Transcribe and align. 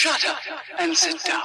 Shut 0.00 0.24
up 0.26 0.38
and 0.78 0.96
sit 0.96 1.24
down. 1.24 1.42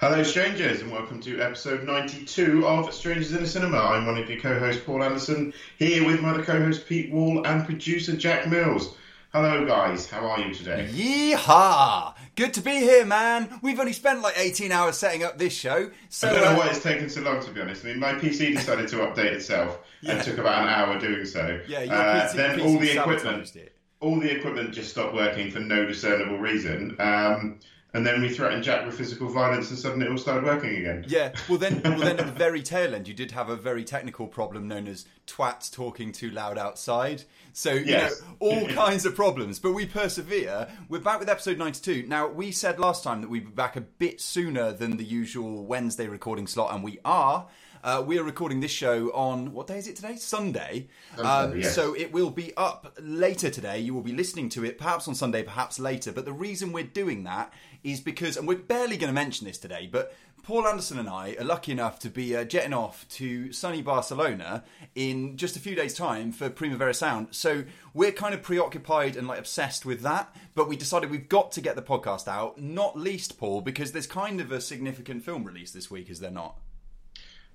Hello, 0.00 0.22
strangers, 0.22 0.80
and 0.80 0.90
welcome 0.90 1.20
to 1.20 1.38
episode 1.42 1.84
92 1.84 2.66
of 2.66 2.94
Strangers 2.94 3.32
in 3.32 3.42
the 3.42 3.46
Cinema. 3.46 3.76
I'm 3.76 4.06
one 4.06 4.16
of 4.16 4.30
your 4.30 4.40
co 4.40 4.58
hosts, 4.58 4.82
Paul 4.86 5.02
Anderson, 5.04 5.52
here 5.78 6.06
with 6.06 6.22
my 6.22 6.30
other 6.30 6.42
co 6.42 6.58
host, 6.58 6.88
Pete 6.88 7.12
Wall, 7.12 7.46
and 7.46 7.66
producer, 7.66 8.16
Jack 8.16 8.48
Mills. 8.48 8.96
Hello, 9.40 9.64
guys, 9.64 10.10
how 10.10 10.26
are 10.28 10.40
you 10.40 10.52
today? 10.52 10.88
Yeehaw! 10.92 12.12
Good 12.34 12.54
to 12.54 12.60
be 12.60 12.72
here, 12.72 13.04
man. 13.04 13.60
We've 13.62 13.78
only 13.78 13.92
spent 13.92 14.20
like 14.20 14.34
18 14.36 14.72
hours 14.72 14.96
setting 14.98 15.22
up 15.22 15.38
this 15.38 15.52
show. 15.52 15.92
So, 16.08 16.28
I 16.28 16.32
don't 16.32 16.42
know 16.42 16.50
uh, 16.54 16.56
why 16.56 16.68
it's 16.70 16.82
taken 16.82 17.08
so 17.08 17.20
long, 17.20 17.40
to 17.44 17.50
be 17.52 17.60
honest. 17.60 17.84
I 17.84 17.88
mean, 17.90 18.00
my 18.00 18.14
PC 18.14 18.56
decided 18.56 18.88
to 18.88 18.96
update 18.96 19.26
itself 19.34 19.78
Yeah. 20.00 20.14
and 20.14 20.24
took 20.24 20.38
about 20.38 20.64
an 20.64 20.68
hour 20.70 20.98
doing 20.98 21.24
so. 21.24 21.60
yeah, 21.68 21.82
your 21.84 21.94
Uh, 21.94 22.28
PC, 22.28 22.32
then 22.36 22.58
PC 22.58 22.64
all 22.64 22.78
the 22.80 22.98
equipment, 22.98 23.54
it. 23.54 23.76
all 24.00 24.18
the 24.18 24.28
equipment 24.36 24.74
just 24.74 24.90
stopped 24.90 25.14
working 25.14 25.52
for 25.52 25.60
no 25.60 25.86
discernible 25.86 26.38
reason. 26.38 26.96
Um, 26.98 27.60
and 27.94 28.06
then 28.06 28.20
we 28.20 28.28
threatened 28.28 28.62
Jack 28.62 28.84
with 28.84 28.96
physical 28.96 29.28
violence, 29.28 29.70
and 29.70 29.78
suddenly 29.78 30.06
it 30.06 30.10
all 30.10 30.18
started 30.18 30.44
working 30.44 30.76
again. 30.76 31.04
Yeah, 31.08 31.32
well 31.48 31.58
then, 31.58 31.80
well 31.82 31.98
then 31.98 32.18
at 32.18 32.26
the 32.26 32.32
very 32.38 32.62
tail 32.62 32.94
end, 32.94 33.08
you 33.08 33.14
did 33.14 33.30
have 33.30 33.48
a 33.48 33.56
very 33.56 33.82
technical 33.82 34.26
problem 34.26 34.68
known 34.68 34.86
as 34.86 35.06
twats 35.26 35.72
talking 35.72 36.12
too 36.12 36.30
loud 36.30 36.58
outside. 36.58 37.22
So 37.54 37.72
you 37.72 37.92
know 37.92 38.10
all 38.40 38.68
kinds 38.74 39.06
of 39.06 39.14
problems, 39.14 39.58
but 39.58 39.72
we 39.72 39.86
persevere. 39.86 40.68
We're 40.88 41.00
back 41.00 41.18
with 41.18 41.28
episode 41.30 41.56
ninety-two. 41.56 42.06
Now 42.06 42.28
we 42.28 42.52
said 42.52 42.78
last 42.78 43.02
time 43.02 43.22
that 43.22 43.30
we'd 43.30 43.46
be 43.46 43.52
back 43.52 43.76
a 43.76 43.80
bit 43.80 44.20
sooner 44.20 44.72
than 44.72 44.98
the 44.98 45.04
usual 45.04 45.64
Wednesday 45.64 46.08
recording 46.08 46.46
slot, 46.46 46.74
and 46.74 46.84
we 46.84 46.98
are. 47.04 47.46
Uh, 47.82 48.02
we 48.04 48.18
are 48.18 48.24
recording 48.24 48.60
this 48.60 48.70
show 48.70 49.10
on 49.10 49.52
what 49.52 49.66
day 49.66 49.78
is 49.78 49.86
it 49.86 49.96
today? 49.96 50.16
Sunday. 50.16 50.88
Um, 51.16 51.58
yes. 51.58 51.74
So 51.74 51.94
it 51.94 52.12
will 52.12 52.30
be 52.30 52.52
up 52.56 52.96
later 53.00 53.50
today. 53.50 53.78
You 53.78 53.94
will 53.94 54.02
be 54.02 54.12
listening 54.12 54.48
to 54.50 54.64
it 54.64 54.78
perhaps 54.78 55.06
on 55.06 55.14
Sunday, 55.14 55.42
perhaps 55.42 55.78
later. 55.78 56.10
But 56.10 56.24
the 56.24 56.32
reason 56.32 56.72
we're 56.72 56.84
doing 56.84 57.24
that 57.24 57.52
is 57.84 58.00
because, 58.00 58.36
and 58.36 58.48
we're 58.48 58.58
barely 58.58 58.96
going 58.96 59.08
to 59.08 59.14
mention 59.14 59.46
this 59.46 59.58
today, 59.58 59.88
but 59.90 60.14
Paul 60.42 60.66
Anderson 60.66 60.98
and 60.98 61.08
I 61.08 61.36
are 61.38 61.44
lucky 61.44 61.72
enough 61.72 61.98
to 62.00 62.08
be 62.08 62.34
uh, 62.34 62.44
jetting 62.44 62.72
off 62.72 63.06
to 63.10 63.52
sunny 63.52 63.82
Barcelona 63.82 64.64
in 64.94 65.36
just 65.36 65.56
a 65.56 65.60
few 65.60 65.74
days' 65.74 65.94
time 65.94 66.32
for 66.32 66.48
Primavera 66.48 66.94
Sound. 66.94 67.28
So 67.32 67.64
we're 67.92 68.12
kind 68.12 68.34
of 68.34 68.42
preoccupied 68.42 69.14
and 69.14 69.28
like 69.28 69.38
obsessed 69.38 69.84
with 69.84 70.00
that. 70.02 70.34
But 70.54 70.68
we 70.68 70.76
decided 70.76 71.10
we've 71.10 71.28
got 71.28 71.52
to 71.52 71.60
get 71.60 71.76
the 71.76 71.82
podcast 71.82 72.26
out, 72.26 72.60
not 72.60 72.98
least 72.98 73.38
Paul, 73.38 73.60
because 73.60 73.92
there's 73.92 74.06
kind 74.06 74.40
of 74.40 74.50
a 74.50 74.60
significant 74.60 75.22
film 75.22 75.44
release 75.44 75.70
this 75.70 75.90
week, 75.90 76.08
is 76.08 76.20
there 76.20 76.30
not? 76.30 76.56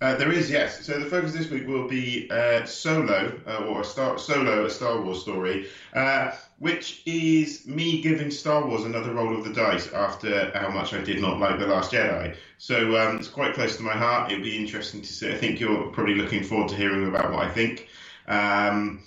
Uh, 0.02 0.16
there 0.18 0.32
is, 0.34 0.52
yes. 0.52 0.86
So 0.86 1.00
the 1.00 1.06
focus 1.06 1.32
this 1.32 1.50
week 1.50 1.66
will 1.66 1.88
be 1.88 2.30
uh, 2.30 2.66
Solo, 2.66 3.40
uh, 3.48 3.66
or 3.66 3.82
a 3.82 3.86
Star 3.86 4.18
Solo, 4.18 4.66
a 4.66 4.70
Star 4.70 5.02
Wars 5.02 5.22
story, 5.22 5.68
uh, 5.94 6.32
which 6.60 7.02
is 7.06 7.66
me 7.66 8.02
giving 8.02 8.30
Star 8.30 8.68
Wars 8.68 8.84
another 8.84 9.14
roll 9.14 9.38
of 9.38 9.46
the 9.46 9.54
dice 9.54 9.92
after 9.94 10.52
how 10.58 10.70
much 10.70 10.94
I 10.94 11.02
did 11.02 11.22
not 11.22 11.40
like 11.40 11.58
the 11.58 11.68
Last 11.68 11.94
Jedi. 11.94 12.36
So 12.58 12.98
um, 12.98 13.18
it's 13.18 13.30
quite 13.30 13.54
close 13.54 13.78
to 13.78 13.84
my 13.84 13.94
heart. 13.94 14.32
It'll 14.32 14.44
be 14.44 14.58
interesting 14.58 15.02
to 15.02 15.08
see. 15.08 15.32
I 15.32 15.38
think 15.38 15.62
you're 15.62 15.88
probably 15.92 16.16
looking 16.16 16.44
forward 16.44 16.70
to 16.70 16.76
hearing 16.76 17.08
about 17.08 17.32
what 17.32 17.46
I 17.46 17.50
think. 17.50 17.88
Um, 18.28 19.00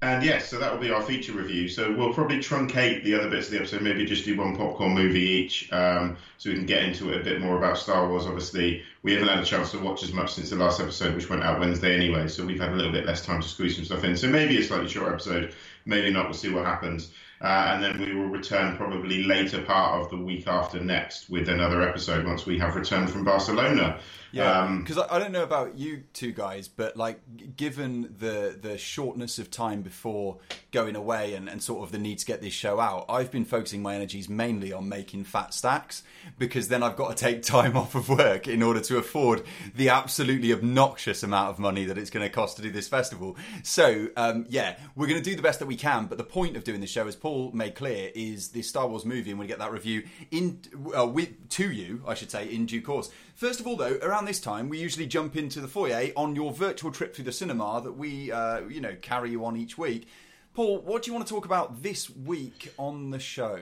and 0.00 0.24
yes, 0.24 0.48
so 0.48 0.58
that 0.58 0.72
will 0.72 0.80
be 0.80 0.90
our 0.90 1.02
feature 1.02 1.32
review. 1.32 1.68
So 1.68 1.92
we'll 1.92 2.14
probably 2.14 2.38
truncate 2.38 3.02
the 3.02 3.14
other 3.14 3.28
bits 3.28 3.46
of 3.46 3.52
the 3.52 3.58
episode, 3.58 3.82
maybe 3.82 4.04
just 4.04 4.24
do 4.24 4.36
one 4.36 4.56
popcorn 4.56 4.94
movie 4.94 5.20
each, 5.20 5.72
um, 5.72 6.16
so 6.36 6.50
we 6.50 6.56
can 6.56 6.66
get 6.66 6.84
into 6.84 7.10
it 7.10 7.20
a 7.20 7.24
bit 7.24 7.40
more 7.40 7.58
about 7.58 7.78
Star 7.78 8.08
Wars. 8.08 8.24
Obviously, 8.24 8.82
we 9.02 9.12
haven't 9.12 9.28
had 9.28 9.40
a 9.40 9.44
chance 9.44 9.72
to 9.72 9.78
watch 9.80 10.04
as 10.04 10.12
much 10.12 10.34
since 10.34 10.50
the 10.50 10.56
last 10.56 10.78
episode, 10.80 11.16
which 11.16 11.28
went 11.28 11.42
out 11.42 11.58
Wednesday 11.58 11.96
anyway. 11.96 12.28
So 12.28 12.46
we've 12.46 12.60
had 12.60 12.70
a 12.70 12.76
little 12.76 12.92
bit 12.92 13.06
less 13.06 13.24
time 13.24 13.42
to 13.42 13.48
squeeze 13.48 13.74
some 13.74 13.84
stuff 13.84 14.04
in. 14.04 14.16
So 14.16 14.28
maybe 14.28 14.56
a 14.58 14.62
slightly 14.62 14.88
short 14.88 15.12
episode, 15.12 15.54
maybe 15.84 16.12
not. 16.12 16.26
We'll 16.26 16.34
see 16.34 16.50
what 16.50 16.64
happens. 16.64 17.10
Uh, 17.40 17.70
and 17.72 17.82
then 17.82 18.00
we 18.00 18.14
will 18.14 18.28
return 18.28 18.76
probably 18.76 19.24
later 19.24 19.62
part 19.62 20.00
of 20.00 20.10
the 20.10 20.16
week 20.16 20.46
after 20.48 20.80
next 20.80 21.30
with 21.30 21.48
another 21.48 21.82
episode 21.82 22.26
once 22.26 22.46
we 22.46 22.58
have 22.58 22.74
returned 22.74 23.10
from 23.10 23.24
Barcelona. 23.24 23.98
Yeah, 24.32 24.62
Um, 24.62 24.80
because 24.80 24.98
I, 24.98 25.16
I 25.16 25.18
don't 25.18 25.32
know 25.32 25.42
about 25.42 25.78
you 25.78 26.04
two 26.12 26.32
guys, 26.32 26.68
but 26.68 26.96
like, 26.96 27.20
given 27.56 28.14
the 28.18 28.58
the 28.60 28.76
shortness 28.76 29.38
of 29.38 29.50
time 29.50 29.82
before 29.82 30.38
going 30.70 30.96
away 30.96 31.34
and, 31.34 31.48
and 31.48 31.62
sort 31.62 31.82
of 31.82 31.92
the 31.92 31.98
need 31.98 32.18
to 32.18 32.26
get 32.26 32.42
this 32.42 32.52
show 32.52 32.78
out, 32.80 33.06
I've 33.08 33.30
been 33.30 33.44
focusing 33.44 33.82
my 33.82 33.94
energies 33.94 34.28
mainly 34.28 34.72
on 34.72 34.88
making 34.88 35.24
fat 35.24 35.54
stacks 35.54 36.02
because 36.38 36.68
then 36.68 36.82
I've 36.82 36.96
got 36.96 37.16
to 37.16 37.24
take 37.24 37.42
time 37.42 37.76
off 37.82 37.94
of 37.94 38.08
work 38.08 38.46
in 38.46 38.62
order 38.62 38.80
to 38.80 38.98
afford 38.98 39.44
the 39.74 39.88
absolutely 39.88 40.52
obnoxious 40.52 41.22
amount 41.22 41.50
of 41.50 41.58
money 41.58 41.84
that 41.86 41.96
it's 41.96 42.10
going 42.10 42.26
to 42.26 42.30
cost 42.32 42.56
to 42.56 42.62
do 42.62 42.70
this 42.70 42.88
festival. 42.88 43.36
So, 43.62 44.08
um, 44.16 44.46
yeah, 44.48 44.76
we're 44.94 45.06
going 45.06 45.22
to 45.22 45.30
do 45.30 45.36
the 45.36 45.42
best 45.42 45.58
that 45.60 45.66
we 45.66 45.76
can. 45.76 46.06
But 46.06 46.18
the 46.18 46.24
point 46.24 46.56
of 46.56 46.64
doing 46.64 46.80
this 46.80 46.90
show, 46.90 47.06
as 47.06 47.16
Paul 47.16 47.50
made 47.52 47.74
clear, 47.74 48.10
is 48.14 48.48
this 48.48 48.68
Star 48.68 48.86
Wars 48.86 49.04
movie, 49.04 49.30
and 49.30 49.38
we 49.38 49.46
get 49.46 49.58
that 49.58 49.72
review 49.72 50.02
in 50.30 50.60
uh, 50.96 51.06
with 51.06 51.48
to 51.50 51.70
you, 51.70 52.02
I 52.06 52.14
should 52.14 52.30
say, 52.30 52.46
in 52.52 52.66
due 52.66 52.82
course. 52.82 53.10
First 53.38 53.60
of 53.60 53.68
all, 53.68 53.76
though, 53.76 54.00
around 54.02 54.24
this 54.24 54.40
time, 54.40 54.68
we 54.68 54.80
usually 54.80 55.06
jump 55.06 55.36
into 55.36 55.60
the 55.60 55.68
foyer 55.68 56.10
on 56.16 56.34
your 56.34 56.52
virtual 56.52 56.90
trip 56.90 57.14
through 57.14 57.26
the 57.26 57.30
cinema 57.30 57.80
that 57.84 57.92
we, 57.92 58.32
uh, 58.32 58.62
you 58.62 58.80
know, 58.80 58.96
carry 59.00 59.30
you 59.30 59.44
on 59.44 59.56
each 59.56 59.78
week. 59.78 60.08
Paul, 60.54 60.80
what 60.80 61.04
do 61.04 61.10
you 61.12 61.14
want 61.14 61.28
to 61.28 61.32
talk 61.32 61.44
about 61.44 61.80
this 61.80 62.10
week 62.10 62.74
on 62.78 63.10
the 63.12 63.20
show? 63.20 63.60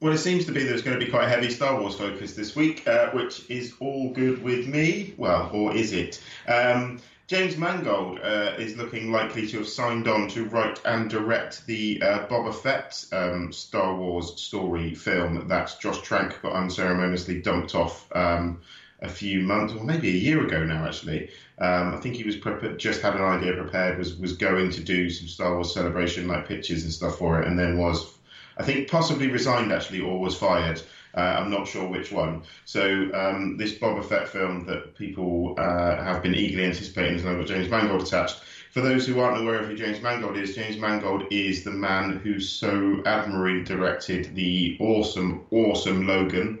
Well, 0.00 0.12
it 0.12 0.18
seems 0.18 0.44
to 0.44 0.52
be 0.52 0.64
there's 0.64 0.82
going 0.82 1.00
to 1.00 1.02
be 1.02 1.10
quite 1.10 1.24
a 1.24 1.28
heavy 1.30 1.48
Star 1.48 1.80
Wars 1.80 1.94
focus 1.94 2.34
this 2.34 2.54
week, 2.54 2.86
uh, 2.86 3.08
which 3.12 3.48
is 3.50 3.72
all 3.80 4.10
good 4.12 4.42
with 4.42 4.66
me. 4.66 5.14
Well, 5.16 5.48
or 5.50 5.74
is 5.74 5.94
it? 5.94 6.22
Um, 6.46 7.00
James 7.26 7.56
Mangold 7.56 8.20
uh, 8.22 8.56
is 8.58 8.76
looking 8.76 9.12
likely 9.12 9.46
to 9.46 9.56
have 9.60 9.68
signed 9.68 10.08
on 10.08 10.28
to 10.28 10.44
write 10.44 10.78
and 10.84 11.08
direct 11.08 11.64
the 11.64 12.02
uh, 12.02 12.26
Boba 12.26 12.54
Fett 12.54 13.02
um, 13.12 13.50
Star 13.50 13.96
Wars 13.96 14.38
story 14.38 14.94
film 14.94 15.48
that 15.48 15.74
Josh 15.80 16.02
Trank 16.02 16.42
got 16.42 16.52
unceremoniously 16.52 17.40
dumped 17.40 17.74
off 17.74 18.14
um, 18.14 18.60
a 19.00 19.08
few 19.08 19.40
months, 19.40 19.74
or 19.74 19.84
maybe 19.84 20.08
a 20.08 20.12
year 20.12 20.44
ago 20.44 20.64
now, 20.64 20.86
actually. 20.86 21.30
Um, 21.58 21.94
I 21.94 21.98
think 21.98 22.16
he 22.16 22.24
was 22.24 22.36
just 22.76 23.02
had 23.02 23.14
an 23.14 23.22
idea 23.22 23.54
prepared, 23.54 23.98
was 23.98 24.16
was 24.16 24.36
going 24.36 24.70
to 24.70 24.82
do 24.82 25.10
some 25.10 25.28
Star 25.28 25.54
Wars 25.54 25.72
celebration 25.74 26.28
like 26.28 26.48
pictures 26.48 26.82
and 26.82 26.92
stuff 26.92 27.18
for 27.18 27.40
it, 27.40 27.48
and 27.48 27.58
then 27.58 27.78
was 27.78 28.16
I 28.58 28.62
think 28.62 28.90
possibly 28.90 29.28
resigned 29.28 29.72
actually 29.72 30.00
or 30.00 30.18
was 30.18 30.36
fired. 30.36 30.82
Uh, 31.14 31.36
I'm 31.38 31.50
not 31.50 31.66
sure 31.66 31.88
which 31.88 32.12
one. 32.12 32.42
So 32.66 33.10
um, 33.14 33.56
this 33.56 33.78
Boba 33.78 34.04
Fett 34.04 34.28
film 34.28 34.66
that 34.66 34.94
people 34.94 35.54
uh, 35.56 35.96
have 35.96 36.22
been 36.22 36.34
eagerly 36.34 36.66
anticipating 36.66 37.14
has 37.14 37.24
now 37.24 37.36
got 37.36 37.46
James 37.46 37.70
Mangold 37.70 38.02
attached. 38.02 38.42
For 38.70 38.82
those 38.82 39.06
who 39.06 39.20
aren't 39.20 39.42
aware 39.42 39.58
of 39.58 39.66
who 39.66 39.76
James 39.76 40.02
Mangold 40.02 40.36
is, 40.36 40.54
James 40.54 40.76
Mangold 40.76 41.24
is 41.30 41.64
the 41.64 41.70
man 41.70 42.18
who 42.18 42.38
so 42.38 43.02
admirably 43.06 43.64
directed 43.64 44.34
the 44.34 44.76
awesome, 44.78 45.46
awesome 45.50 46.06
Logan. 46.06 46.60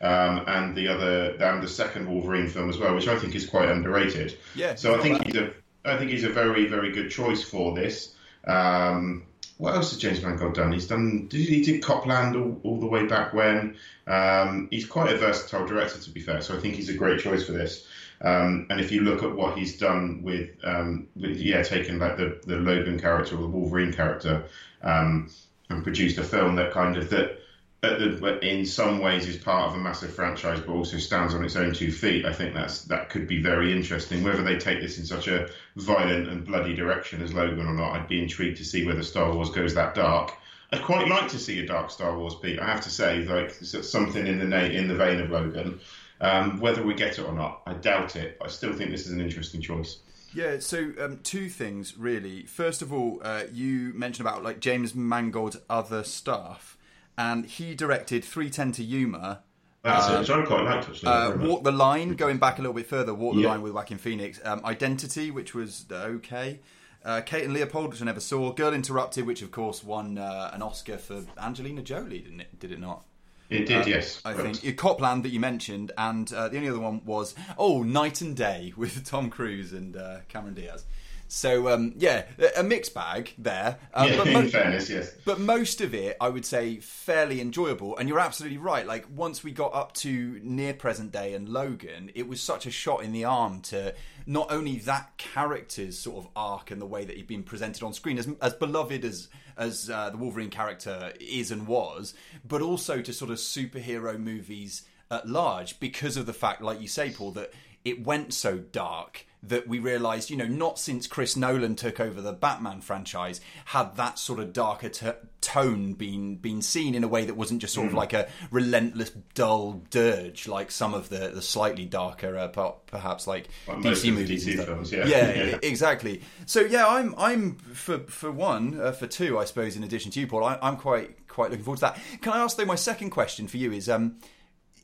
Um, 0.00 0.44
and 0.46 0.76
the 0.76 0.88
other, 0.88 1.36
and 1.40 1.62
the 1.62 1.68
second 1.68 2.06
Wolverine 2.08 2.48
film 2.48 2.68
as 2.68 2.78
well, 2.78 2.94
which 2.94 3.08
I 3.08 3.18
think 3.18 3.34
is 3.34 3.46
quite 3.46 3.68
underrated. 3.70 4.36
Yeah, 4.54 4.74
So 4.74 4.94
I 4.94 5.00
think 5.00 5.24
he's 5.24 5.36
a, 5.36 5.52
I 5.86 5.96
think 5.96 6.10
he's 6.10 6.24
a 6.24 6.28
very, 6.28 6.66
very 6.66 6.92
good 6.92 7.10
choice 7.10 7.42
for 7.42 7.74
this. 7.74 8.14
Um, 8.46 9.24
what 9.58 9.74
else 9.74 9.90
has 9.90 9.98
James 9.98 10.22
Mangold 10.22 10.54
done? 10.54 10.72
He's 10.72 10.86
done. 10.86 11.28
Did 11.28 11.48
he 11.48 11.62
did 11.62 11.82
Copland 11.82 12.36
all, 12.36 12.60
all 12.62 12.78
the 12.78 12.86
way 12.86 13.06
back 13.06 13.32
when? 13.32 13.76
Um, 14.06 14.68
he's 14.70 14.86
quite 14.86 15.10
a 15.10 15.16
versatile 15.16 15.66
director, 15.66 15.98
to 15.98 16.10
be 16.10 16.20
fair. 16.20 16.42
So 16.42 16.54
I 16.54 16.60
think 16.60 16.74
he's 16.74 16.90
a 16.90 16.94
great 16.94 17.20
choice 17.20 17.46
for 17.46 17.52
this. 17.52 17.86
Um, 18.20 18.66
and 18.68 18.80
if 18.80 18.92
you 18.92 19.00
look 19.00 19.22
at 19.22 19.34
what 19.34 19.56
he's 19.56 19.78
done 19.78 20.22
with, 20.22 20.50
um, 20.62 21.06
with 21.16 21.38
yeah, 21.38 21.62
taking 21.62 21.98
like 21.98 22.18
the 22.18 22.40
the 22.46 22.56
Logan 22.56 23.00
character 23.00 23.36
or 23.36 23.42
the 23.42 23.48
Wolverine 23.48 23.92
character, 23.92 24.44
um, 24.82 25.30
and 25.70 25.82
produced 25.82 26.18
a 26.18 26.22
film 26.22 26.56
that 26.56 26.72
kind 26.72 26.96
of 26.96 27.08
that. 27.10 27.40
The, 27.88 28.38
in 28.40 28.66
some 28.66 29.00
ways 29.00 29.26
is 29.26 29.36
part 29.36 29.70
of 29.70 29.76
a 29.76 29.78
massive 29.78 30.14
franchise, 30.14 30.60
but 30.60 30.72
also 30.72 30.98
stands 30.98 31.34
on 31.34 31.44
its 31.44 31.56
own 31.56 31.72
two 31.72 31.92
feet. 31.92 32.24
I 32.24 32.32
think 32.32 32.54
that's 32.54 32.82
that 32.82 33.10
could 33.10 33.26
be 33.26 33.40
very 33.40 33.72
interesting. 33.72 34.22
Whether 34.22 34.42
they 34.42 34.58
take 34.58 34.80
this 34.80 34.98
in 34.98 35.06
such 35.06 35.28
a 35.28 35.48
violent 35.76 36.28
and 36.28 36.44
bloody 36.44 36.74
direction 36.74 37.22
as 37.22 37.32
Logan 37.32 37.66
or 37.66 37.74
not, 37.74 37.92
I'd 37.92 38.08
be 38.08 38.22
intrigued 38.22 38.56
to 38.58 38.64
see 38.64 38.84
whether 38.84 39.02
Star 39.02 39.32
Wars 39.32 39.50
goes 39.50 39.74
that 39.74 39.94
dark. 39.94 40.32
I'd 40.72 40.82
quite 40.82 41.08
like 41.08 41.28
to 41.28 41.38
see 41.38 41.60
a 41.60 41.66
dark 41.66 41.90
Star 41.90 42.18
Wars 42.18 42.34
beat. 42.34 42.58
I 42.58 42.66
have 42.66 42.80
to 42.82 42.90
say, 42.90 43.24
like 43.24 43.50
something 43.52 44.26
in 44.26 44.38
the 44.38 44.70
in 44.72 44.88
the 44.88 44.94
vein 44.94 45.20
of 45.20 45.30
Logan. 45.30 45.80
Um, 46.20 46.60
whether 46.60 46.82
we 46.82 46.94
get 46.94 47.18
it 47.18 47.26
or 47.26 47.34
not, 47.34 47.60
I 47.66 47.74
doubt 47.74 48.16
it. 48.16 48.38
But 48.38 48.48
I 48.48 48.50
still 48.50 48.72
think 48.72 48.90
this 48.90 49.06
is 49.06 49.12
an 49.12 49.20
interesting 49.20 49.60
choice. 49.60 49.98
Yeah, 50.34 50.58
so 50.58 50.92
um, 51.00 51.20
two 51.22 51.48
things 51.48 51.96
really. 51.96 52.42
First 52.42 52.82
of 52.82 52.92
all, 52.92 53.20
uh, 53.22 53.44
you 53.52 53.92
mentioned 53.94 54.28
about 54.28 54.42
like 54.42 54.60
James 54.60 54.94
Mangold's 54.94 55.56
other 55.70 56.04
stuff, 56.04 56.75
and 57.18 57.46
he 57.46 57.74
directed 57.74 58.24
310 58.24 58.72
to 58.72 58.84
Yuma. 58.84 59.42
That's 59.82 60.08
it, 60.08 60.18
which 60.18 60.30
I 60.30 60.42
quite 60.44 60.64
liked 60.64 60.88
actually. 60.88 61.08
Uh. 61.08 61.36
Walk 61.36 61.62
the 61.62 61.70
Line, 61.72 62.14
going 62.14 62.38
back 62.38 62.58
a 62.58 62.62
little 62.62 62.74
bit 62.74 62.86
further, 62.86 63.14
Walk 63.14 63.36
the 63.36 63.42
Yeah. 63.42 63.50
Line 63.50 63.62
with 63.62 63.72
Joaquin 63.72 63.98
Phoenix. 63.98 64.40
Um, 64.44 64.60
Identity, 64.64 65.30
which 65.30 65.54
was 65.54 65.86
uh, 65.90 65.94
okay. 65.94 66.60
Uh, 67.04 67.20
Kate 67.20 67.44
and 67.44 67.54
Leopold, 67.54 67.90
which 67.90 68.02
I 68.02 68.04
never 68.04 68.18
saw. 68.18 68.52
Girl 68.52 68.74
Interrupted, 68.74 69.26
which 69.26 69.42
of 69.42 69.52
course 69.52 69.84
won 69.84 70.18
uh, 70.18 70.50
an 70.52 70.60
Oscar 70.60 70.98
for 70.98 71.24
Angelina 71.40 71.82
Jolie, 71.82 72.18
didn't 72.18 72.40
it? 72.40 72.58
Did 72.58 72.72
it 72.72 72.80
not? 72.80 73.04
It 73.48 73.66
did, 73.66 73.86
yes. 73.86 74.20
I 74.24 74.32
Correct. 74.32 74.56
think 74.56 74.76
Copland 74.76 75.24
that 75.24 75.28
you 75.28 75.38
mentioned, 75.38 75.92
and 75.96 76.32
uh, 76.32 76.48
the 76.48 76.56
only 76.56 76.68
other 76.68 76.80
one 76.80 77.04
was 77.04 77.36
oh, 77.56 77.84
Knight 77.84 78.20
and 78.20 78.36
Day 78.36 78.72
with 78.76 79.04
Tom 79.04 79.30
Cruise 79.30 79.72
and 79.72 79.96
uh, 79.96 80.18
Cameron 80.28 80.54
Diaz. 80.54 80.84
So 81.28 81.68
um, 81.68 81.94
yeah, 81.96 82.24
a 82.56 82.62
mixed 82.62 82.94
bag 82.94 83.32
there. 83.38 83.78
Um, 83.94 84.08
Yeah, 84.08 84.16
but 84.16 84.26
in 84.28 84.32
mo- 84.32 84.48
fairness, 84.48 84.88
yes. 84.88 85.12
but 85.24 85.40
most 85.40 85.80
of 85.80 85.94
it, 85.94 86.16
I 86.20 86.28
would 86.28 86.44
say, 86.44 86.76
fairly 86.76 87.40
enjoyable. 87.40 87.96
And 87.96 88.08
you're 88.08 88.20
absolutely 88.20 88.58
right. 88.58 88.86
Like 88.86 89.06
once 89.14 89.42
we 89.42 89.50
got 89.52 89.74
up 89.74 89.92
to 89.94 90.40
near 90.42 90.72
present 90.74 91.12
day 91.12 91.34
and 91.34 91.48
Logan, 91.48 92.10
it 92.14 92.28
was 92.28 92.40
such 92.40 92.66
a 92.66 92.70
shot 92.70 93.02
in 93.02 93.12
the 93.12 93.24
arm 93.24 93.60
to 93.62 93.94
not 94.26 94.50
only 94.50 94.76
that 94.80 95.16
character's 95.18 95.98
sort 95.98 96.24
of 96.24 96.30
arc 96.36 96.70
and 96.70 96.80
the 96.80 96.86
way 96.86 97.04
that 97.04 97.16
he'd 97.16 97.26
been 97.26 97.42
presented 97.42 97.82
on 97.82 97.92
screen, 97.92 98.18
as 98.18 98.28
as 98.40 98.54
beloved 98.54 99.04
as 99.04 99.28
as 99.56 99.88
uh, 99.90 100.10
the 100.10 100.18
Wolverine 100.18 100.50
character 100.50 101.12
is 101.18 101.50
and 101.50 101.66
was, 101.66 102.14
but 102.46 102.60
also 102.62 103.00
to 103.00 103.12
sort 103.12 103.30
of 103.30 103.38
superhero 103.38 104.18
movies 104.18 104.82
at 105.10 105.26
large 105.28 105.80
because 105.80 106.16
of 106.16 106.26
the 106.26 106.32
fact, 106.32 106.60
like 106.60 106.80
you 106.80 106.88
say, 106.88 107.10
Paul, 107.10 107.30
that 107.32 107.52
it 107.84 108.04
went 108.04 108.34
so 108.34 108.58
dark 108.58 109.24
that 109.48 109.68
we 109.68 109.78
realised, 109.78 110.30
you 110.30 110.36
know, 110.36 110.46
not 110.46 110.78
since 110.78 111.06
Chris 111.06 111.36
Nolan 111.36 111.76
took 111.76 112.00
over 112.00 112.20
the 112.20 112.32
Batman 112.32 112.80
franchise 112.80 113.40
had 113.66 113.96
that 113.96 114.18
sort 114.18 114.40
of 114.40 114.52
darker 114.52 114.88
t- 114.88 115.10
tone 115.40 115.92
been 115.94 116.36
been 116.36 116.60
seen 116.60 116.94
in 116.94 117.04
a 117.04 117.08
way 117.08 117.24
that 117.24 117.34
wasn't 117.36 117.60
just 117.60 117.72
sort 117.74 117.86
of 117.86 117.94
like 117.94 118.12
a 118.12 118.28
relentless, 118.50 119.10
dull 119.34 119.82
dirge 119.90 120.48
like 120.48 120.70
some 120.70 120.94
of 120.94 121.08
the 121.08 121.28
the 121.28 121.42
slightly 121.42 121.84
darker, 121.84 122.36
uh, 122.36 122.48
per- 122.48 122.72
perhaps 122.86 123.26
like 123.26 123.48
most 123.68 124.04
DC 124.04 124.12
movies. 124.12 124.46
DC 124.46 124.64
films, 124.64 124.92
yeah. 124.92 125.06
yeah, 125.06 125.32
Yeah. 125.50 125.58
exactly. 125.62 126.22
So 126.46 126.60
yeah, 126.60 126.86
I'm 126.86 127.14
I'm 127.16 127.56
for 127.56 127.98
for 128.00 128.30
one, 128.32 128.80
uh, 128.80 128.92
for 128.92 129.06
two, 129.06 129.38
I 129.38 129.44
suppose. 129.44 129.76
In 129.76 129.84
addition 129.84 130.10
to 130.12 130.20
you, 130.20 130.26
Paul, 130.26 130.44
I, 130.44 130.58
I'm 130.62 130.76
quite 130.76 131.28
quite 131.28 131.50
looking 131.50 131.64
forward 131.64 131.78
to 131.78 131.86
that. 131.86 131.98
Can 132.22 132.32
I 132.32 132.38
ask 132.38 132.56
though? 132.56 132.64
My 132.64 132.74
second 132.74 133.10
question 133.10 133.46
for 133.48 133.56
you 133.58 133.72
is. 133.72 133.88
um 133.88 134.16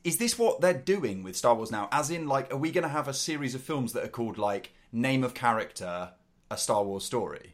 is 0.03 0.17
this 0.17 0.37
what 0.37 0.61
they're 0.61 0.73
doing 0.73 1.23
with 1.23 1.35
Star 1.35 1.55
Wars 1.55 1.71
now? 1.71 1.87
As 1.91 2.09
in, 2.09 2.27
like, 2.27 2.53
are 2.53 2.57
we 2.57 2.71
going 2.71 2.83
to 2.83 2.89
have 2.89 3.07
a 3.07 3.13
series 3.13 3.55
of 3.55 3.61
films 3.61 3.93
that 3.93 4.03
are 4.03 4.09
called 4.09 4.37
like 4.37 4.71
name 4.91 5.23
of 5.23 5.33
character, 5.33 6.11
a 6.51 6.57
Star 6.57 6.83
Wars 6.83 7.05
story? 7.05 7.53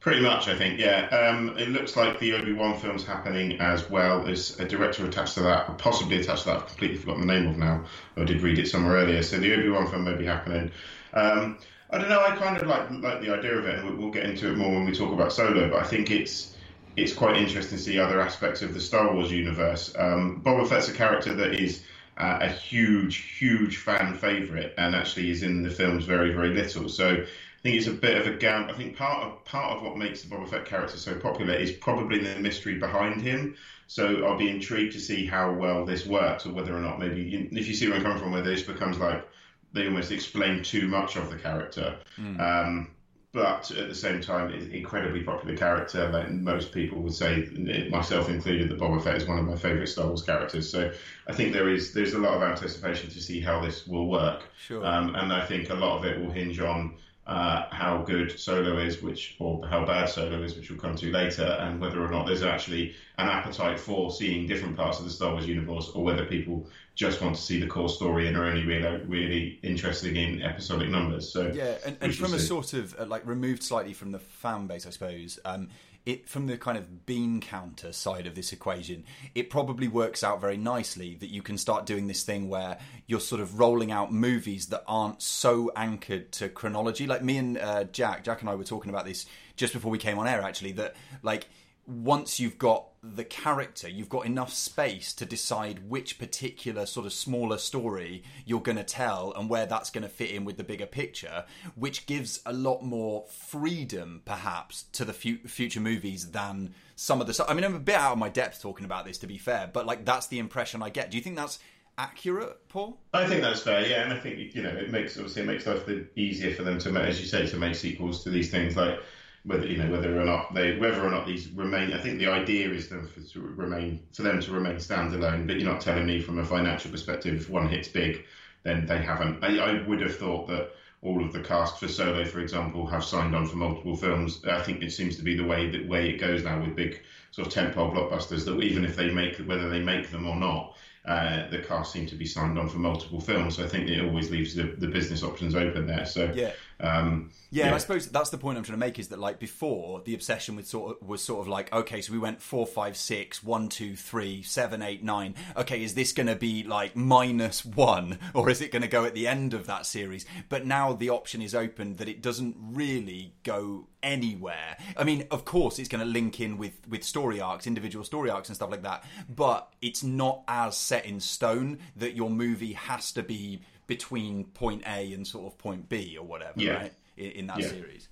Pretty 0.00 0.22
much, 0.22 0.48
I 0.48 0.56
think, 0.56 0.80
yeah. 0.80 1.08
Um, 1.08 1.58
it 1.58 1.68
looks 1.68 1.94
like 1.94 2.18
the 2.18 2.32
Obi 2.32 2.54
Wan 2.54 2.78
film's 2.78 3.04
happening 3.04 3.60
as 3.60 3.90
well. 3.90 4.24
There's 4.24 4.58
a 4.58 4.66
director 4.66 5.04
attached 5.04 5.34
to 5.34 5.42
that, 5.42 5.76
possibly 5.76 6.18
attached 6.18 6.44
to 6.44 6.48
that. 6.48 6.56
I've 6.56 6.66
completely 6.68 6.96
forgotten 6.96 7.26
the 7.26 7.34
name 7.34 7.46
of 7.46 7.58
now. 7.58 7.84
I 8.16 8.24
did 8.24 8.40
read 8.40 8.58
it 8.58 8.66
somewhere 8.66 8.94
earlier. 8.94 9.22
So 9.22 9.38
the 9.38 9.52
Obi 9.52 9.68
Wan 9.68 9.86
film 9.86 10.04
may 10.04 10.14
be 10.14 10.24
happening. 10.24 10.70
Um, 11.12 11.58
I 11.90 11.98
don't 11.98 12.08
know. 12.08 12.20
I 12.20 12.34
kind 12.36 12.56
of 12.56 12.66
like 12.66 12.90
like 12.90 13.20
the 13.20 13.34
idea 13.34 13.58
of 13.58 13.66
it, 13.66 13.78
and 13.80 13.98
we'll 13.98 14.10
get 14.10 14.24
into 14.24 14.50
it 14.50 14.56
more 14.56 14.70
when 14.70 14.86
we 14.86 14.92
talk 14.92 15.12
about 15.12 15.32
Solo. 15.32 15.68
But 15.68 15.82
I 15.82 15.86
think 15.86 16.10
it's 16.10 16.56
it's 16.96 17.12
quite 17.12 17.36
interesting 17.36 17.78
to 17.78 17.82
see 17.82 17.98
other 17.98 18.20
aspects 18.20 18.62
of 18.62 18.74
the 18.74 18.80
Star 18.80 19.12
Wars 19.14 19.30
universe. 19.30 19.94
Um, 19.98 20.42
Boba 20.44 20.68
Fett's 20.68 20.88
a 20.88 20.92
character 20.92 21.34
that 21.34 21.54
is 21.54 21.82
uh, 22.18 22.38
a 22.42 22.48
huge, 22.48 23.16
huge 23.16 23.78
fan 23.78 24.14
favorite, 24.14 24.74
and 24.76 24.94
actually 24.94 25.30
is 25.30 25.42
in 25.42 25.62
the 25.62 25.70
films 25.70 26.04
very, 26.04 26.32
very 26.32 26.54
little. 26.54 26.88
So 26.88 27.08
I 27.08 27.62
think 27.62 27.76
it's 27.76 27.86
a 27.86 27.92
bit 27.92 28.16
of 28.16 28.26
a 28.26 28.36
gam. 28.36 28.68
I 28.68 28.72
think 28.74 28.96
part 28.96 29.26
of 29.26 29.44
part 29.44 29.76
of 29.76 29.82
what 29.82 29.96
makes 29.96 30.22
the 30.22 30.34
Boba 30.34 30.48
Fett 30.48 30.66
character 30.66 30.96
so 30.96 31.14
popular 31.14 31.54
is 31.54 31.72
probably 31.72 32.18
the 32.18 32.38
mystery 32.40 32.78
behind 32.78 33.22
him. 33.22 33.54
So 33.86 34.24
I'll 34.24 34.38
be 34.38 34.48
intrigued 34.48 34.92
to 34.92 35.00
see 35.00 35.26
how 35.26 35.52
well 35.52 35.84
this 35.84 36.06
works, 36.06 36.46
or 36.46 36.52
whether 36.52 36.76
or 36.76 36.80
not 36.80 37.00
maybe 37.00 37.48
if 37.52 37.68
you 37.68 37.74
see 37.74 37.88
where 37.88 37.96
I'm 37.96 38.02
coming 38.02 38.18
from, 38.18 38.32
where 38.32 38.42
this 38.42 38.62
becomes 38.62 38.98
like 38.98 39.26
they 39.72 39.86
almost 39.86 40.10
explain 40.10 40.62
too 40.62 40.88
much 40.88 41.16
of 41.16 41.30
the 41.30 41.36
character. 41.36 41.98
Um, 42.40 42.90
but 43.32 43.70
at 43.70 43.88
the 43.88 43.94
same 43.94 44.20
time, 44.20 44.50
it's 44.50 44.64
an 44.64 44.72
incredibly 44.72 45.22
popular 45.22 45.56
character. 45.56 46.08
Like 46.10 46.30
most 46.30 46.72
people 46.72 47.00
would 47.02 47.14
say, 47.14 47.46
myself 47.90 48.28
included, 48.28 48.68
that 48.68 48.78
Boba 48.78 49.02
Fett 49.02 49.16
is 49.16 49.28
one 49.28 49.38
of 49.38 49.46
my 49.46 49.54
favourite 49.54 49.88
Star 49.88 50.06
Wars 50.06 50.22
characters. 50.22 50.68
So 50.68 50.90
I 51.28 51.32
think 51.32 51.52
there 51.52 51.68
is 51.68 51.92
there's 51.92 52.14
a 52.14 52.18
lot 52.18 52.34
of 52.34 52.42
anticipation 52.42 53.08
to 53.10 53.20
see 53.20 53.40
how 53.40 53.60
this 53.60 53.86
will 53.86 54.08
work. 54.08 54.44
Sure. 54.58 54.84
Um, 54.84 55.14
and 55.14 55.32
I 55.32 55.44
think 55.46 55.70
a 55.70 55.74
lot 55.74 55.98
of 55.98 56.04
it 56.04 56.20
will 56.20 56.32
hinge 56.32 56.58
on 56.58 56.96
uh, 57.30 57.68
how 57.70 58.02
good 58.02 58.38
Solo 58.38 58.78
is, 58.78 59.02
which 59.02 59.36
or 59.38 59.64
how 59.68 59.86
bad 59.86 60.08
Solo 60.08 60.42
is, 60.42 60.56
which 60.56 60.68
we'll 60.68 60.80
come 60.80 60.96
to 60.96 61.12
later, 61.12 61.44
and 61.44 61.80
whether 61.80 62.04
or 62.04 62.10
not 62.10 62.26
there's 62.26 62.42
actually 62.42 62.92
an 63.18 63.28
appetite 63.28 63.78
for 63.78 64.10
seeing 64.10 64.48
different 64.48 64.76
parts 64.76 64.98
of 64.98 65.04
the 65.04 65.12
Star 65.12 65.30
Wars 65.30 65.46
universe, 65.46 65.92
or 65.94 66.02
whether 66.02 66.24
people 66.24 66.66
just 66.96 67.22
want 67.22 67.36
to 67.36 67.40
see 67.40 67.60
the 67.60 67.68
core 67.68 67.88
story 67.88 68.26
and 68.26 68.36
are 68.36 68.46
only 68.46 68.66
really 68.66 69.04
really 69.06 69.60
interested 69.62 70.16
in 70.16 70.42
episodic 70.42 70.88
numbers. 70.88 71.32
So 71.32 71.52
Yeah, 71.54 71.76
and, 71.86 71.96
and 72.00 72.12
from 72.12 72.34
a 72.34 72.38
sort 72.40 72.72
of 72.72 72.98
uh, 72.98 73.06
like 73.06 73.24
removed 73.24 73.62
slightly 73.62 73.92
from 73.92 74.10
the 74.10 74.18
fan 74.18 74.66
base, 74.66 74.84
I 74.84 74.90
suppose. 74.90 75.38
Um, 75.44 75.68
it 76.06 76.28
from 76.28 76.46
the 76.46 76.56
kind 76.56 76.78
of 76.78 77.06
bean 77.06 77.40
counter 77.40 77.92
side 77.92 78.26
of 78.26 78.34
this 78.34 78.52
equation, 78.52 79.04
it 79.34 79.50
probably 79.50 79.88
works 79.88 80.24
out 80.24 80.40
very 80.40 80.56
nicely 80.56 81.14
that 81.16 81.30
you 81.30 81.42
can 81.42 81.58
start 81.58 81.86
doing 81.86 82.06
this 82.06 82.22
thing 82.22 82.48
where 82.48 82.78
you're 83.06 83.20
sort 83.20 83.40
of 83.40 83.58
rolling 83.58 83.92
out 83.92 84.12
movies 84.12 84.66
that 84.66 84.82
aren't 84.86 85.20
so 85.22 85.70
anchored 85.76 86.32
to 86.32 86.48
chronology. 86.48 87.06
Like 87.06 87.22
me 87.22 87.36
and 87.36 87.58
uh, 87.58 87.84
Jack, 87.84 88.24
Jack 88.24 88.40
and 88.40 88.50
I 88.50 88.54
were 88.54 88.64
talking 88.64 88.90
about 88.90 89.04
this 89.04 89.26
just 89.56 89.72
before 89.72 89.90
we 89.90 89.98
came 89.98 90.18
on 90.18 90.26
air. 90.26 90.42
Actually, 90.42 90.72
that 90.72 90.96
like 91.22 91.48
once 91.86 92.40
you've 92.40 92.58
got 92.58 92.86
the 93.02 93.24
character, 93.24 93.88
you've 93.88 94.10
got 94.10 94.26
enough 94.26 94.52
space 94.52 95.14
to 95.14 95.24
decide 95.24 95.88
which 95.88 96.18
particular 96.18 96.84
sort 96.84 97.06
of 97.06 97.12
smaller 97.12 97.56
story 97.56 98.22
you're 98.44 98.60
going 98.60 98.76
to 98.76 98.84
tell 98.84 99.32
and 99.36 99.48
where 99.48 99.64
that's 99.64 99.90
going 99.90 100.02
to 100.02 100.08
fit 100.08 100.30
in 100.30 100.44
with 100.44 100.58
the 100.58 100.64
bigger 100.64 100.86
picture, 100.86 101.44
which 101.74 102.04
gives 102.06 102.40
a 102.44 102.52
lot 102.52 102.82
more 102.82 103.24
freedom, 103.28 104.20
perhaps, 104.26 104.84
to 104.92 105.06
the 105.06 105.14
fu- 105.14 105.38
future 105.46 105.80
movies 105.80 106.32
than 106.32 106.74
some 106.94 107.22
of 107.22 107.26
the. 107.26 107.44
I 107.48 107.54
mean, 107.54 107.64
I'm 107.64 107.74
a 107.74 107.80
bit 107.80 107.94
out 107.94 108.12
of 108.12 108.18
my 108.18 108.28
depth 108.28 108.60
talking 108.60 108.84
about 108.84 109.06
this, 109.06 109.16
to 109.18 109.26
be 109.26 109.38
fair, 109.38 109.70
but 109.72 109.86
like 109.86 110.04
that's 110.04 110.26
the 110.26 110.38
impression 110.38 110.82
I 110.82 110.90
get. 110.90 111.10
Do 111.10 111.16
you 111.16 111.22
think 111.22 111.36
that's 111.36 111.58
accurate, 111.96 112.68
Paul? 112.68 112.98
I 113.14 113.26
think 113.26 113.40
that's 113.40 113.62
fair, 113.62 113.86
yeah, 113.86 114.02
and 114.02 114.12
I 114.12 114.18
think 114.18 114.54
you 114.54 114.62
know 114.62 114.70
it 114.70 114.90
makes 114.90 115.16
obviously 115.16 115.42
it 115.42 115.46
makes 115.46 115.66
life 115.66 115.88
easier 116.16 116.54
for 116.54 116.64
them 116.64 116.78
to, 116.80 116.90
as 117.00 117.18
you 117.18 117.26
say, 117.26 117.46
to 117.46 117.56
make 117.56 117.74
sequels 117.74 118.22
to 118.24 118.30
these 118.30 118.50
things, 118.50 118.76
like 118.76 119.00
whether 119.44 119.66
you 119.66 119.78
know 119.78 119.90
whether 119.90 120.20
or 120.20 120.24
not 120.24 120.52
they 120.54 120.76
whether 120.76 121.04
or 121.04 121.10
not 121.10 121.26
these 121.26 121.48
remain. 121.52 121.92
I 121.92 122.00
think 122.00 122.18
the 122.18 122.28
idea 122.28 122.70
is 122.70 122.88
them 122.88 123.06
for, 123.06 123.20
to 123.20 123.40
remain 123.40 124.00
for 124.12 124.22
them 124.22 124.40
to 124.40 124.52
remain 124.52 124.76
standalone, 124.76 125.46
but 125.46 125.56
you're 125.58 125.70
not 125.70 125.80
telling 125.80 126.06
me 126.06 126.20
from 126.20 126.38
a 126.38 126.44
financial 126.44 126.90
perspective 126.90 127.34
if 127.34 127.48
one 127.48 127.68
hits 127.68 127.88
big, 127.88 128.24
then 128.62 128.86
they 128.86 128.98
haven't. 128.98 129.42
I, 129.42 129.58
I 129.58 129.86
would 129.86 130.00
have 130.02 130.16
thought 130.16 130.46
that 130.48 130.72
all 131.02 131.24
of 131.24 131.32
the 131.32 131.40
cast 131.40 131.78
for 131.78 131.88
Solo, 131.88 132.26
for 132.26 132.40
example, 132.40 132.86
have 132.86 133.02
signed 133.02 133.34
on 133.34 133.46
for 133.46 133.56
multiple 133.56 133.96
films. 133.96 134.44
I 134.44 134.60
think 134.60 134.82
it 134.82 134.92
seems 134.92 135.16
to 135.16 135.22
be 135.22 135.34
the 135.34 135.44
way 135.44 135.70
that 135.70 135.88
way 135.88 136.10
it 136.10 136.20
goes 136.20 136.44
now 136.44 136.60
with 136.60 136.76
big 136.76 137.00
sort 137.30 137.46
of 137.46 137.52
tentpole 137.54 137.94
blockbusters. 137.94 138.44
That 138.44 138.60
even 138.60 138.84
if 138.84 138.96
they 138.96 139.10
make 139.10 139.36
whether 139.38 139.70
they 139.70 139.80
make 139.80 140.10
them 140.10 140.26
or 140.26 140.36
not, 140.36 140.76
uh, 141.06 141.48
the 141.48 141.60
cast 141.60 141.92
seem 141.92 142.06
to 142.06 142.14
be 142.14 142.26
signed 142.26 142.58
on 142.58 142.68
for 142.68 142.78
multiple 142.78 143.20
films. 143.20 143.56
So 143.56 143.64
I 143.64 143.68
think 143.68 143.88
it 143.88 144.04
always 144.04 144.30
leaves 144.30 144.54
the, 144.54 144.74
the 144.76 144.88
business 144.88 145.22
options 145.22 145.54
open 145.54 145.86
there. 145.86 146.04
So 146.04 146.30
Yeah. 146.34 146.50
Um, 146.80 147.30
Yeah, 147.50 147.66
and 147.66 147.74
I 147.74 147.78
suppose 147.78 148.06
that's 148.08 148.30
the 148.30 148.38
point 148.38 148.58
I'm 148.58 148.64
trying 148.64 148.78
to 148.78 148.86
make 148.86 148.98
is 148.98 149.08
that 149.08 149.18
like 149.18 149.38
before 149.38 150.02
the 150.04 150.14
obsession 150.14 150.56
with 150.56 150.66
sort 150.66 150.96
of 151.02 151.06
was 151.06 151.22
sort 151.22 151.40
of 151.40 151.48
like 151.48 151.72
okay, 151.72 152.00
so 152.00 152.12
we 152.12 152.18
went 152.18 152.40
four, 152.40 152.66
five, 152.66 152.96
six, 152.96 153.42
one, 153.42 153.68
two, 153.68 153.96
three, 153.96 154.42
seven, 154.42 154.82
eight, 154.82 155.02
nine. 155.02 155.34
Okay, 155.56 155.82
is 155.82 155.94
this 155.94 156.12
going 156.12 156.28
to 156.28 156.36
be 156.36 156.62
like 156.62 156.96
minus 156.96 157.64
one, 157.64 158.18
or 158.34 158.50
is 158.50 158.60
it 158.60 158.70
going 158.70 158.82
to 158.82 158.88
go 158.88 159.04
at 159.04 159.14
the 159.14 159.26
end 159.26 159.54
of 159.54 159.66
that 159.66 159.86
series? 159.86 160.24
But 160.48 160.64
now 160.64 160.92
the 160.92 161.10
option 161.10 161.42
is 161.42 161.54
open 161.54 161.96
that 161.96 162.08
it 162.08 162.22
doesn't 162.22 162.56
really 162.58 163.34
go 163.42 163.88
anywhere. 164.02 164.76
I 164.96 165.04
mean, 165.04 165.26
of 165.30 165.44
course, 165.44 165.78
it's 165.78 165.88
going 165.88 166.04
to 166.04 166.10
link 166.10 166.40
in 166.40 166.56
with 166.56 166.72
with 166.88 167.04
story 167.04 167.40
arcs, 167.40 167.66
individual 167.66 168.04
story 168.04 168.30
arcs, 168.30 168.48
and 168.48 168.56
stuff 168.56 168.70
like 168.70 168.82
that. 168.82 169.04
But 169.28 169.72
it's 169.82 170.02
not 170.02 170.42
as 170.48 170.76
set 170.76 171.04
in 171.04 171.20
stone 171.20 171.78
that 171.96 172.14
your 172.14 172.30
movie 172.30 172.72
has 172.72 173.12
to 173.12 173.22
be 173.22 173.62
between 173.90 174.44
point 174.44 174.82
A 174.86 175.12
and 175.12 175.26
sort 175.26 175.52
of 175.52 175.58
point 175.58 175.88
B 175.88 176.16
or 176.16 176.24
whatever, 176.24 176.60
Yeah. 176.62 176.74
right? 176.74 176.92
In, 177.16 177.30
in 177.32 177.46
that 177.48 177.58
Yeah. 177.58 177.68
series. 177.68 178.08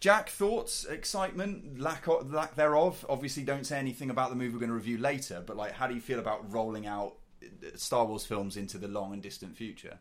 Jack, 0.00 0.30
thoughts, 0.30 0.86
excitement, 0.86 1.78
lack 1.78 2.06
of, 2.08 2.32
lack 2.32 2.54
thereof. 2.56 3.04
Obviously, 3.08 3.44
don't 3.44 3.64
say 3.66 3.78
anything 3.78 4.08
about 4.08 4.30
the 4.30 4.36
movie 4.36 4.54
we're 4.54 4.60
going 4.60 4.70
to 4.70 4.74
review 4.74 4.96
later. 4.98 5.42
But 5.46 5.56
like, 5.58 5.72
how 5.72 5.86
do 5.86 5.94
you 5.94 6.00
feel 6.00 6.18
about 6.18 6.50
rolling 6.50 6.86
out 6.86 7.16
uh, 7.42 7.76
Star 7.76 8.06
Wars 8.06 8.24
films 8.24 8.56
into 8.56 8.78
the 8.78 8.88
long 8.88 9.12
and 9.12 9.22
distant 9.22 9.56
future? 9.56 9.98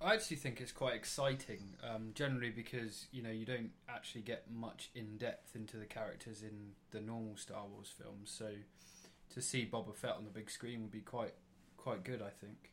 I 0.00 0.14
actually 0.14 0.36
think 0.38 0.60
it's 0.62 0.72
quite 0.72 0.94
exciting, 0.94 1.76
um, 1.82 2.12
generally 2.14 2.50
because 2.50 3.06
you 3.12 3.22
know 3.22 3.30
you 3.30 3.44
don't 3.44 3.70
actually 3.88 4.22
get 4.22 4.50
much 4.50 4.90
in 4.94 5.16
depth 5.18 5.54
into 5.54 5.76
the 5.76 5.86
characters 5.86 6.42
in 6.42 6.72
the 6.90 7.00
normal 7.00 7.36
Star 7.36 7.66
Wars 7.66 7.92
films. 7.96 8.30
So 8.30 8.50
to 9.34 9.40
see 9.42 9.68
Boba 9.70 9.94
Fett 9.94 10.16
on 10.16 10.24
the 10.24 10.30
big 10.30 10.50
screen 10.50 10.80
would 10.82 10.90
be 10.90 11.00
quite 11.00 11.34
quite 11.76 12.02
good, 12.02 12.22
I 12.22 12.30
think. 12.30 12.70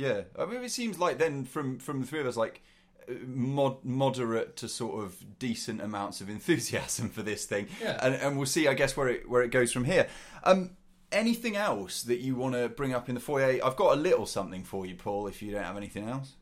Yeah, 0.00 0.22
I 0.38 0.46
mean, 0.46 0.62
it 0.64 0.70
seems 0.70 0.98
like 0.98 1.18
then 1.18 1.44
from 1.44 1.78
from 1.78 2.00
the 2.00 2.06
three 2.06 2.20
of 2.20 2.26
us, 2.26 2.36
like 2.36 2.62
uh, 3.08 3.12
mod, 3.26 3.84
moderate 3.84 4.56
to 4.56 4.68
sort 4.68 5.04
of 5.04 5.38
decent 5.38 5.80
amounts 5.82 6.20
of 6.20 6.28
enthusiasm 6.36 7.08
for 7.10 7.22
this 7.22 7.44
thing, 7.44 7.68
Yeah. 7.82 7.98
and, 8.02 8.14
and 8.14 8.36
we'll 8.36 8.46
see, 8.46 8.66
I 8.68 8.74
guess, 8.74 8.96
where 8.96 9.08
it 9.08 9.28
where 9.28 9.42
it 9.42 9.50
goes 9.50 9.72
from 9.72 9.84
here. 9.84 10.06
Um, 10.44 10.70
anything 11.12 11.56
else 11.56 12.02
that 12.04 12.18
you 12.20 12.34
want 12.36 12.54
to 12.54 12.68
bring 12.68 12.94
up 12.94 13.08
in 13.08 13.14
the 13.14 13.20
foyer? 13.20 13.58
I've 13.64 13.76
got 13.76 13.96
a 13.98 14.00
little 14.00 14.26
something 14.26 14.64
for 14.64 14.86
you, 14.86 14.94
Paul. 14.94 15.26
If 15.26 15.42
you 15.42 15.52
don't 15.52 15.64
have 15.64 15.76
anything 15.76 16.08
else. 16.08 16.32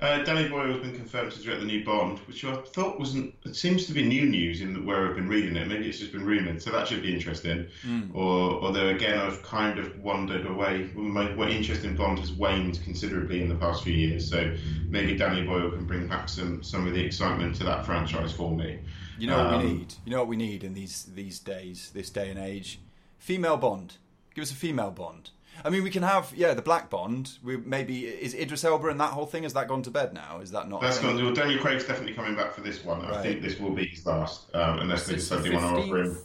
Uh, 0.00 0.22
Danny 0.22 0.48
Boyle 0.48 0.72
has 0.72 0.80
been 0.80 0.94
confirmed 0.94 1.30
to 1.32 1.42
direct 1.42 1.60
the 1.60 1.66
new 1.66 1.84
Bond, 1.84 2.20
which 2.20 2.42
I 2.42 2.54
thought 2.56 2.98
wasn't. 2.98 3.34
It 3.44 3.54
seems 3.54 3.84
to 3.86 3.92
be 3.92 4.02
new 4.02 4.24
news 4.24 4.62
in 4.62 4.86
where 4.86 5.06
I've 5.06 5.14
been 5.14 5.28
reading 5.28 5.56
it. 5.56 5.68
Maybe 5.68 5.86
it's 5.88 5.98
just 5.98 6.12
been 6.12 6.24
rumoured, 6.24 6.62
so 6.62 6.70
that 6.70 6.88
should 6.88 7.02
be 7.02 7.12
interesting. 7.12 7.66
Mm. 7.86 8.14
Or, 8.14 8.62
although 8.62 8.88
again, 8.88 9.18
I've 9.18 9.42
kind 9.42 9.78
of 9.78 9.98
wandered 10.00 10.46
away. 10.46 10.88
My, 10.94 11.30
my 11.34 11.50
interest 11.50 11.84
in 11.84 11.96
Bond 11.96 12.18
has 12.18 12.32
waned 12.32 12.80
considerably 12.82 13.42
in 13.42 13.50
the 13.50 13.56
past 13.56 13.84
few 13.84 13.92
years, 13.92 14.30
so 14.30 14.56
maybe 14.88 15.16
Danny 15.16 15.44
Boyle 15.44 15.70
can 15.70 15.84
bring 15.84 16.08
back 16.08 16.30
some 16.30 16.62
some 16.62 16.86
of 16.86 16.94
the 16.94 17.04
excitement 17.04 17.56
to 17.56 17.64
that 17.64 17.84
franchise 17.84 18.32
for 18.32 18.56
me. 18.56 18.78
You 19.18 19.26
know 19.26 19.36
what 19.36 19.50
we 19.50 19.56
Um, 19.70 19.78
need? 19.78 19.94
You 20.06 20.12
know 20.12 20.18
what 20.20 20.28
we 20.28 20.36
need 20.36 20.64
in 20.64 20.72
these 20.72 21.08
these 21.14 21.38
days, 21.40 21.90
this 21.92 22.08
day 22.08 22.30
and 22.30 22.38
age? 22.38 22.78
Female 23.18 23.58
Bond. 23.58 23.98
Give 24.34 24.40
us 24.42 24.50
a 24.50 24.54
female 24.54 24.92
Bond. 24.92 25.28
I 25.64 25.70
mean, 25.70 25.82
we 25.82 25.90
can 25.90 26.02
have 26.02 26.32
yeah 26.36 26.54
the 26.54 26.62
Black 26.62 26.90
Bond. 26.90 27.38
We 27.42 27.56
maybe 27.56 28.06
is 28.06 28.34
Idris 28.34 28.64
Elba 28.64 28.88
and 28.88 29.00
that 29.00 29.10
whole 29.12 29.26
thing. 29.26 29.42
Has 29.44 29.52
that 29.54 29.68
gone 29.68 29.82
to 29.82 29.90
bed 29.90 30.12
now? 30.14 30.40
Is 30.40 30.50
that 30.52 30.68
not? 30.68 30.80
That's 30.80 30.98
gone. 30.98 31.16
Well, 31.22 31.32
Daniel 31.34 31.60
Craig's 31.60 31.84
definitely 31.84 32.14
coming 32.14 32.34
back 32.34 32.52
for 32.54 32.60
this 32.60 32.84
one. 32.84 33.04
I 33.04 33.22
think 33.22 33.42
this 33.42 33.58
will 33.58 33.70
be 33.72 33.86
his 33.86 34.04
last, 34.06 34.54
um, 34.54 34.80
unless 34.80 35.06
they 35.06 35.14
Is 35.14 35.28
this 35.28 35.38
decide 35.40 35.52
the 35.52 35.56
want 35.56 35.76
to 35.76 35.82
offer 35.82 36.02
him. 36.02 36.18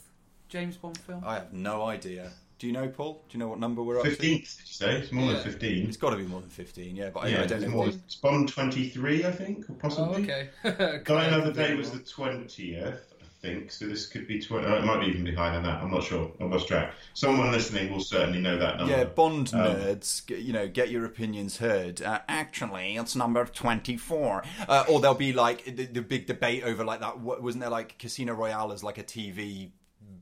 James 0.48 0.76
Bond 0.76 0.98
film. 0.98 1.22
I 1.26 1.34
have 1.34 1.52
no 1.52 1.84
idea. 1.84 2.30
Do 2.58 2.66
you 2.66 2.72
know, 2.72 2.88
Paul? 2.88 3.22
Do 3.28 3.36
you 3.36 3.38
know 3.38 3.48
what 3.48 3.58
number 3.58 3.82
we're 3.82 3.98
up 3.98 4.04
to? 4.04 4.10
Fifteenth, 4.10 4.56
did 4.56 4.66
you 4.68 4.72
say? 4.72 4.96
It's 5.00 5.12
more 5.12 5.26
Yeah. 5.26 5.32
than 5.34 5.42
fifteen. 5.52 5.88
It's 5.88 5.98
got 5.98 6.10
to 6.10 6.16
be 6.16 6.22
more 6.22 6.40
than 6.40 6.48
fifteen. 6.48 6.96
Yeah, 6.96 7.10
but 7.10 7.24
I, 7.24 7.28
yeah, 7.28 7.42
I 7.42 7.46
don't 7.46 7.58
it's 7.62 7.66
know. 7.70 7.76
more. 7.76 7.88
It's 7.88 8.14
Bond 8.14 8.48
twenty 8.48 8.88
three, 8.88 9.26
I 9.26 9.30
think, 9.32 9.68
or 9.68 9.72
Oh, 9.72 9.76
possibly. 9.82 10.22
okay. 10.22 10.48
Die 11.04 11.24
Another 11.26 11.52
Day 11.52 11.74
was 11.74 11.90
the 11.90 11.98
twentieth, 11.98 13.14
I 13.15 13.15
think. 13.40 13.70
So 13.70 13.86
this 13.86 14.06
could 14.06 14.26
be 14.26 14.40
twenty. 14.40 14.66
Uh, 14.66 14.76
it 14.76 14.84
might 14.84 15.00
be 15.00 15.06
even 15.06 15.24
be 15.24 15.34
higher 15.34 15.52
than 15.52 15.62
that. 15.64 15.82
I'm 15.82 15.90
not 15.90 16.02
sure. 16.04 16.30
I've 16.40 16.50
lost 16.50 16.68
track. 16.68 16.92
Someone 17.14 17.50
listening 17.52 17.92
will 17.92 18.00
certainly 18.00 18.40
know 18.40 18.58
that 18.58 18.78
number. 18.78 18.92
yeah, 18.96 19.04
Bond 19.04 19.52
Um, 19.54 19.60
nerds, 19.60 20.22
you 20.44 20.52
know, 20.52 20.66
get 20.68 20.90
your 20.90 21.04
opinions 21.04 21.58
heard. 21.58 22.02
Uh, 22.02 22.20
actually, 22.28 22.96
it's 22.96 23.14
number 23.16 23.44
twenty-four. 23.44 24.42
Uh, 24.68 24.84
or 24.88 25.00
there'll 25.00 25.14
be 25.16 25.32
like 25.32 25.64
the, 25.64 25.86
the 25.86 26.02
big 26.02 26.26
debate 26.26 26.64
over 26.64 26.84
like 26.84 27.00
that. 27.00 27.18
what- 27.20 27.42
Wasn't 27.42 27.60
there 27.60 27.70
like 27.70 27.98
Casino 27.98 28.34
Royale 28.34 28.72
as 28.72 28.82
like 28.82 28.98
a 28.98 29.04
TV? 29.04 29.70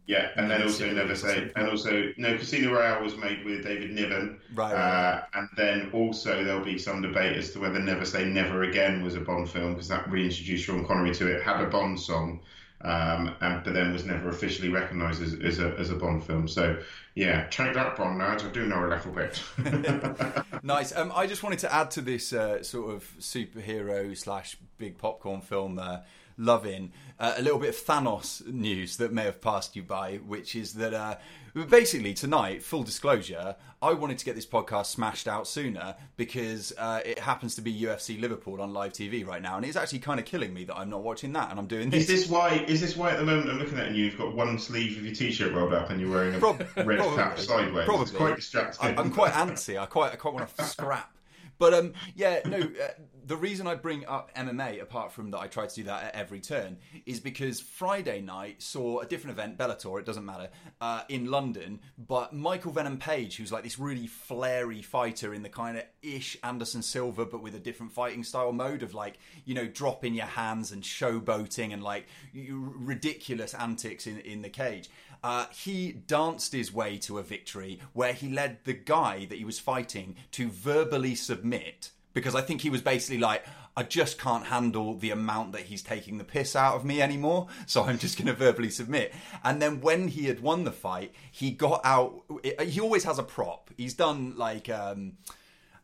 Yeah, 0.07 0.29
and 0.37 0.51
then 0.51 0.63
also 0.63 0.91
never 0.93 1.15
say, 1.15 1.51
and 1.57 1.67
also 1.67 2.13
no. 2.19 2.37
Casino 2.37 2.75
Royale 2.75 3.03
was 3.03 3.17
made 3.17 3.43
with 3.43 3.65
David 3.65 3.91
Niven, 3.93 4.39
Right, 4.55 4.75
right, 4.75 4.79
Uh, 4.79 5.23
and 5.33 5.49
then 5.57 5.89
also 5.95 6.45
there'll 6.45 6.63
be 6.63 6.77
some 6.77 7.01
debate 7.01 7.35
as 7.39 7.53
to 7.53 7.61
whether 7.61 7.79
Never 7.79 8.05
Say 8.05 8.27
Never 8.27 8.65
Again 8.65 9.03
was 9.03 9.15
a 9.15 9.21
Bond 9.21 9.49
film 9.49 9.73
because 9.73 9.89
that 9.89 10.11
reintroduced 10.11 10.65
Sean 10.67 10.85
Connery 10.85 11.15
to 11.15 11.35
it, 11.35 11.43
had 11.43 11.63
a 11.63 11.69
Bond 11.69 11.99
song, 11.99 12.41
um, 12.85 13.35
and 13.41 13.65
but 13.65 13.75
then 13.75 13.93
was 13.93 14.05
never 14.05 14.29
officially 14.29 14.69
recognised 14.69 15.23
as, 15.23 15.35
as 15.35 15.59
a 15.59 15.75
as 15.79 15.91
a 15.91 15.95
Bond 15.95 16.25
film. 16.25 16.47
So 16.47 16.79
yeah, 17.15 17.47
check 17.49 17.75
that 17.75 17.97
Bond 17.97 18.21
nerds. 18.21 18.45
I 18.47 18.53
do 18.53 18.67
know 18.67 18.85
a 18.85 18.89
little 18.89 19.13
bit. 19.13 19.43
Nice. 20.63 20.97
Um, 20.97 21.13
I 21.15 21.27
just 21.27 21.43
wanted 21.43 21.59
to 21.59 21.75
add 21.75 21.91
to 21.91 22.01
this 22.01 22.33
uh, 22.33 22.63
sort 22.63 22.95
of 22.95 23.05
superhero 23.21 24.17
slash 24.17 24.57
big 24.79 24.97
popcorn 24.97 25.43
film 25.43 25.79
uh, 25.79 25.99
loving 26.39 26.91
uh, 27.21 27.35
a 27.37 27.43
little 27.43 27.59
bit 27.59 27.69
of 27.69 27.77
Thanos 27.77 28.47
news 28.47 28.97
that 28.97 29.13
may 29.13 29.25
have 29.25 29.43
passed 29.43 29.77
you 29.77 29.83
by, 29.83 30.17
which 30.17 30.57
is 30.57 30.73
that 30.75 31.21
uh, 31.57 31.65
basically 31.65 32.15
tonight, 32.15 32.63
full 32.63 32.83
disclosure, 32.83 33.57
I 33.83 33.93
wanted 33.93 34.19
to 34.19 34.25
get 34.25 34.35
this 34.35 34.47
podcast 34.47 34.87
smashed 34.87 35.29
out 35.29 35.47
sooner 35.47 35.95
because 36.17 36.73
uh, 36.79 37.01
it 37.05 37.19
happens 37.19 37.55
to 37.57 37.61
be 37.63 37.79
UFC 37.79 38.19
Liverpool 38.21 38.61
on 38.63 38.73
live 38.73 38.93
TV 38.93 39.27
right 39.27 39.43
now, 39.43 39.57
and 39.57 39.65
it's 39.67 39.77
actually 39.77 39.99
kind 39.99 40.19
of 40.19 40.27
killing 40.27 40.55
me 40.55 40.65
that 40.65 40.77
I'm 40.77 40.89
not 40.89 41.03
watching 41.03 41.33
that 41.35 41.51
and 41.51 41.59
I'm 41.59 41.67
doing 41.67 41.91
this. 41.91 42.09
Is 42.09 42.23
this. 42.23 42.31
why? 42.31 42.65
Is 42.67 42.81
this 42.81 42.97
why 42.97 43.11
at 43.11 43.19
the 43.19 43.27
moment 43.27 43.51
I'm 43.51 43.59
looking 43.59 43.79
at 43.79 43.93
you? 43.93 44.07
You've 44.07 44.19
got 44.19 44.35
one 44.35 44.59
sleeve 44.59 44.97
of 44.97 45.05
your 45.05 45.15
t-shirt 45.15 45.53
rolled 45.53 45.75
up 45.75 45.91
and 45.91 46.01
you're 46.01 46.11
wearing 46.11 46.35
a 46.35 46.39
Prob- 46.39 46.61
red 46.77 46.99
probably. 46.99 47.17
cap 47.17 47.39
sideways. 47.39 47.85
Probably. 47.85 48.03
It's 48.05 48.13
quite 48.13 48.37
distracting. 48.37 48.99
I, 48.99 49.01
I'm 49.01 49.11
quite 49.11 49.33
antsy. 49.33 49.79
I 49.79 49.87
quite 49.87 50.13
I 50.13 50.17
quite 50.17 50.35
want 50.35 50.57
to 50.57 50.65
scrap. 50.65 51.13
But 51.59 51.75
um, 51.75 51.93
yeah, 52.15 52.41
no. 52.47 52.59
Uh, 52.59 52.89
the 53.27 53.37
reason 53.37 53.67
I 53.67 53.75
bring 53.75 54.07
up 54.07 54.35
MMA, 54.35 54.83
apart 54.83 55.13
from 55.13 55.31
that 55.31 55.39
I 55.39 55.47
try 55.47 55.67
to 55.67 55.75
do 55.75 55.85
that 55.85 56.05
at 56.05 56.15
every 56.15 56.41
turn, 56.41 56.77
is 57.07 57.21
because 57.21 57.61
Friday 57.61 58.21
night 58.21 58.63
saw 58.63 59.01
a 59.01 59.07
different 59.07 59.39
event, 59.39 59.57
Bellator. 59.57 59.99
It 59.99 60.05
doesn't 60.05 60.25
matter 60.25 60.51
uh, 60.81 61.03
in 61.09 61.31
London, 61.31 61.81
but 61.99 62.33
Michael 62.33 62.73
Venom 62.73 62.99
Page, 62.99 63.37
who's 63.37 63.53
like 63.53 63.65
this 63.65 63.79
really 63.79 64.07
flary 64.07 64.83
fighter 64.83 65.33
in 65.33 65.43
the 65.43 65.49
kind 65.49 65.79
of 65.79 65.85
ish 66.03 66.37
Anderson 66.43 66.83
Silva, 66.83 67.25
but 67.25 67.43
with 67.43 67.55
a 67.55 67.61
different 67.61 67.93
fighting 67.93 68.25
style 68.25 68.53
mode 68.53 68.83
of 68.83 68.95
like 68.95 69.19
you 69.45 69.55
know 69.55 69.67
dropping 69.67 70.15
your 70.15 70.27
hands 70.27 70.73
and 70.73 70.83
showboating 70.83 71.73
and 71.73 71.83
like 71.83 72.07
ridiculous 72.35 73.55
antics 73.55 74.07
in 74.07 74.19
in 74.21 74.43
the 74.43 74.51
cage. 74.51 74.91
Uh, 75.23 75.47
he 75.51 75.91
danced 75.91 76.53
his 76.53 76.71
way 76.71 76.99
to 76.99 77.19
a 77.19 77.23
victory 77.23 77.81
where 77.95 78.13
he 78.13 78.29
led 78.29 78.59
the 78.65 78.75
guy 78.75 79.25
that 79.25 79.39
he 79.39 79.45
was 79.45 79.59
fighting 79.59 80.15
to 80.31 80.51
verbally 80.51 81.15
submit 81.15 81.91
because 82.15 82.35
I 82.35 82.41
think 82.41 82.63
he 82.63 82.71
was 82.71 82.81
basically 82.81 83.19
like, 83.19 83.45
I 83.77 83.83
just 83.83 84.19
can't 84.19 84.47
handle 84.47 84.95
the 84.95 85.11
amount 85.11 85.53
that 85.53 85.63
he's 85.63 85.83
taking 85.83 86.17
the 86.17 86.25
piss 86.25 86.55
out 86.57 86.77
of 86.77 86.85
me 86.85 87.03
anymore, 87.03 87.49
so 87.67 87.83
I'm 87.83 87.99
just 87.99 88.17
going 88.17 88.29
to 88.29 88.33
verbally 88.33 88.71
submit. 88.71 89.13
And 89.43 89.61
then 89.61 89.81
when 89.81 90.09
he 90.09 90.27
had 90.27 90.41
won 90.41 90.65
the 90.65 90.73
fight, 90.73 91.13
he 91.31 91.51
got 91.51 91.81
out. 91.85 92.23
He 92.63 92.81
always 92.81 93.05
has 93.05 93.19
a 93.19 93.25
prop. 93.25 93.71
He's 93.77 93.95
done 93.95 94.37
like. 94.37 94.71
Um, 94.71 95.19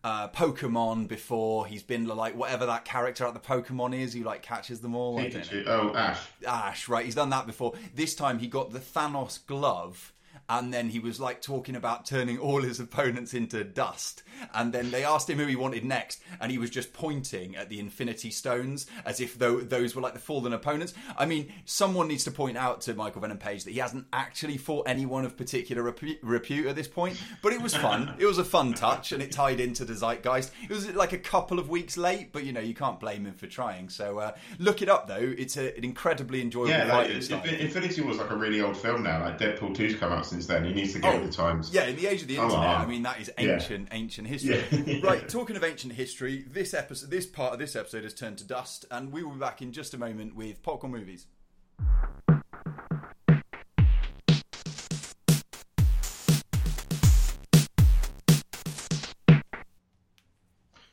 uh, 0.02 0.28
Pokemon 0.28 1.08
before 1.08 1.66
he's 1.66 1.82
been 1.82 2.06
like 2.06 2.34
whatever 2.34 2.64
that 2.66 2.86
character 2.86 3.26
at 3.26 3.34
the 3.34 3.40
Pokemon 3.40 3.94
is 3.94 4.14
who 4.14 4.22
like 4.22 4.40
catches 4.40 4.80
them 4.80 4.94
all. 4.94 5.18
I 5.18 5.28
don't 5.28 5.52
know. 5.52 5.58
Pikachu. 5.58 5.64
Oh, 5.66 5.94
Ash. 5.94 6.20
Ash, 6.46 6.88
right? 6.88 7.04
He's 7.04 7.14
done 7.14 7.28
that 7.30 7.46
before. 7.46 7.74
This 7.94 8.14
time 8.14 8.38
he 8.38 8.46
got 8.46 8.72
the 8.72 8.78
Thanos 8.78 9.44
glove. 9.46 10.14
And 10.50 10.74
then 10.74 10.88
he 10.90 10.98
was 10.98 11.20
like 11.20 11.40
talking 11.40 11.76
about 11.76 12.04
turning 12.04 12.36
all 12.38 12.60
his 12.60 12.80
opponents 12.80 13.32
into 13.32 13.62
dust. 13.64 14.24
And 14.52 14.72
then 14.72 14.90
they 14.90 15.04
asked 15.04 15.30
him 15.30 15.38
who 15.38 15.46
he 15.46 15.54
wanted 15.56 15.84
next, 15.84 16.20
and 16.40 16.50
he 16.50 16.58
was 16.58 16.70
just 16.70 16.92
pointing 16.92 17.54
at 17.56 17.68
the 17.68 17.78
Infinity 17.78 18.30
Stones 18.30 18.86
as 19.06 19.20
if 19.20 19.38
tho- 19.38 19.60
those 19.60 19.94
were 19.94 20.02
like 20.02 20.14
the 20.14 20.18
fallen 20.18 20.52
opponents. 20.52 20.92
I 21.16 21.26
mean, 21.26 21.52
someone 21.66 22.08
needs 22.08 22.24
to 22.24 22.30
point 22.32 22.56
out 22.56 22.80
to 22.82 22.94
Michael 22.94 23.20
Venom 23.20 23.38
Page 23.38 23.64
that 23.64 23.70
he 23.70 23.78
hasn't 23.78 24.06
actually 24.12 24.56
fought 24.56 24.88
anyone 24.88 25.24
of 25.24 25.36
particular 25.36 25.82
repu- 25.84 26.18
repute 26.22 26.66
at 26.66 26.74
this 26.74 26.88
point. 26.88 27.20
But 27.42 27.52
it 27.52 27.62
was 27.62 27.76
fun. 27.76 28.14
it 28.18 28.26
was 28.26 28.38
a 28.38 28.44
fun 28.44 28.74
touch, 28.74 29.12
and 29.12 29.22
it 29.22 29.30
tied 29.30 29.60
into 29.60 29.84
the 29.84 29.94
zeitgeist. 29.94 30.50
It 30.64 30.70
was 30.70 30.90
like 30.94 31.12
a 31.12 31.18
couple 31.18 31.58
of 31.60 31.68
weeks 31.68 31.96
late, 31.96 32.32
but 32.32 32.44
you 32.44 32.52
know 32.52 32.60
you 32.60 32.74
can't 32.74 32.98
blame 32.98 33.24
him 33.26 33.34
for 33.34 33.46
trying. 33.46 33.88
So 33.88 34.18
uh, 34.18 34.32
look 34.58 34.82
it 34.82 34.88
up 34.88 35.06
though. 35.06 35.34
It's 35.38 35.56
a, 35.56 35.76
an 35.76 35.84
incredibly 35.84 36.40
enjoyable 36.40 36.70
Yeah, 36.70 36.84
like, 36.84 36.90
fighting 36.90 37.16
if, 37.18 37.24
style. 37.24 37.44
Infinity 37.44 38.00
War's 38.02 38.18
like 38.18 38.30
a 38.30 38.36
really 38.36 38.60
old 38.60 38.76
film 38.76 39.02
now. 39.04 39.20
Like 39.20 39.38
Deadpool 39.38 39.76
2's 39.76 39.96
come 39.96 40.12
out 40.12 40.26
since 40.26 40.39
then. 40.46 40.64
He 40.64 40.72
needs 40.72 40.92
to 40.94 40.98
get 40.98 41.20
with 41.20 41.30
the 41.30 41.36
times. 41.36 41.68
Oh, 41.70 41.74
Yeah, 41.74 41.86
in 41.86 41.96
the 41.96 42.06
age 42.06 42.22
of 42.22 42.28
the 42.28 42.36
internet. 42.36 42.58
I 42.80 42.86
mean 42.86 43.02
that 43.02 43.20
is 43.20 43.30
Yeah. 43.38 43.52
ancient, 43.54 43.88
ancient 43.92 44.28
history. 44.28 44.62
Yeah. 44.70 44.98
right, 45.02 45.28
talking 45.28 45.56
of 45.56 45.64
ancient 45.64 45.92
history, 45.94 46.44
this 46.50 46.74
episode, 46.74 47.10
this 47.10 47.26
part 47.26 47.52
of 47.52 47.58
this 47.58 47.76
episode 47.76 48.04
has 48.04 48.14
turned 48.14 48.38
to 48.38 48.44
dust, 48.44 48.84
and 48.90 49.12
we 49.12 49.22
will 49.22 49.32
be 49.32 49.40
back 49.40 49.62
in 49.62 49.72
just 49.72 49.94
a 49.94 49.98
moment 49.98 50.34
with 50.36 50.62
popcorn 50.62 50.92
movies. 50.92 51.26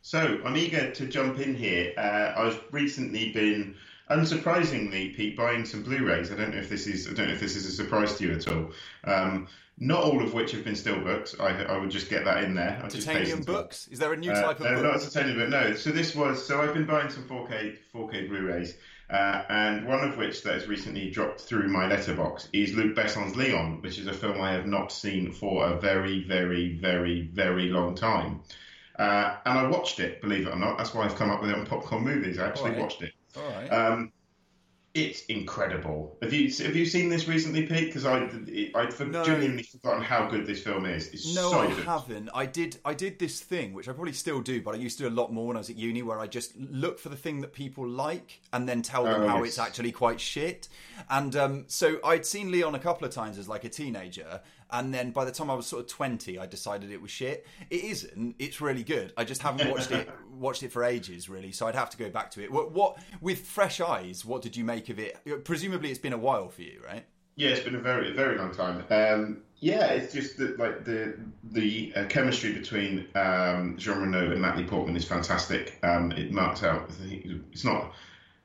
So 0.01 0.39
I'm 0.45 0.55
eager 0.55 0.91
to 0.91 1.07
jump 1.07 1.39
in 1.39 1.55
here. 1.55 1.93
Uh, 1.97 2.33
I've 2.37 2.63
recently 2.71 3.31
been, 3.33 3.75
unsurprisingly, 4.09 5.15
Pete, 5.15 5.35
buying 5.37 5.65
some 5.65 5.83
Blu-rays. 5.83 6.31
I 6.31 6.35
don't 6.35 6.51
know 6.53 6.59
if 6.59 6.69
this 6.69 6.87
is, 6.87 7.07
I 7.07 7.13
don't 7.13 7.27
know 7.27 7.33
if 7.33 7.39
this 7.39 7.55
is 7.55 7.65
a 7.65 7.71
surprise 7.71 8.15
to 8.17 8.23
you 8.25 8.33
at 8.33 8.47
all. 8.47 8.71
Um, 9.03 9.47
not 9.79 10.03
all 10.03 10.23
of 10.23 10.33
which 10.33 10.51
have 10.53 10.63
been 10.63 10.73
steelbooks. 10.73 11.39
I, 11.39 11.63
I 11.63 11.77
would 11.77 11.91
just 11.91 12.09
get 12.09 12.25
that 12.25 12.43
in 12.43 12.55
there. 12.55 12.81
I 12.83 12.87
just 12.87 13.05
Titanium 13.05 13.41
books? 13.41 13.87
Is 13.89 13.99
there 13.99 14.11
a 14.11 14.17
new 14.17 14.31
Uh, 14.31 14.41
type 14.41 14.59
of 14.59 14.65
no, 14.65 14.73
book? 14.81 14.83
not 14.93 15.01
titanium, 15.01 15.37
but 15.37 15.49
no. 15.49 15.73
So 15.75 15.91
this 15.91 16.15
was. 16.15 16.45
So 16.45 16.61
I've 16.61 16.73
been 16.73 16.87
buying 16.87 17.09
some 17.11 17.23
4K 17.27 17.77
4K 17.93 18.27
Blu-rays, 18.27 18.75
uh, 19.11 19.43
and 19.49 19.85
one 19.85 20.03
of 20.03 20.17
which 20.17 20.41
that 20.43 20.55
has 20.55 20.67
recently 20.67 21.11
dropped 21.11 21.41
through 21.41 21.67
my 21.67 21.87
letterbox 21.87 22.49
is 22.53 22.73
Luc 22.73 22.95
Besson's 22.95 23.35
Leon, 23.35 23.81
which 23.83 23.99
is 23.99 24.07
a 24.07 24.13
film 24.13 24.41
I 24.41 24.51
have 24.53 24.65
not 24.65 24.91
seen 24.91 25.31
for 25.31 25.67
a 25.67 25.79
very, 25.79 26.23
very, 26.23 26.73
very, 26.73 27.27
very 27.31 27.69
long 27.69 27.93
time. 27.93 28.41
Uh, 28.97 29.35
and 29.45 29.59
I 29.59 29.67
watched 29.67 29.99
it, 29.99 30.21
believe 30.21 30.47
it 30.47 30.53
or 30.53 30.57
not. 30.57 30.79
That's 30.79 30.91
why 30.95 31.05
I've 31.05 31.15
come 31.15 31.29
up 31.29 31.39
with 31.41 31.51
it 31.51 31.55
on 31.55 31.67
Popcorn 31.67 32.03
Movies. 32.03 32.39
I 32.39 32.47
actually 32.47 32.71
Alright. 32.71 32.81
watched 32.81 33.03
it. 33.03 33.13
All 33.37 33.49
right. 33.51 33.67
Um, 33.69 34.11
it's 34.93 35.25
incredible. 35.25 36.17
Have 36.23 36.33
you 36.33 36.49
have 36.65 36.75
you 36.75 36.83
seen 36.85 37.07
this 37.07 37.27
recently, 37.27 37.67
Pete? 37.67 37.85
Because 37.85 38.03
I 38.05 38.27
I'd 38.73 38.91
for, 38.91 39.05
No. 39.05 39.23
genuinely 39.23 39.61
forgotten 39.61 40.01
how 40.01 40.27
good 40.27 40.47
this 40.47 40.63
film 40.63 40.87
is. 40.87 41.09
It's 41.09 41.35
No, 41.35 41.51
so 41.51 41.59
I 41.59 41.67
good. 41.67 41.85
haven't. 41.85 42.29
I 42.33 42.47
did. 42.47 42.77
I 42.83 42.95
did 42.95 43.19
this 43.19 43.39
thing, 43.39 43.73
which 43.73 43.87
I 43.87 43.91
probably 43.93 44.13
still 44.13 44.41
do, 44.41 44.59
but 44.59 44.73
I 44.73 44.79
used 44.79 44.97
to 44.97 45.03
do 45.03 45.09
a 45.09 45.13
lot 45.15 45.31
more 45.31 45.45
when 45.47 45.55
I 45.57 45.59
was 45.59 45.69
at 45.69 45.75
uni, 45.75 46.01
where 46.01 46.19
I 46.19 46.25
just 46.25 46.57
look 46.57 46.97
for 46.97 47.09
the 47.09 47.15
thing 47.15 47.41
that 47.41 47.53
people 47.53 47.87
like 47.87 48.41
and 48.53 48.67
then 48.67 48.81
tell 48.81 49.03
them 49.03 49.21
Oh, 49.21 49.27
how 49.27 49.37
yes. 49.43 49.49
it's 49.49 49.59
actually 49.59 49.91
quite 49.91 50.19
shit. 50.19 50.67
And 51.11 51.35
um, 51.35 51.65
so 51.67 51.99
I'd 52.03 52.25
seen 52.25 52.49
Leon 52.49 52.73
a 52.73 52.79
couple 52.79 53.05
of 53.07 53.13
times 53.13 53.37
as 53.37 53.47
like 53.47 53.65
a 53.65 53.69
teenager, 53.69 54.41
and 54.71 54.93
then 54.93 55.11
by 55.11 55.25
the 55.25 55.31
time 55.31 55.49
I 55.49 55.53
was 55.53 55.65
sort 55.67 55.83
of 55.83 55.89
twenty, 55.89 56.37
I 56.37 56.45
decided 56.45 56.91
it 56.91 57.01
was 57.01 57.11
shit. 57.11 57.45
It 57.69 57.83
isn't. 57.83 58.35
It's 58.39 58.61
really 58.61 58.83
good. 58.83 59.13
I 59.17 59.23
just 59.23 59.41
haven't 59.41 59.69
watched 59.69 59.91
it 59.91 60.09
watched 60.31 60.63
it 60.63 60.71
for 60.71 60.83
ages, 60.83 61.29
really. 61.29 61.51
So 61.51 61.67
I'd 61.67 61.75
have 61.75 61.89
to 61.91 61.97
go 61.97 62.09
back 62.09 62.31
to 62.31 62.43
it. 62.43 62.51
What, 62.51 62.71
what 62.71 62.97
with 63.21 63.39
fresh 63.39 63.81
eyes? 63.81 64.25
What 64.25 64.41
did 64.41 64.55
you 64.55 64.63
make 64.63 64.89
of 64.89 64.99
it? 64.99 65.43
Presumably, 65.43 65.89
it's 65.89 65.99
been 65.99 66.13
a 66.13 66.17
while 66.17 66.49
for 66.49 66.61
you, 66.61 66.81
right? 66.85 67.05
Yeah, 67.35 67.49
it's 67.49 67.63
been 67.63 67.75
a 67.75 67.79
very, 67.79 68.13
very 68.13 68.37
long 68.37 68.51
time. 68.51 68.83
Um, 68.89 69.43
yeah, 69.59 69.85
it's 69.87 70.13
just 70.13 70.37
that 70.37 70.59
like 70.59 70.85
the 70.85 71.17
the 71.43 71.93
uh, 71.95 72.05
chemistry 72.05 72.53
between 72.53 73.07
um, 73.15 73.75
Jean 73.77 73.99
Reno 73.99 74.31
and 74.31 74.41
Natalie 74.41 74.65
Portman 74.65 74.95
is 74.95 75.05
fantastic. 75.05 75.77
Um, 75.83 76.11
it 76.13 76.31
marks 76.31 76.63
out. 76.63 76.89
It's 77.01 77.63
not 77.63 77.93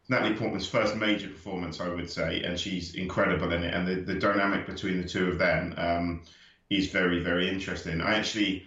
Natalie 0.08 0.34
Portman's 0.34 0.66
first 0.66 0.96
major 0.96 1.28
performance, 1.28 1.80
I 1.80 1.88
would 1.88 2.10
say, 2.10 2.42
and 2.42 2.58
she's 2.58 2.94
incredible 2.94 3.52
in 3.52 3.62
it. 3.62 3.72
And 3.72 3.86
the, 3.86 3.94
the 3.94 4.18
dynamic 4.18 4.66
between 4.66 5.00
the 5.00 5.08
two 5.08 5.28
of 5.28 5.38
them 5.38 5.74
um, 5.76 6.22
is 6.70 6.88
very, 6.88 7.22
very 7.22 7.48
interesting. 7.48 8.00
I 8.00 8.16
actually 8.16 8.64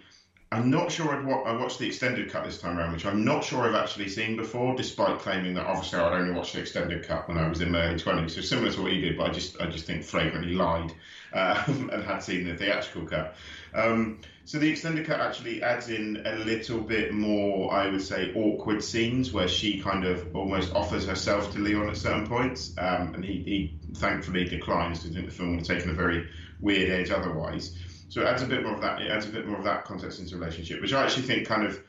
I'm 0.52 0.70
not 0.70 0.92
sure 0.92 1.16
I'd 1.16 1.26
wa- 1.26 1.42
I 1.42 1.52
watched 1.56 1.80
the 1.80 1.86
extended 1.88 2.30
cut 2.30 2.44
this 2.44 2.58
time 2.58 2.78
around, 2.78 2.92
which 2.92 3.04
I'm 3.04 3.24
not 3.24 3.42
sure 3.42 3.62
I've 3.62 3.74
actually 3.74 4.08
seen 4.08 4.36
before, 4.36 4.76
despite 4.76 5.18
claiming 5.18 5.54
that 5.54 5.66
obviously 5.66 5.98
I'd 5.98 6.12
only 6.12 6.32
watched 6.32 6.54
the 6.54 6.60
extended 6.60 7.02
cut 7.04 7.28
when 7.28 7.36
I 7.36 7.48
was 7.48 7.60
in 7.60 7.72
my 7.72 7.82
early 7.82 7.98
20s. 7.98 8.30
So 8.30 8.40
similar 8.42 8.70
to 8.70 8.82
what 8.82 8.92
you 8.92 9.00
did, 9.00 9.18
but 9.18 9.30
I 9.30 9.32
just 9.32 9.60
I 9.60 9.66
just 9.66 9.86
think 9.86 10.04
flagrantly 10.04 10.54
lied 10.54 10.92
um, 11.32 11.90
and 11.92 12.02
had 12.02 12.20
seen 12.20 12.44
the 12.44 12.54
theatrical 12.54 13.06
cut. 13.06 13.34
Um, 13.74 14.20
so 14.44 14.58
the 14.58 14.70
extended 14.70 15.04
cut 15.04 15.18
actually 15.18 15.64
adds 15.64 15.88
in 15.88 16.22
a 16.24 16.36
little 16.36 16.80
bit 16.80 17.12
more, 17.12 17.74
I 17.74 17.88
would 17.90 18.02
say, 18.02 18.32
awkward 18.34 18.84
scenes 18.84 19.32
where 19.32 19.48
she 19.48 19.80
kind 19.80 20.04
of 20.04 20.34
almost 20.36 20.72
offers 20.72 21.04
herself 21.04 21.52
to 21.54 21.58
Leon 21.58 21.88
at 21.88 21.96
certain 21.96 22.28
points, 22.28 22.72
um, 22.78 23.14
and 23.14 23.24
he, 23.24 23.42
he 23.42 23.76
thankfully 23.94 24.44
declines 24.44 25.00
because 25.00 25.16
I 25.16 25.18
think 25.18 25.30
the 25.30 25.34
film 25.34 25.50
would 25.56 25.66
have 25.66 25.76
taken 25.76 25.90
a 25.90 25.94
very 25.94 26.28
weird 26.60 26.90
edge 26.90 27.10
otherwise. 27.10 27.76
So 28.08 28.22
it 28.22 28.26
adds 28.26 28.42
a 28.42 28.46
bit 28.46 28.62
more 28.62 28.74
of 28.74 28.80
that. 28.80 29.02
It 29.02 29.10
adds 29.10 29.26
a 29.26 29.30
bit 29.30 29.46
more 29.46 29.58
of 29.58 29.64
that 29.64 29.84
context 29.84 30.20
into 30.20 30.36
relationship, 30.36 30.80
which 30.80 30.92
I 30.92 31.04
actually 31.04 31.24
think 31.24 31.46
kind 31.46 31.66
of 31.66 31.82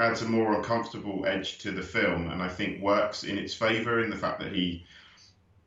adds 0.00 0.22
a 0.22 0.28
more 0.28 0.54
uncomfortable 0.54 1.24
edge 1.26 1.58
to 1.58 1.70
the 1.70 1.82
film, 1.82 2.30
and 2.30 2.42
I 2.42 2.48
think 2.48 2.82
works 2.82 3.24
in 3.24 3.38
its 3.38 3.54
favour 3.54 4.02
in 4.02 4.10
the 4.10 4.16
fact 4.16 4.40
that 4.40 4.52
he, 4.52 4.84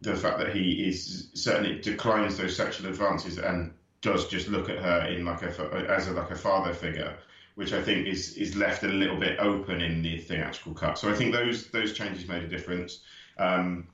the 0.01 0.15
fact 0.15 0.37
that 0.39 0.53
he 0.53 0.87
is 0.87 1.29
certainly 1.33 1.79
declines 1.79 2.37
those 2.37 2.55
sexual 2.55 2.87
advances 2.87 3.37
and 3.37 3.73
does 4.01 4.27
just 4.27 4.47
look 4.47 4.69
at 4.69 4.77
her 4.77 5.07
in 5.07 5.25
like 5.25 5.41
a 5.41 5.85
as 5.89 6.07
a, 6.07 6.11
like 6.11 6.31
a 6.31 6.35
father 6.35 6.73
figure, 6.73 7.17
which 7.55 7.73
I 7.73 7.81
think 7.81 8.07
is 8.07 8.37
is 8.37 8.55
left 8.55 8.83
a 8.83 8.87
little 8.87 9.19
bit 9.19 9.39
open 9.39 9.81
in 9.81 10.01
the 10.01 10.19
theatrical 10.19 10.73
cut. 10.73 10.97
So 10.97 11.09
I 11.09 11.13
think 11.13 11.33
those 11.33 11.67
those 11.67 11.93
changes 11.93 12.27
made 12.27 12.43
a 12.43 12.47
difference. 12.47 13.01
Um, 13.37 13.87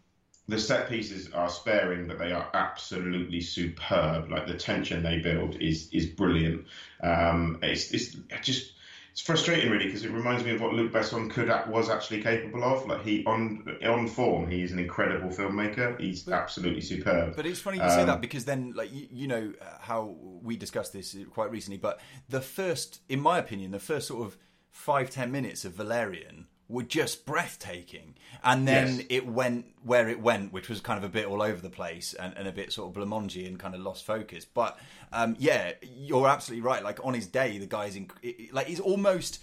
the 0.47 0.59
set 0.59 0.89
pieces 0.89 1.31
are 1.33 1.49
sparing, 1.49 2.07
but 2.07 2.19
they 2.19 2.31
are 2.31 2.49
absolutely 2.53 3.41
superb. 3.41 4.29
Like 4.29 4.47
the 4.47 4.55
tension 4.55 5.01
they 5.01 5.19
build 5.19 5.55
is 5.61 5.89
is 5.91 6.05
brilliant. 6.05 6.65
Um, 7.01 7.59
it's, 7.63 7.91
it's 7.91 8.15
just 8.43 8.73
it's 9.11 9.21
frustrating 9.21 9.71
really 9.71 9.85
because 9.85 10.03
it 10.03 10.11
reminds 10.11 10.43
me 10.43 10.51
of 10.51 10.61
what 10.61 10.73
Luc 10.73 10.91
Besson 10.91 11.31
could 11.31 11.47
was 11.69 11.89
actually 11.89 12.21
capable 12.21 12.63
of. 12.63 12.85
Like 12.85 13.01
he 13.03 13.25
on 13.25 13.65
on 13.83 14.07
form, 14.07 14.47
he 14.49 14.61
is 14.61 14.71
an 14.71 14.77
incredible 14.77 15.29
filmmaker. 15.29 15.99
He's 15.99 16.23
but, 16.23 16.33
absolutely 16.33 16.81
superb. 16.81 17.35
But 17.35 17.45
it's 17.45 17.61
funny 17.61 17.77
you 17.77 17.83
um, 17.83 17.89
say 17.89 18.05
that 18.05 18.21
because 18.21 18.45
then, 18.45 18.73
like 18.75 18.93
you, 18.93 19.07
you 19.09 19.27
know 19.27 19.53
how 19.79 20.15
we 20.43 20.57
discussed 20.57 20.93
this 20.93 21.15
quite 21.31 21.49
recently. 21.49 21.77
But 21.77 21.99
the 22.29 22.41
first, 22.41 23.01
in 23.09 23.19
my 23.19 23.39
opinion, 23.39 23.71
the 23.71 23.79
first 23.79 24.09
sort 24.09 24.27
of 24.27 24.37
five 24.69 25.09
ten 25.09 25.31
minutes 25.31 25.65
of 25.65 25.73
Valerian 25.73 26.47
were 26.67 26.83
just 26.83 27.25
breathtaking. 27.25 28.15
And 28.43 28.67
then 28.67 28.97
yes. 28.97 29.05
it 29.09 29.27
went 29.27 29.65
where 29.83 30.09
it 30.09 30.19
went, 30.19 30.51
which 30.51 30.69
was 30.69 30.81
kind 30.81 30.97
of 30.97 31.03
a 31.03 31.09
bit 31.09 31.25
all 31.25 31.41
over 31.41 31.61
the 31.61 31.69
place 31.69 32.13
and, 32.13 32.33
and 32.37 32.47
a 32.47 32.51
bit 32.51 32.73
sort 32.73 32.95
of 32.95 33.01
blamongy 33.01 33.47
and 33.47 33.59
kind 33.59 33.75
of 33.75 33.81
lost 33.81 34.05
focus. 34.05 34.45
But 34.45 34.79
um, 35.11 35.35
yeah, 35.39 35.73
you're 35.81 36.27
absolutely 36.27 36.61
right. 36.61 36.83
Like 36.83 37.03
on 37.05 37.13
his 37.13 37.27
day, 37.27 37.57
the 37.57 37.67
guy's 37.67 37.95
in, 37.95 38.09
like 38.51 38.67
he's 38.67 38.79
almost 38.79 39.41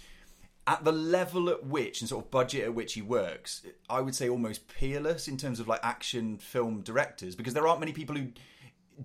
at 0.65 0.83
the 0.83 0.91
level 0.91 1.49
at 1.49 1.65
which 1.65 2.01
and 2.01 2.09
sort 2.09 2.23
of 2.23 2.31
budget 2.31 2.65
at 2.65 2.73
which 2.73 2.93
he 2.93 3.01
works. 3.01 3.65
I 3.89 4.01
would 4.01 4.15
say 4.15 4.29
almost 4.29 4.67
peerless 4.67 5.27
in 5.27 5.37
terms 5.37 5.59
of 5.59 5.67
like 5.67 5.81
action 5.83 6.37
film 6.37 6.81
directors 6.81 7.35
because 7.35 7.53
there 7.53 7.67
aren't 7.67 7.79
many 7.79 7.91
people 7.91 8.15
who 8.15 8.27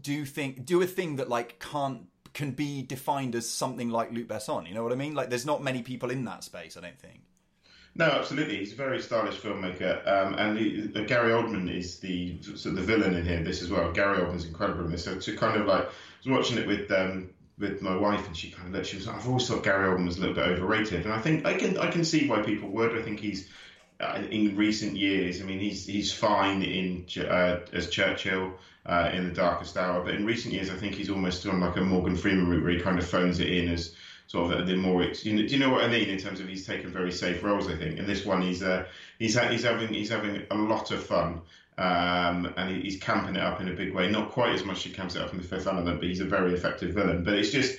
do 0.01 0.25
think 0.25 0.65
do 0.65 0.83
a 0.83 0.87
thing 0.87 1.17
that 1.17 1.29
like 1.29 1.59
can't 1.59 2.07
can 2.35 2.53
be 2.53 2.83
defined 2.83 3.35
as 3.35 3.49
something 3.49 3.91
like 3.91 4.13
Luc 4.13 4.29
Besson. 4.29 4.69
You 4.69 4.75
know 4.75 4.83
what 4.83 4.93
I 4.93 4.97
mean? 4.97 5.15
Like 5.15 5.31
there's 5.31 5.47
not 5.47 5.63
many 5.63 5.83
people 5.83 6.11
in 6.11 6.25
that 6.27 6.45
space. 6.45 6.77
I 6.77 6.81
don't 6.81 6.99
think. 6.99 7.23
No, 7.99 8.07
absolutely. 8.07 8.59
He's 8.59 8.73
a 8.73 8.77
very 8.77 9.03
stylish 9.03 9.41
filmmaker, 9.41 10.07
um, 10.07 10.35
and 10.35 10.57
he, 10.57 10.89
uh, 10.95 11.01
Gary 11.01 11.33
Oldman 11.33 11.69
is 11.69 11.99
the 11.99 12.39
of 12.47 12.77
the 12.77 12.83
villain 12.83 13.15
in 13.15 13.25
here. 13.25 13.43
This 13.43 13.61
as 13.61 13.71
well. 13.71 13.91
Gary 13.91 14.19
Oldman's 14.19 14.45
incredible 14.45 14.85
in 14.85 14.93
this. 14.93 15.05
So 15.05 15.19
to 15.19 15.37
kind 15.37 15.61
of 15.61 15.67
like, 15.67 15.85
I 15.85 15.89
was 16.25 16.39
watching 16.39 16.59
it 16.59 16.67
with 16.69 16.89
um, 16.93 17.31
with 17.59 17.83
my 17.83 17.97
wife, 17.97 18.25
and 18.29 18.37
she 18.37 18.53
kind 18.53 18.75
of 18.75 18.87
she 18.87 18.97
was 18.97 19.09
like, 19.09 19.17
I've 19.17 19.27
always 19.27 19.49
thought 19.49 19.65
Gary 19.65 19.89
Oldman 19.89 20.07
was 20.07 20.19
a 20.19 20.21
little 20.21 20.37
bit 20.37 20.45
overrated, 20.45 21.07
and 21.07 21.13
I 21.13 21.21
think 21.21 21.45
I 21.45 21.55
can 21.55 21.77
I 21.77 21.91
can 21.91 22.05
see 22.05 22.29
why 22.29 22.41
people 22.43 22.69
would. 22.69 22.97
I 22.97 23.03
think 23.03 23.19
he's 23.19 23.49
uh, 23.99 24.23
in 24.31 24.55
recent 24.55 24.97
years. 24.97 25.41
I 25.41 25.45
mean, 25.45 25.59
he's 25.59 25.85
he's 25.85 26.13
fine 26.13 26.63
in 26.63 27.05
uh, 27.21 27.59
as 27.73 27.91
Churchill 27.91 28.53
uh, 28.87 29.11
in 29.13 29.27
the 29.27 29.35
Darkest 29.35 29.77
Hour, 29.77 30.05
but 30.05 30.15
in 30.15 30.25
recent 30.25 30.55
years, 30.55 30.71
I 30.71 30.75
think 30.75 30.95
he's 30.95 31.11
almost 31.11 31.45
on 31.49 31.59
like 31.59 31.77
a 31.77 31.81
Morgan 31.81 32.15
Freeman 32.15 32.49
route 32.49 32.63
where 32.63 32.73
he 32.73 32.81
kind 32.81 33.01
of 33.01 33.09
phones 33.09 33.41
it 33.41 33.49
in 33.49 33.69
as 33.69 33.97
sort 34.29 34.53
of 34.53 34.67
the 34.67 34.77
more 34.77 35.03
you 35.03 35.33
know, 35.33 35.43
do 35.43 35.49
you 35.49 35.59
know 35.59 35.71
what 35.71 35.83
I 35.83 35.89
mean 35.89 36.09
in 36.11 36.19
terms 36.19 36.39
of 36.39 36.49
he's 36.49 36.67
taken 36.67 36.93
very 36.93 37.11
safe 37.11 37.43
roles 37.43 37.67
I 37.67 37.75
think. 37.75 37.99
In 37.99 38.07
this 38.07 38.25
one 38.25 38.43
he's 38.43 38.63
uh, 38.63 38.85
he's 39.19 39.39
he's 39.39 39.65
having 39.65 39.89
he's 39.89 40.11
having 40.11 40.47
a 40.51 40.55
lot 40.55 40.91
of 40.93 41.03
fun 41.03 41.41
um, 41.79 42.53
and 42.57 42.71
he's 42.71 43.01
camping 43.01 43.37
it 43.37 43.43
up 43.43 43.61
in 43.61 43.69
a 43.69 43.73
big 43.73 43.95
way. 43.95 44.11
Not 44.11 44.31
quite 44.31 44.53
as 44.53 44.65
much 44.65 44.79
as 44.79 44.83
he 44.85 44.91
camps 44.91 45.17
it 45.17 45.23
up 45.23 45.33
in 45.33 45.39
the 45.39 45.45
Fifth 45.45 45.67
Element 45.67 45.99
but 45.99 46.09
he's 46.09 46.21
a 46.21 46.27
very 46.27 46.53
effective 46.53 46.95
villain. 46.95 47.25
But 47.25 47.35
it's 47.35 47.51
just 47.51 47.79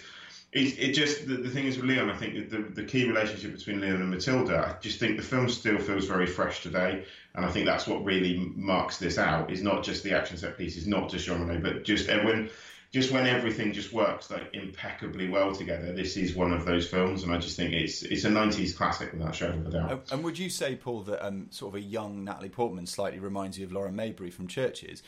it, 0.52 0.80
it 0.80 0.94
just 0.94 1.28
the, 1.28 1.36
the 1.36 1.50
thing 1.50 1.68
is 1.68 1.78
with 1.78 1.86
Leon 1.86 2.10
I 2.10 2.18
think 2.18 2.50
the, 2.50 2.58
the 2.58 2.84
key 2.84 3.08
relationship 3.08 3.56
between 3.56 3.80
Leon 3.80 4.02
and 4.02 4.10
Matilda 4.10 4.76
I 4.76 4.82
just 4.82 5.00
think 5.00 5.18
the 5.18 5.24
film 5.24 5.50
still 5.50 5.78
feels 5.78 6.06
very 6.06 6.26
fresh 6.26 6.64
today. 6.64 7.06
And 7.36 7.46
I 7.46 7.52
think 7.52 7.68
that's 7.68 7.86
what 7.86 8.04
really 8.04 8.52
marks 8.56 8.98
this 8.98 9.20
out 9.20 9.52
is 9.52 9.62
not 9.62 9.84
just 9.84 10.04
the 10.04 10.18
action 10.18 10.36
set 10.36 10.58
pieces 10.58 10.88
not 10.88 11.12
just 11.12 11.28
Jean 11.28 11.46
Reno 11.46 11.62
but 11.62 11.84
just 11.84 12.08
when 12.08 12.50
just 12.92 13.12
when 13.12 13.28
everything 13.28 13.72
just 13.72 13.94
works 13.94 14.32
like 14.32 14.50
impeccably 14.54 15.30
well 15.30 15.54
together, 15.54 15.94
this 15.94 16.18
is 16.18 16.36
one 16.36 16.52
of 16.52 16.66
those 16.66 16.88
films, 16.88 17.22
and 17.22 17.32
I 17.32 17.38
just 17.38 17.56
think 17.56 17.72
it's 17.74 18.02
it's 18.02 18.24
a 18.24 18.30
'90s 18.30 18.76
classic 18.76 19.14
without 19.14 19.30
a 19.30 19.34
shadow 19.34 19.60
of 19.60 19.68
a 19.68 19.70
doubt. 19.70 20.12
And 20.12 20.24
would 20.24 20.40
you 20.40 20.50
say, 20.50 20.76
Paul, 20.76 21.04
that 21.04 21.24
um, 21.24 21.48
sort 21.52 21.76
of 21.76 21.82
a 21.82 21.84
young 21.84 22.24
Natalie 22.24 22.50
Portman 22.50 22.88
slightly 22.88 23.20
reminds 23.20 23.60
you 23.60 23.66
of 23.66 23.72
Lauren 23.72 23.96
Mayberry 23.96 24.32
from 24.32 24.48
CHVRCHES? 24.48 25.04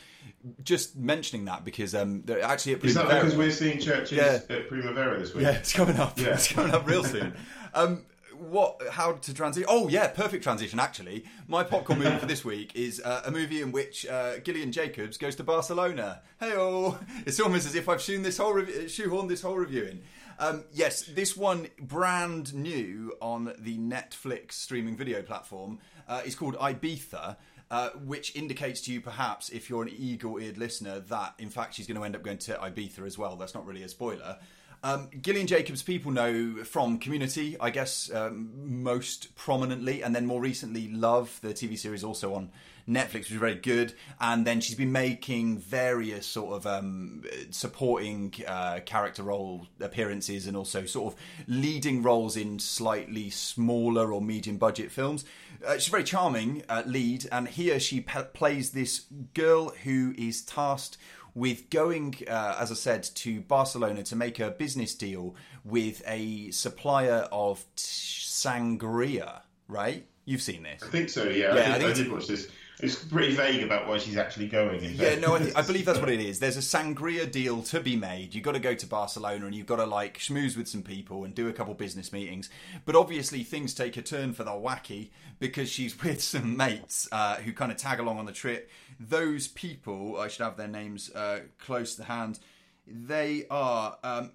Just 0.62 0.96
mentioning 0.96 1.46
that 1.46 1.64
because 1.64 1.92
um, 1.94 2.22
actually 2.42 2.74
at 2.74 2.84
is 2.84 2.94
that 2.94 3.08
because 3.08 3.36
we're 3.36 3.50
seeing 3.50 3.78
CHVRCHES 3.78 4.12
yeah. 4.12 4.56
at 4.56 4.68
Primavera 4.68 5.18
this 5.18 5.34
week? 5.34 5.42
Yeah, 5.42 5.50
it's 5.50 5.72
coming 5.72 5.96
up. 5.96 6.20
Yeah. 6.20 6.34
it's 6.34 6.52
coming 6.52 6.72
up 6.72 6.86
real 6.86 7.04
soon. 7.04 7.34
Um, 7.74 8.04
what 8.50 8.80
how 8.90 9.12
to 9.12 9.34
transition? 9.34 9.66
Oh 9.70 9.88
yeah, 9.88 10.08
perfect 10.08 10.42
transition. 10.42 10.80
Actually, 10.80 11.24
my 11.48 11.62
popcorn 11.62 11.98
movie 11.98 12.18
for 12.18 12.26
this 12.26 12.44
week 12.44 12.72
is 12.74 13.00
uh, 13.04 13.22
a 13.24 13.30
movie 13.30 13.62
in 13.62 13.72
which 13.72 14.06
uh, 14.06 14.38
Gillian 14.38 14.72
Jacobs 14.72 15.16
goes 15.16 15.36
to 15.36 15.44
Barcelona. 15.44 16.22
Hey 16.40 16.52
oh, 16.54 16.98
it's 17.26 17.40
almost 17.40 17.66
as 17.66 17.74
if 17.74 17.88
I've 17.88 17.98
shoehorned 17.98 18.24
this 18.24 18.38
whole 18.38 18.54
rev- 18.54 18.68
shoehorned 18.68 19.28
this 19.28 19.42
whole 19.42 19.56
review 19.56 19.84
in. 19.84 20.02
Um, 20.38 20.64
yes, 20.72 21.02
this 21.02 21.36
one 21.36 21.68
brand 21.80 22.52
new 22.54 23.14
on 23.20 23.54
the 23.58 23.78
Netflix 23.78 24.52
streaming 24.52 24.96
video 24.96 25.22
platform 25.22 25.78
uh, 26.08 26.22
is 26.24 26.34
called 26.34 26.56
Ibiza. 26.56 27.36
Uh, 27.70 27.88
which 28.04 28.36
indicates 28.36 28.82
to 28.82 28.92
you, 28.92 29.00
perhaps, 29.00 29.48
if 29.48 29.70
you're 29.70 29.82
an 29.82 29.88
eagle-eared 29.88 30.58
listener, 30.58 31.00
that 31.00 31.32
in 31.38 31.48
fact 31.48 31.72
she's 31.72 31.86
going 31.86 31.96
to 31.96 32.04
end 32.04 32.14
up 32.14 32.22
going 32.22 32.36
to 32.36 32.52
Ibiza 32.52 33.06
as 33.06 33.16
well. 33.16 33.34
That's 33.36 33.54
not 33.54 33.64
really 33.64 33.82
a 33.82 33.88
spoiler. 33.88 34.36
Um, 34.84 35.10
Gillian 35.20 35.46
Jacobs, 35.46 35.80
people 35.80 36.10
know 36.10 36.64
from 36.64 36.98
Community, 36.98 37.56
I 37.60 37.70
guess, 37.70 38.10
um, 38.12 38.82
most 38.82 39.34
prominently, 39.36 40.02
and 40.02 40.14
then 40.14 40.26
more 40.26 40.40
recently, 40.40 40.88
Love, 40.88 41.38
the 41.40 41.54
TV 41.54 41.78
series 41.78 42.02
also 42.02 42.34
on 42.34 42.50
Netflix, 42.88 43.14
which 43.14 43.30
is 43.30 43.36
very 43.36 43.54
good. 43.54 43.94
And 44.20 44.44
then 44.44 44.60
she's 44.60 44.74
been 44.74 44.90
making 44.90 45.58
various 45.58 46.26
sort 46.26 46.54
of 46.54 46.66
um, 46.66 47.22
supporting 47.50 48.34
uh, 48.44 48.80
character 48.84 49.22
role 49.22 49.68
appearances 49.80 50.48
and 50.48 50.56
also 50.56 50.84
sort 50.84 51.14
of 51.14 51.20
leading 51.46 52.02
roles 52.02 52.36
in 52.36 52.58
slightly 52.58 53.30
smaller 53.30 54.12
or 54.12 54.20
medium 54.20 54.56
budget 54.56 54.90
films. 54.90 55.24
Uh, 55.64 55.74
she's 55.74 55.88
very 55.88 56.02
charming 56.02 56.64
uh, 56.68 56.82
lead, 56.86 57.28
and 57.30 57.46
here 57.46 57.78
she 57.78 58.00
pe- 58.00 58.24
plays 58.32 58.70
this 58.70 59.06
girl 59.32 59.68
who 59.84 60.12
is 60.18 60.42
tasked 60.42 60.98
with 61.34 61.70
going, 61.70 62.14
uh, 62.28 62.56
as 62.58 62.70
I 62.70 62.74
said, 62.74 63.02
to 63.02 63.40
Barcelona 63.40 64.02
to 64.04 64.16
make 64.16 64.38
a 64.38 64.50
business 64.50 64.94
deal 64.94 65.34
with 65.64 66.02
a 66.06 66.50
supplier 66.50 67.28
of 67.32 67.64
sangria. 67.76 69.42
Right? 69.68 70.06
You've 70.24 70.42
seen 70.42 70.62
this? 70.62 70.82
I 70.82 70.86
think 70.86 71.08
so. 71.08 71.24
Yeah, 71.24 71.54
yeah 71.54 71.74
I, 71.74 71.78
think, 71.78 71.84
I, 71.84 71.90
I 71.90 71.92
did 71.94 72.12
watch 72.12 72.26
this. 72.26 72.48
It's 72.80 72.96
pretty 72.96 73.34
vague 73.34 73.62
about 73.62 73.86
why 73.86 73.98
she's 73.98 74.16
actually 74.16 74.48
going. 74.48 74.82
Yeah, 74.82 75.16
no, 75.16 75.36
I, 75.36 75.38
th- 75.38 75.54
I, 75.54 75.62
believe 75.62 75.84
that's 75.84 76.00
what 76.00 76.08
it 76.10 76.20
is. 76.20 76.40
There's 76.40 76.56
a 76.56 76.60
sangria 76.60 77.30
deal 77.30 77.62
to 77.64 77.80
be 77.80 77.96
made. 77.96 78.34
You've 78.34 78.44
got 78.44 78.52
to 78.52 78.60
go 78.60 78.74
to 78.74 78.86
Barcelona 78.86 79.46
and 79.46 79.54
you've 79.54 79.66
got 79.66 79.76
to 79.76 79.86
like 79.86 80.18
schmooze 80.18 80.56
with 80.56 80.66
some 80.66 80.82
people 80.82 81.24
and 81.24 81.34
do 81.34 81.48
a 81.48 81.52
couple 81.52 81.74
business 81.74 82.12
meetings. 82.12 82.50
But 82.84 82.96
obviously, 82.96 83.44
things 83.44 83.74
take 83.74 83.96
a 83.96 84.02
turn 84.02 84.32
for 84.32 84.42
the 84.42 84.50
wacky 84.50 85.10
because 85.38 85.70
she's 85.70 86.00
with 86.02 86.22
some 86.22 86.56
mates 86.56 87.08
uh, 87.12 87.36
who 87.36 87.52
kind 87.52 87.70
of 87.70 87.78
tag 87.78 88.00
along 88.00 88.18
on 88.18 88.26
the 88.26 88.32
trip. 88.32 88.70
Those 88.98 89.48
people, 89.48 90.18
I 90.18 90.28
should 90.28 90.44
have 90.44 90.56
their 90.56 90.68
names 90.68 91.10
uh, 91.14 91.40
close 91.58 91.94
to 91.96 92.04
hand. 92.04 92.40
They 92.86 93.46
are 93.48 93.96
um, 94.02 94.32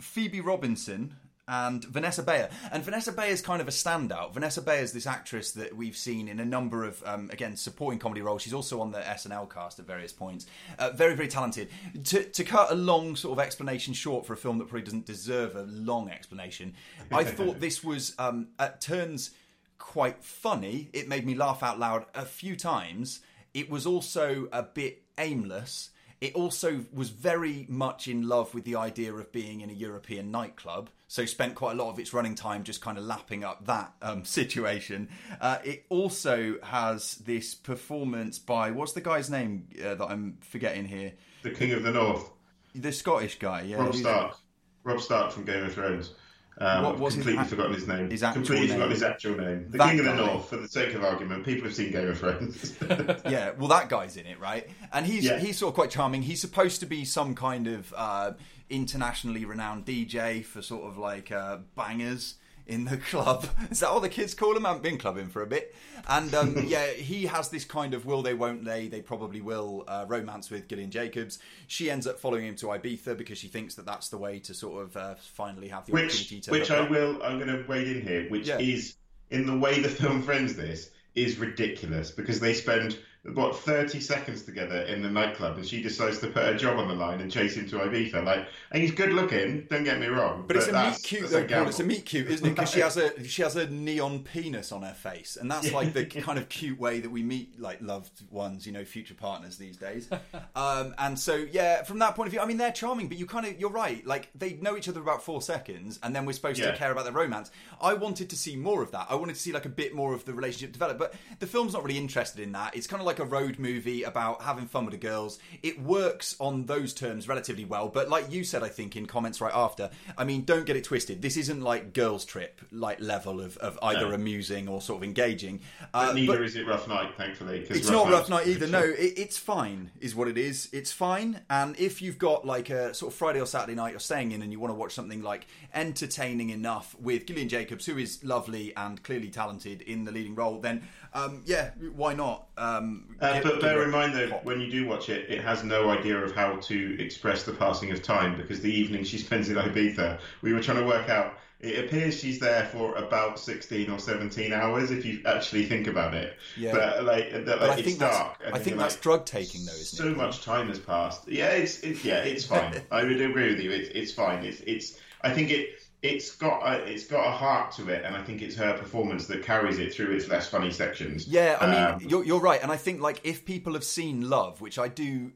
Phoebe 0.00 0.40
Robinson, 0.40 1.16
and 1.48 1.84
Vanessa 1.84 2.22
Bayer. 2.22 2.48
And 2.72 2.82
Vanessa 2.82 3.12
Bayer 3.12 3.30
is 3.30 3.40
kind 3.40 3.60
of 3.60 3.68
a 3.68 3.72
standout. 3.72 4.34
Vanessa 4.34 4.60
Bayer 4.60 4.82
is 4.82 4.92
this 4.92 5.06
actress 5.06 5.52
that 5.52 5.76
we've 5.76 5.96
seen 5.96 6.28
in 6.28 6.40
a 6.40 6.44
number 6.44 6.84
of, 6.84 7.02
um, 7.06 7.30
again, 7.32 7.56
supporting 7.56 7.98
comedy 7.98 8.20
roles. 8.20 8.42
She's 8.42 8.54
also 8.54 8.80
on 8.80 8.90
the 8.90 8.98
SNL 8.98 9.48
cast 9.52 9.78
at 9.78 9.86
various 9.86 10.12
points. 10.12 10.46
Uh, 10.78 10.90
very, 10.90 11.14
very 11.14 11.28
talented. 11.28 11.68
To, 12.04 12.24
to 12.24 12.44
cut 12.44 12.72
a 12.72 12.74
long 12.74 13.14
sort 13.14 13.38
of 13.38 13.44
explanation 13.44 13.94
short 13.94 14.26
for 14.26 14.32
a 14.32 14.36
film 14.36 14.58
that 14.58 14.68
probably 14.68 14.82
doesn't 14.82 15.06
deserve 15.06 15.54
a 15.54 15.62
long 15.62 16.10
explanation, 16.10 16.74
I 17.12 17.22
thought 17.24 17.60
this 17.60 17.84
was, 17.84 18.14
um, 18.18 18.48
at 18.58 18.80
turns, 18.80 19.30
quite 19.78 20.24
funny. 20.24 20.90
It 20.92 21.08
made 21.08 21.24
me 21.24 21.34
laugh 21.34 21.62
out 21.62 21.78
loud 21.78 22.06
a 22.14 22.24
few 22.24 22.56
times. 22.56 23.20
It 23.54 23.70
was 23.70 23.86
also 23.86 24.48
a 24.52 24.62
bit 24.62 25.02
aimless. 25.16 25.90
It 26.20 26.34
also 26.34 26.84
was 26.92 27.10
very 27.10 27.66
much 27.68 28.08
in 28.08 28.26
love 28.26 28.54
with 28.54 28.64
the 28.64 28.76
idea 28.76 29.14
of 29.14 29.32
being 29.32 29.60
in 29.60 29.70
a 29.70 29.74
European 29.74 30.30
nightclub, 30.30 30.90
so 31.08 31.24
spent 31.24 31.54
quite 31.54 31.72
a 31.72 31.74
lot 31.82 31.90
of 31.90 31.98
its 31.98 32.12
running 32.12 32.34
time 32.34 32.64
just 32.64 32.80
kind 32.80 32.98
of 32.98 33.04
lapping 33.04 33.44
up 33.44 33.66
that 33.66 33.92
um, 34.02 34.24
situation. 34.40 35.08
Uh, 35.40 35.58
it 35.64 35.84
also 35.88 36.56
has 36.62 37.16
this 37.16 37.54
performance 37.54 38.38
by 38.38 38.70
what's 38.70 38.92
the 38.92 39.00
guy's 39.00 39.30
name 39.30 39.68
uh, 39.84 39.94
that 39.94 40.06
I'm 40.06 40.38
forgetting 40.40 40.84
here? 40.86 41.12
The 41.42 41.50
King 41.50 41.72
of 41.72 41.82
the 41.82 41.92
North, 41.92 42.28
The 42.74 42.92
Scottish 42.92 43.38
guy, 43.38 43.62
yeah. 43.62 43.76
Robb 43.76 43.94
Stark. 43.94 44.36
Robb 44.84 45.00
Stark 45.00 45.32
from 45.32 45.44
Game 45.44 45.64
of 45.64 45.72
Thrones. 45.74 46.12
Um, 46.58 46.84
What 46.84 46.98
was 46.98 47.12
his 47.14 47.22
completely 47.24 47.42
ac- 47.42 47.50
forgotten 47.50 47.74
his 47.74 47.86
name. 47.86 48.10
his 48.10 48.22
completely 48.22 48.56
name? 48.60 48.68
forgotten 48.70 48.90
his 48.92 49.02
actual 49.02 49.36
name. 49.36 49.66
The 49.70 49.78
That 49.78 49.90
King 49.90 49.98
of 50.00 50.04
the 50.06 50.10
guy. 50.12 50.16
North, 50.26 50.48
for 50.48 50.56
the 50.56 50.68
sake 50.68 50.94
of 50.94 51.04
argument. 51.04 51.44
People 51.44 51.64
have 51.64 51.74
seen 51.74 51.92
Game 51.92 52.08
of 52.08 52.18
Thrones. 52.18 52.74
yeah, 53.28 53.50
well, 53.58 53.68
that 53.68 53.88
guy's 53.90 54.16
in 54.16 54.24
it, 54.26 54.40
right? 54.40 54.66
And 54.92 55.04
he's 55.04 55.24
Yeah. 55.24 55.38
he's 55.38 55.58
sort 55.58 55.70
of 55.72 55.74
quite 55.74 55.90
charming. 55.90 56.22
He's 56.22 56.40
supposed 56.40 56.80
to 56.80 56.86
be 56.86 57.04
some 57.04 57.34
kind 57.34 57.66
of 57.66 57.92
uh, 57.94 58.32
internationally 58.70 59.44
renowned 59.44 59.84
DJ 59.86 60.44
for 60.44 60.62
sort 60.62 60.84
of 60.84 60.98
like 60.98 61.30
uh, 61.32 61.58
bangers 61.76 62.34
in 62.66 62.84
the 62.84 62.96
club. 63.10 63.46
Is 63.70 63.80
that 63.80 63.92
what 63.92 64.02
the 64.02 64.08
kids 64.08 64.34
call 64.34 64.56
him? 64.56 64.66
I 64.66 64.70
haven't 64.70 64.82
been 64.82 64.98
clubbing 64.98 65.28
for 65.28 65.42
a 65.42 65.46
bit. 65.46 65.74
And 66.08 66.34
um, 66.34 66.56
yeah, 66.66 66.86
he 66.88 67.26
has 67.26 67.48
this 67.48 67.64
kind 67.64 67.94
of 67.94 68.06
will 68.06 68.22
they, 68.22 68.34
won't 68.34 68.64
they, 68.64 68.88
they 68.88 69.00
probably 69.02 69.40
will 69.40 69.84
uh, 69.86 70.04
romance 70.08 70.50
with 70.50 70.66
Gillian 70.68 70.90
Jacobs. 70.90 71.38
She 71.68 71.90
ends 71.90 72.06
up 72.06 72.18
following 72.18 72.46
him 72.46 72.56
to 72.56 72.66
Ibiza 72.66 73.16
because 73.16 73.38
she 73.38 73.48
thinks 73.48 73.76
that 73.76 73.86
that's 73.86 74.08
the 74.08 74.18
way 74.18 74.40
to 74.40 74.54
sort 74.54 74.82
of 74.82 74.96
uh, 74.96 75.14
finally 75.34 75.68
have 75.68 75.86
the 75.86 75.92
opportunity 75.92 76.36
which, 76.36 76.44
to. 76.46 76.50
which 76.50 76.70
I 76.70 76.78
up. 76.78 76.90
will. 76.90 77.22
I'm 77.22 77.38
going 77.38 77.48
to 77.56 77.64
wade 77.68 77.86
in 77.88 78.02
here. 78.02 78.28
Which 78.30 78.48
Yeah. 78.48 78.58
is 78.58 78.96
in 79.30 79.46
the 79.46 79.56
way 79.56 79.80
the 79.80 79.88
film 79.88 80.22
frames 80.22 80.56
this 80.56 80.90
is 81.14 81.38
ridiculous 81.38 82.10
because 82.10 82.40
they 82.40 82.52
spend 82.52 82.98
what 83.34 83.56
30 83.56 84.00
seconds 84.00 84.42
together 84.42 84.82
in 84.82 85.02
the 85.02 85.10
nightclub, 85.10 85.56
and 85.56 85.66
she 85.66 85.82
decides 85.82 86.18
to 86.20 86.28
put 86.28 86.44
her 86.44 86.56
job 86.56 86.78
on 86.78 86.88
the 86.88 86.94
line 86.94 87.20
and 87.20 87.30
chase 87.30 87.56
him 87.56 87.68
to 87.70 87.76
Ibiza. 87.76 88.24
Like, 88.24 88.46
and 88.70 88.82
he's 88.82 88.92
good 88.92 89.12
looking. 89.12 89.66
Don't 89.68 89.84
get 89.84 89.98
me 89.98 90.06
wrong, 90.06 90.44
But 90.46 90.56
it's 90.56 90.68
a 90.68 90.72
meet 90.72 91.02
cute 91.02 91.30
though, 91.30 91.44
Paul. 91.46 91.68
It's 91.68 91.80
a 91.80 91.84
meet 91.84 92.04
cute, 92.06 92.28
isn't 92.28 92.46
it? 92.46 92.50
Because 92.50 92.70
she 92.70 92.80
has 92.86 92.96
a 92.96 93.24
she 93.24 93.42
has 93.42 93.56
a 93.56 93.68
neon 93.68 94.20
penis 94.24 94.70
on 94.72 94.82
her 94.82 94.94
face, 94.94 95.36
and 95.40 95.50
that's 95.50 95.72
like 95.72 95.92
the 95.92 96.04
kind 96.26 96.38
of 96.38 96.48
cute 96.48 96.78
way 96.78 97.00
that 97.00 97.10
we 97.10 97.22
meet 97.22 97.60
like 97.60 97.80
loved 97.80 98.22
ones, 98.30 98.66
you 98.66 98.72
know, 98.72 98.84
future 98.84 99.14
partners 99.14 99.58
these 99.58 99.76
days. 99.76 100.08
Um, 100.54 100.94
and 100.98 101.18
so 101.18 101.34
yeah, 101.34 101.82
from 101.82 101.98
that 102.00 102.14
point 102.14 102.28
of 102.28 102.32
view, 102.32 102.40
I 102.40 102.46
mean, 102.46 102.56
they're 102.58 102.72
charming, 102.72 103.08
but 103.08 103.18
you 103.18 103.26
kind 103.26 103.46
of 103.46 103.58
you're 103.60 103.70
right. 103.70 104.06
Like 104.06 104.30
they 104.34 104.54
know 104.54 104.76
each 104.76 104.88
other 104.88 105.00
about 105.00 105.22
four 105.22 105.42
seconds, 105.42 105.98
and 106.02 106.14
then 106.14 106.26
we're 106.26 106.32
supposed 106.32 106.58
Yeah. 106.60 106.70
to 106.70 106.76
care 106.76 106.92
about 106.92 107.04
their 107.04 107.12
romance. 107.12 107.50
I 107.80 107.94
wanted 107.94 108.30
to 108.30 108.36
see 108.36 108.56
more 108.56 108.82
of 108.82 108.90
that. 108.92 109.06
I 109.10 109.14
wanted 109.16 109.34
to 109.34 109.40
see 109.40 109.52
like 109.52 109.64
a 109.64 109.70
bit 109.70 109.94
more 109.94 110.14
of 110.14 110.24
the 110.24 110.32
relationship 110.32 110.72
develop, 110.72 110.98
but 110.98 111.14
the 111.38 111.46
film's 111.46 111.72
not 111.72 111.84
really 111.84 111.98
interested 111.98 112.40
in 112.42 112.52
that. 112.52 112.76
It's 112.76 112.86
kind 112.86 113.00
of 113.00 113.06
like 113.06 113.15
a 113.18 113.24
road 113.24 113.58
movie 113.58 114.02
about 114.02 114.42
having 114.42 114.66
fun 114.66 114.84
with 114.84 114.92
the 114.92 114.98
girls. 114.98 115.38
It 115.62 115.80
works 115.80 116.36
on 116.40 116.66
those 116.66 116.92
terms 116.94 117.28
relatively 117.28 117.64
well, 117.64 117.88
but 117.88 118.08
like 118.08 118.30
you 118.30 118.44
said, 118.44 118.62
I 118.62 118.68
think 118.68 118.96
in 118.96 119.06
comments 119.06 119.40
right 119.40 119.54
after, 119.54 119.90
I 120.16 120.24
mean, 120.24 120.44
don't 120.44 120.66
get 120.66 120.76
it 120.76 120.84
twisted. 120.84 121.22
This 121.22 121.36
isn't 121.36 121.60
like 121.62 121.92
girls' 121.92 122.24
trip 122.24 122.60
like 122.72 123.00
level 123.00 123.40
of, 123.40 123.56
of 123.58 123.78
either 123.82 124.08
No. 124.08 124.14
amusing 124.14 124.68
or 124.68 124.80
sort 124.80 124.98
of 124.98 125.04
engaging. 125.04 125.60
Uh, 125.94 126.12
neither 126.14 126.34
but- 126.38 126.42
is 126.42 126.56
it 126.56 126.66
Rough 126.66 126.88
Night, 126.88 127.12
thankfully. 127.16 127.66
it's 127.70 127.90
not 127.90 128.10
rough 128.10 128.28
night 128.28 128.46
either. 128.46 128.66
No, 128.66 128.80
it, 128.82 129.14
it's 129.16 129.38
fine, 129.38 129.90
is 130.00 130.14
what 130.14 130.28
it 130.28 130.38
is. 130.38 130.68
It's 130.72 130.92
fine. 130.92 131.40
And 131.50 131.78
if 131.78 132.02
you've 132.02 132.18
got 132.18 132.46
like 132.46 132.70
a 132.70 132.92
sort 132.94 133.12
of 133.12 133.18
Friday 133.18 133.40
or 133.40 133.46
Saturday 133.46 133.74
night 133.74 133.90
you're 133.90 134.00
staying 134.00 134.32
in 134.32 134.42
and 134.42 134.52
you 134.52 134.60
want 134.60 134.70
to 134.70 134.74
watch 134.74 134.92
something 134.92 135.22
like 135.22 135.46
entertaining 135.74 136.50
enough 136.50 136.94
with 137.00 137.26
Gillian 137.26 137.48
Jacobs, 137.48 137.86
who 137.86 137.96
is 137.98 138.22
lovely 138.24 138.74
and 138.76 139.02
clearly 139.02 139.28
talented 139.30 139.82
in 139.82 140.04
the 140.04 140.12
leading 140.12 140.34
role, 140.34 140.58
then 140.58 140.82
um, 141.14 141.42
yeah, 141.46 141.70
why 141.94 142.14
not? 142.14 142.48
Um, 142.58 143.05
Uh, 143.20 143.40
but 143.42 143.60
bear 143.60 143.82
in 143.82 143.90
mind, 143.90 144.14
though, 144.14 144.28
pop. 144.28 144.44
when 144.44 144.60
you 144.60 144.70
do 144.70 144.86
watch 144.86 145.08
it, 145.08 145.30
it 145.30 145.40
has 145.42 145.64
no 145.64 145.88
idea 145.90 146.16
of 146.22 146.34
how 146.34 146.56
to 146.56 147.02
express 147.02 147.44
the 147.44 147.52
passing 147.52 147.90
of 147.90 148.02
time 148.02 148.36
because 148.36 148.60
the 148.60 148.70
evening 148.72 149.04
she 149.04 149.16
spends 149.18 149.48
in 149.48 149.56
Ibiza, 149.56 150.18
we 150.42 150.52
were 150.52 150.60
trying 150.62 150.78
to 150.78 150.84
work 150.86 151.08
out. 151.08 151.38
It 151.58 151.82
appears 151.82 152.20
she's 152.20 152.38
there 152.38 152.66
for 152.66 152.94
about 152.96 153.38
sixteen 153.38 153.88
or 153.90 153.98
seventeen 153.98 154.52
hours 154.52 154.90
if 154.90 155.06
you 155.06 155.22
actually 155.24 155.64
think 155.64 155.86
about 155.86 156.12
it. 156.12 156.36
Yeah. 156.54 156.72
But 156.72 157.04
like, 157.04 157.32
But 157.46 157.60
like, 157.60 157.70
I 157.70 157.74
it's 157.76 157.82
think 157.82 157.98
dark. 157.98 158.38
I 158.52 158.58
think 158.58 158.76
like, 158.76 158.84
that's 158.90 158.96
drug 158.96 159.24
taking 159.24 159.64
though, 159.64 159.72
isn't 159.72 159.96
so 159.96 160.08
it? 160.08 160.16
much 160.18 160.42
time 160.42 160.68
has 160.68 160.78
passed. 160.78 161.26
Yeah, 161.26 161.48
it's 161.52 161.80
it, 161.80 162.04
yeah, 162.04 162.18
it's 162.18 162.44
fine. 162.44 162.82
I 162.90 163.04
would 163.04 163.18
agree 163.22 163.48
with 163.54 163.60
you. 163.60 163.70
It's 163.70 163.88
it's 163.94 164.12
fine. 164.12 164.44
It's 164.44 164.60
it's. 164.66 164.98
I 165.22 165.32
think 165.32 165.50
it. 165.50 165.80
It's 166.06 166.34
got 166.36 166.58
a, 166.66 166.84
it's 166.84 167.06
got 167.06 167.26
a 167.26 167.30
heart 167.30 167.72
to 167.72 167.88
it, 167.88 168.04
and 168.04 168.16
I 168.16 168.22
think 168.22 168.42
it's 168.42 168.56
her 168.56 168.72
performance 168.78 169.26
that 169.26 169.42
carries 169.42 169.78
it 169.78 169.92
through 169.94 170.12
its 170.16 170.28
less 170.28 170.48
funny 170.48 170.70
sections. 170.70 171.26
Yeah, 171.26 171.58
I 171.60 171.66
mean, 171.66 171.84
Um, 171.84 172.10
you're, 172.10 172.24
you're 172.24 172.40
right, 172.40 172.62
and 172.62 172.70
I 172.70 172.76
think 172.76 173.00
like 173.00 173.20
if 173.24 173.44
people 173.44 173.72
have 173.74 173.84
seen 173.84 174.28
Love, 174.28 174.60
which 174.60 174.78
I 174.78 174.88
do 174.88 175.32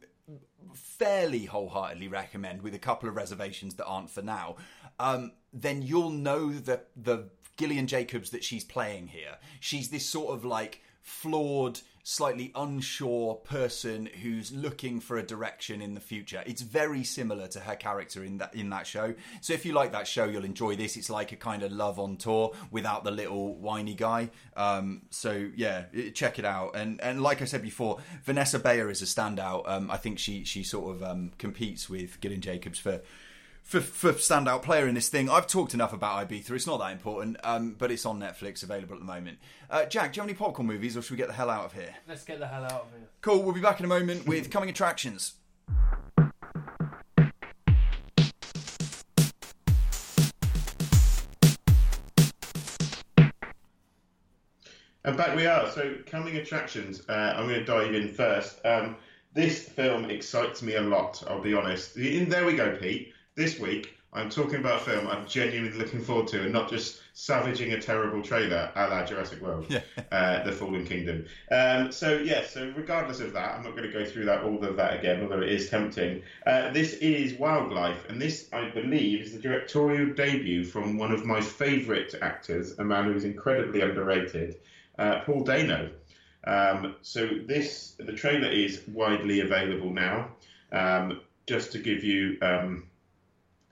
fairly 0.74 1.46
wholeheartedly 1.46 2.08
recommend, 2.08 2.62
with 2.62 2.74
a 2.74 2.78
couple 2.78 3.08
of 3.08 3.16
reservations 3.16 3.74
that 3.74 3.86
aren't 3.86 4.10
for 4.10 4.22
now, 4.22 4.56
um, 4.98 5.32
then 5.52 5.82
you'll 5.82 6.10
know 6.10 6.52
the 6.52 6.82
the 6.96 7.30
Gillian 7.56 7.86
Jacobs 7.86 8.30
that 8.30 8.44
she's 8.44 8.64
playing 8.64 9.08
here. 9.08 9.36
She's 9.60 9.88
this 9.90 10.06
sort 10.06 10.34
of 10.34 10.44
like 10.44 10.80
flawed, 11.02 11.80
slightly 12.02 12.52
unsure 12.54 13.36
person 13.36 14.06
who's 14.22 14.52
looking 14.52 15.00
for 15.00 15.18
a 15.18 15.22
direction 15.22 15.80
in 15.80 15.94
the 15.94 16.00
future. 16.00 16.42
It's 16.46 16.62
very 16.62 17.04
similar 17.04 17.46
to 17.48 17.60
her 17.60 17.76
character 17.76 18.24
in 18.24 18.38
that 18.38 18.54
in 18.54 18.70
that 18.70 18.86
show. 18.86 19.14
So 19.40 19.52
if 19.52 19.64
you 19.64 19.72
like 19.72 19.92
that 19.92 20.06
show, 20.06 20.24
you'll 20.24 20.44
enjoy 20.44 20.76
this. 20.76 20.96
It's 20.96 21.10
like 21.10 21.32
a 21.32 21.36
kind 21.36 21.62
of 21.62 21.72
love 21.72 21.98
on 21.98 22.16
tour 22.16 22.52
without 22.70 23.04
the 23.04 23.10
little 23.10 23.54
whiny 23.54 23.94
guy. 23.94 24.30
Um, 24.56 25.02
so 25.10 25.50
yeah, 25.54 25.84
check 26.14 26.38
it 26.38 26.44
out. 26.44 26.74
And 26.74 27.00
and 27.00 27.22
like 27.22 27.42
I 27.42 27.44
said 27.44 27.62
before, 27.62 27.98
Vanessa 28.24 28.58
Bayer 28.58 28.90
is 28.90 29.02
a 29.02 29.06
standout. 29.06 29.68
Um, 29.68 29.90
I 29.90 29.96
think 29.96 30.18
she 30.18 30.44
she 30.44 30.62
sort 30.62 30.94
of 30.94 31.02
um, 31.02 31.32
competes 31.38 31.88
with 31.88 32.20
Gillian 32.20 32.40
Jacobs 32.40 32.78
for. 32.78 33.00
For, 33.70 33.80
for 33.80 34.12
standout 34.14 34.64
player 34.64 34.88
in 34.88 34.96
this 34.96 35.08
thing, 35.08 35.30
I've 35.30 35.46
talked 35.46 35.74
enough 35.74 35.92
about 35.92 36.28
Ibiza. 36.28 36.50
It's 36.50 36.66
not 36.66 36.80
that 36.80 36.90
important, 36.90 37.36
um, 37.44 37.76
but 37.78 37.92
it's 37.92 38.04
on 38.04 38.18
Netflix, 38.18 38.64
available 38.64 38.94
at 38.94 38.98
the 38.98 39.06
moment. 39.06 39.38
Uh, 39.70 39.84
Jack, 39.84 40.12
do 40.12 40.16
you 40.16 40.22
have 40.22 40.28
any 40.28 40.36
popcorn 40.36 40.66
movies, 40.66 40.96
or 40.96 41.02
should 41.02 41.12
we 41.12 41.16
get 41.16 41.28
the 41.28 41.34
hell 41.34 41.48
out 41.48 41.66
of 41.66 41.72
here? 41.74 41.94
Let's 42.08 42.24
get 42.24 42.40
the 42.40 42.48
hell 42.48 42.64
out 42.64 42.72
of 42.72 42.88
here. 42.90 43.06
Cool. 43.20 43.44
We'll 43.44 43.54
be 43.54 43.60
back 43.60 43.78
in 43.78 43.84
a 43.84 43.88
moment 43.88 44.26
with 44.26 44.50
coming 44.50 44.70
attractions. 44.70 45.34
And 55.04 55.16
back 55.16 55.36
we 55.36 55.46
are. 55.46 55.70
So, 55.70 55.94
coming 56.06 56.38
attractions. 56.38 57.08
Uh, 57.08 57.34
I'm 57.36 57.46
going 57.46 57.60
to 57.60 57.64
dive 57.64 57.94
in 57.94 58.08
first. 58.08 58.66
Um, 58.66 58.96
this 59.32 59.68
film 59.68 60.10
excites 60.10 60.60
me 60.60 60.74
a 60.74 60.82
lot. 60.82 61.22
I'll 61.28 61.40
be 61.40 61.54
honest. 61.54 61.96
In, 61.96 62.28
there 62.28 62.44
we 62.44 62.56
go, 62.56 62.76
Pete. 62.76 63.12
This 63.40 63.58
week, 63.58 63.96
I'm 64.12 64.28
talking 64.28 64.56
about 64.56 64.82
a 64.82 64.84
film 64.84 65.06
I'm 65.06 65.26
genuinely 65.26 65.78
looking 65.78 66.02
forward 66.02 66.28
to, 66.28 66.42
and 66.42 66.52
not 66.52 66.68
just 66.68 67.00
savaging 67.14 67.72
a 67.72 67.80
terrible 67.80 68.20
trailer 68.20 68.70
a 68.76 68.86
la 68.86 69.02
Jurassic 69.06 69.40
World, 69.40 69.64
Yeah. 69.70 69.80
uh, 70.12 70.44
The 70.44 70.52
Fallen 70.52 70.84
Kingdom. 70.84 71.24
Um, 71.50 71.90
so, 71.90 72.18
yeah. 72.18 72.44
So, 72.44 72.70
regardless 72.76 73.20
of 73.20 73.32
that, 73.32 73.54
I'm 73.54 73.62
not 73.62 73.74
going 73.74 73.90
to 73.90 73.98
go 73.98 74.04
through 74.04 74.26
that 74.26 74.42
all 74.42 74.62
of 74.62 74.76
that 74.76 74.98
again, 74.98 75.22
although 75.22 75.40
it 75.40 75.48
is 75.48 75.70
tempting. 75.70 76.22
Uh, 76.46 76.70
this 76.72 76.92
is 76.96 77.32
Wildlife, 77.38 78.10
and 78.10 78.20
this, 78.20 78.46
I 78.52 78.68
believe, 78.68 79.22
is 79.22 79.32
the 79.32 79.38
directorial 79.38 80.12
debut 80.12 80.62
from 80.62 80.98
one 80.98 81.10
of 81.10 81.24
my 81.24 81.40
favourite 81.40 82.14
actors, 82.20 82.78
a 82.78 82.84
man 82.84 83.06
who 83.06 83.14
is 83.14 83.24
incredibly 83.24 83.80
underrated 83.80 84.56
uh, 84.98 85.20
Paul 85.20 85.44
Dano. 85.44 85.88
Um, 86.44 86.96
so 87.00 87.26
this 87.46 87.94
the 87.98 88.12
trailer 88.12 88.50
is 88.50 88.82
widely 88.86 89.40
available 89.40 89.88
now. 89.88 90.28
Um, 90.72 91.22
just 91.46 91.72
to 91.72 91.78
give 91.78 92.04
you 92.04 92.36
um, 92.42 92.84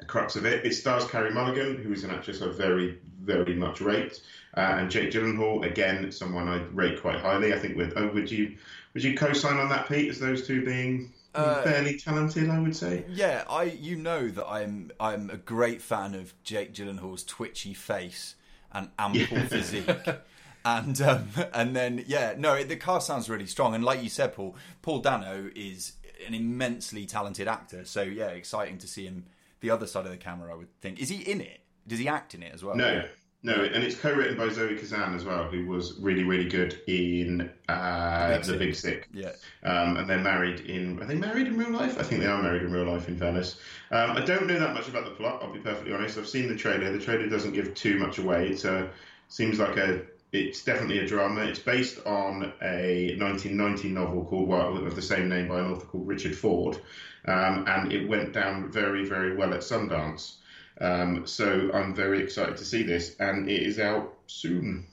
a 0.01 0.05
crux 0.05 0.37
of 0.37 0.45
it, 0.47 0.65
it 0.65 0.75
stars 0.75 1.05
Carey 1.07 1.31
Mulligan, 1.33 1.83
who 1.83 1.93
is 1.93 2.05
an 2.05 2.11
actress 2.11 2.43
I 2.43 2.49
very 2.49 2.99
very 3.23 3.55
much 3.55 3.81
rate, 3.81 4.21
uh, 4.57 4.77
and 4.79 4.91
Jake 4.91 5.11
Gyllenhaal, 5.11 5.67
again 5.67 6.11
someone 6.13 6.49
I 6.49 6.63
rate 6.73 7.01
quite 7.03 7.21
highly. 7.21 7.53
I 7.53 7.59
think 7.59 7.77
with 7.77 7.93
oh, 7.97 8.09
would 8.09 8.31
you 8.31 8.57
would 8.95 9.05
you 9.05 9.17
co-sign 9.17 9.59
on 9.59 9.69
that, 9.69 9.89
Pete, 9.89 10.09
as 10.09 10.19
those 10.19 10.47
two 10.47 10.65
being 10.65 11.13
Uh, 11.35 11.63
fairly 11.63 11.99
talented? 11.99 12.49
I 12.49 12.59
would 12.59 12.75
say. 12.75 13.05
Yeah, 13.09 13.45
I 13.49 13.65
you 13.65 13.97
know 13.97 14.29
that 14.29 14.47
I'm 14.47 14.91
I'm 14.99 15.31
a 15.31 15.37
great 15.37 15.83
fan 15.83 16.15
of 16.15 16.33
Jake 16.43 16.73
Gyllenhaal's 16.73 17.25
twitchy 17.25 17.75
face 17.75 18.35
and 18.73 18.89
ample 18.99 19.41
physique. 19.47 19.89
And 20.65 21.01
um, 21.01 21.29
and 21.55 21.75
then 21.75 22.05
yeah, 22.07 22.35
no, 22.37 22.53
it, 22.55 22.69
the 22.69 22.77
cast 22.77 23.07
sounds 23.07 23.31
really 23.31 23.47
strong. 23.47 23.75
And 23.75 23.85
like 23.85 24.03
you 24.03 24.11
said, 24.11 24.35
Paul, 24.35 24.57
Paul 24.83 24.99
Dano 24.99 25.51
is 25.55 25.93
an 26.27 26.35
immensely 26.35 27.07
talented 27.07 27.49
actor. 27.49 27.85
So 27.85 28.03
yeah, 28.03 28.27
exciting 28.27 28.77
to 28.79 28.89
see 28.89 29.07
him 29.07 29.27
the 29.61 29.71
other 29.71 29.87
side 29.87 30.05
of 30.05 30.11
the 30.11 30.19
camera. 30.19 30.53
I 30.53 30.57
would 30.57 30.81
think. 30.81 31.01
Is 31.01 31.09
he 31.09 31.19
in 31.31 31.41
it? 31.41 31.61
Does 31.87 31.99
he 31.99 32.09
act 32.09 32.35
in 32.35 32.43
it 32.43 32.53
as 32.55 32.63
well? 32.63 32.77
No, 32.77 33.05
no, 33.43 33.55
and 33.55 33.85
it's 33.85 33.95
co-written 33.95 34.37
by 34.37 34.49
Zoe 34.49 34.77
Kazan 34.77 35.15
as 35.15 35.25
well, 35.25 35.45
who 35.45 35.65
was 35.67 35.97
really, 36.01 36.25
really 36.25 36.49
good 36.49 36.81
in 36.89 37.49
uh, 37.69 38.37
Big 38.37 38.43
The 38.43 38.57
Big 38.57 38.75
Sick. 38.75 39.09
Yeah. 39.13 39.31
Um, 39.63 39.97
and 39.97 40.11
they're 40.11 40.19
married 40.19 40.61
in. 40.61 41.01
Are 41.01 41.07
they 41.07 41.15
married 41.15 41.47
in 41.47 41.57
real 41.57 41.71
life? 41.71 42.01
I 42.01 42.03
think 42.03 42.21
they 42.21 42.27
are 42.27 42.43
married 42.43 42.63
in 42.63 42.73
real 42.73 42.91
life. 42.91 43.07
In 43.07 43.17
fairness, 43.17 43.61
um, 43.93 44.11
I 44.11 44.23
don't 44.23 44.49
know 44.49 44.59
that 44.59 44.75
much 44.75 44.89
about 44.89 45.05
the 45.05 45.13
plot. 45.13 45.41
I'll 45.41 45.53
be 45.53 45.61
perfectly 45.61 45.93
honest. 45.93 46.19
I've 46.19 46.29
seen 46.29 46.49
the 46.49 46.57
trailer. 46.57 46.91
The 46.91 46.99
trailer 46.99 47.29
doesn't 47.29 47.53
give 47.53 47.75
too 47.75 47.99
much 48.01 48.19
away. 48.19 48.49
It's 48.49 48.65
a 48.65 48.91
seems 49.29 49.61
like 49.61 49.77
a. 49.77 50.03
It's 50.33 50.65
definitely 50.65 50.99
a 50.99 51.07
drama. 51.07 51.43
It's 51.43 51.61
based 51.61 52.05
on 52.05 52.53
a 52.61 53.17
1990 53.19 53.89
novel 53.91 54.25
called 54.25 54.49
well, 54.49 54.77
of 54.85 54.97
the 54.97 55.01
same 55.01 55.29
name 55.29 55.49
by 55.49 55.61
an 55.61 55.71
author 55.71 55.87
called 55.87 56.09
Richard 56.09 56.37
Ford, 56.37 56.79
um, 57.27 57.65
and 57.67 57.93
it 57.93 58.09
went 58.09 58.33
down 58.33 58.71
very, 58.71 59.05
very 59.07 59.37
well 59.37 59.53
at 59.55 59.61
Sundance. 59.61 60.37
Um, 60.81 61.27
so 61.27 61.71
I'm 61.75 61.95
very 61.95 62.23
excited 62.23 62.57
to 62.57 62.65
see 62.65 62.83
this, 62.85 63.17
and 63.19 63.49
it 63.51 63.63
is 63.63 63.79
out 63.81 64.15
soon. 64.27 64.87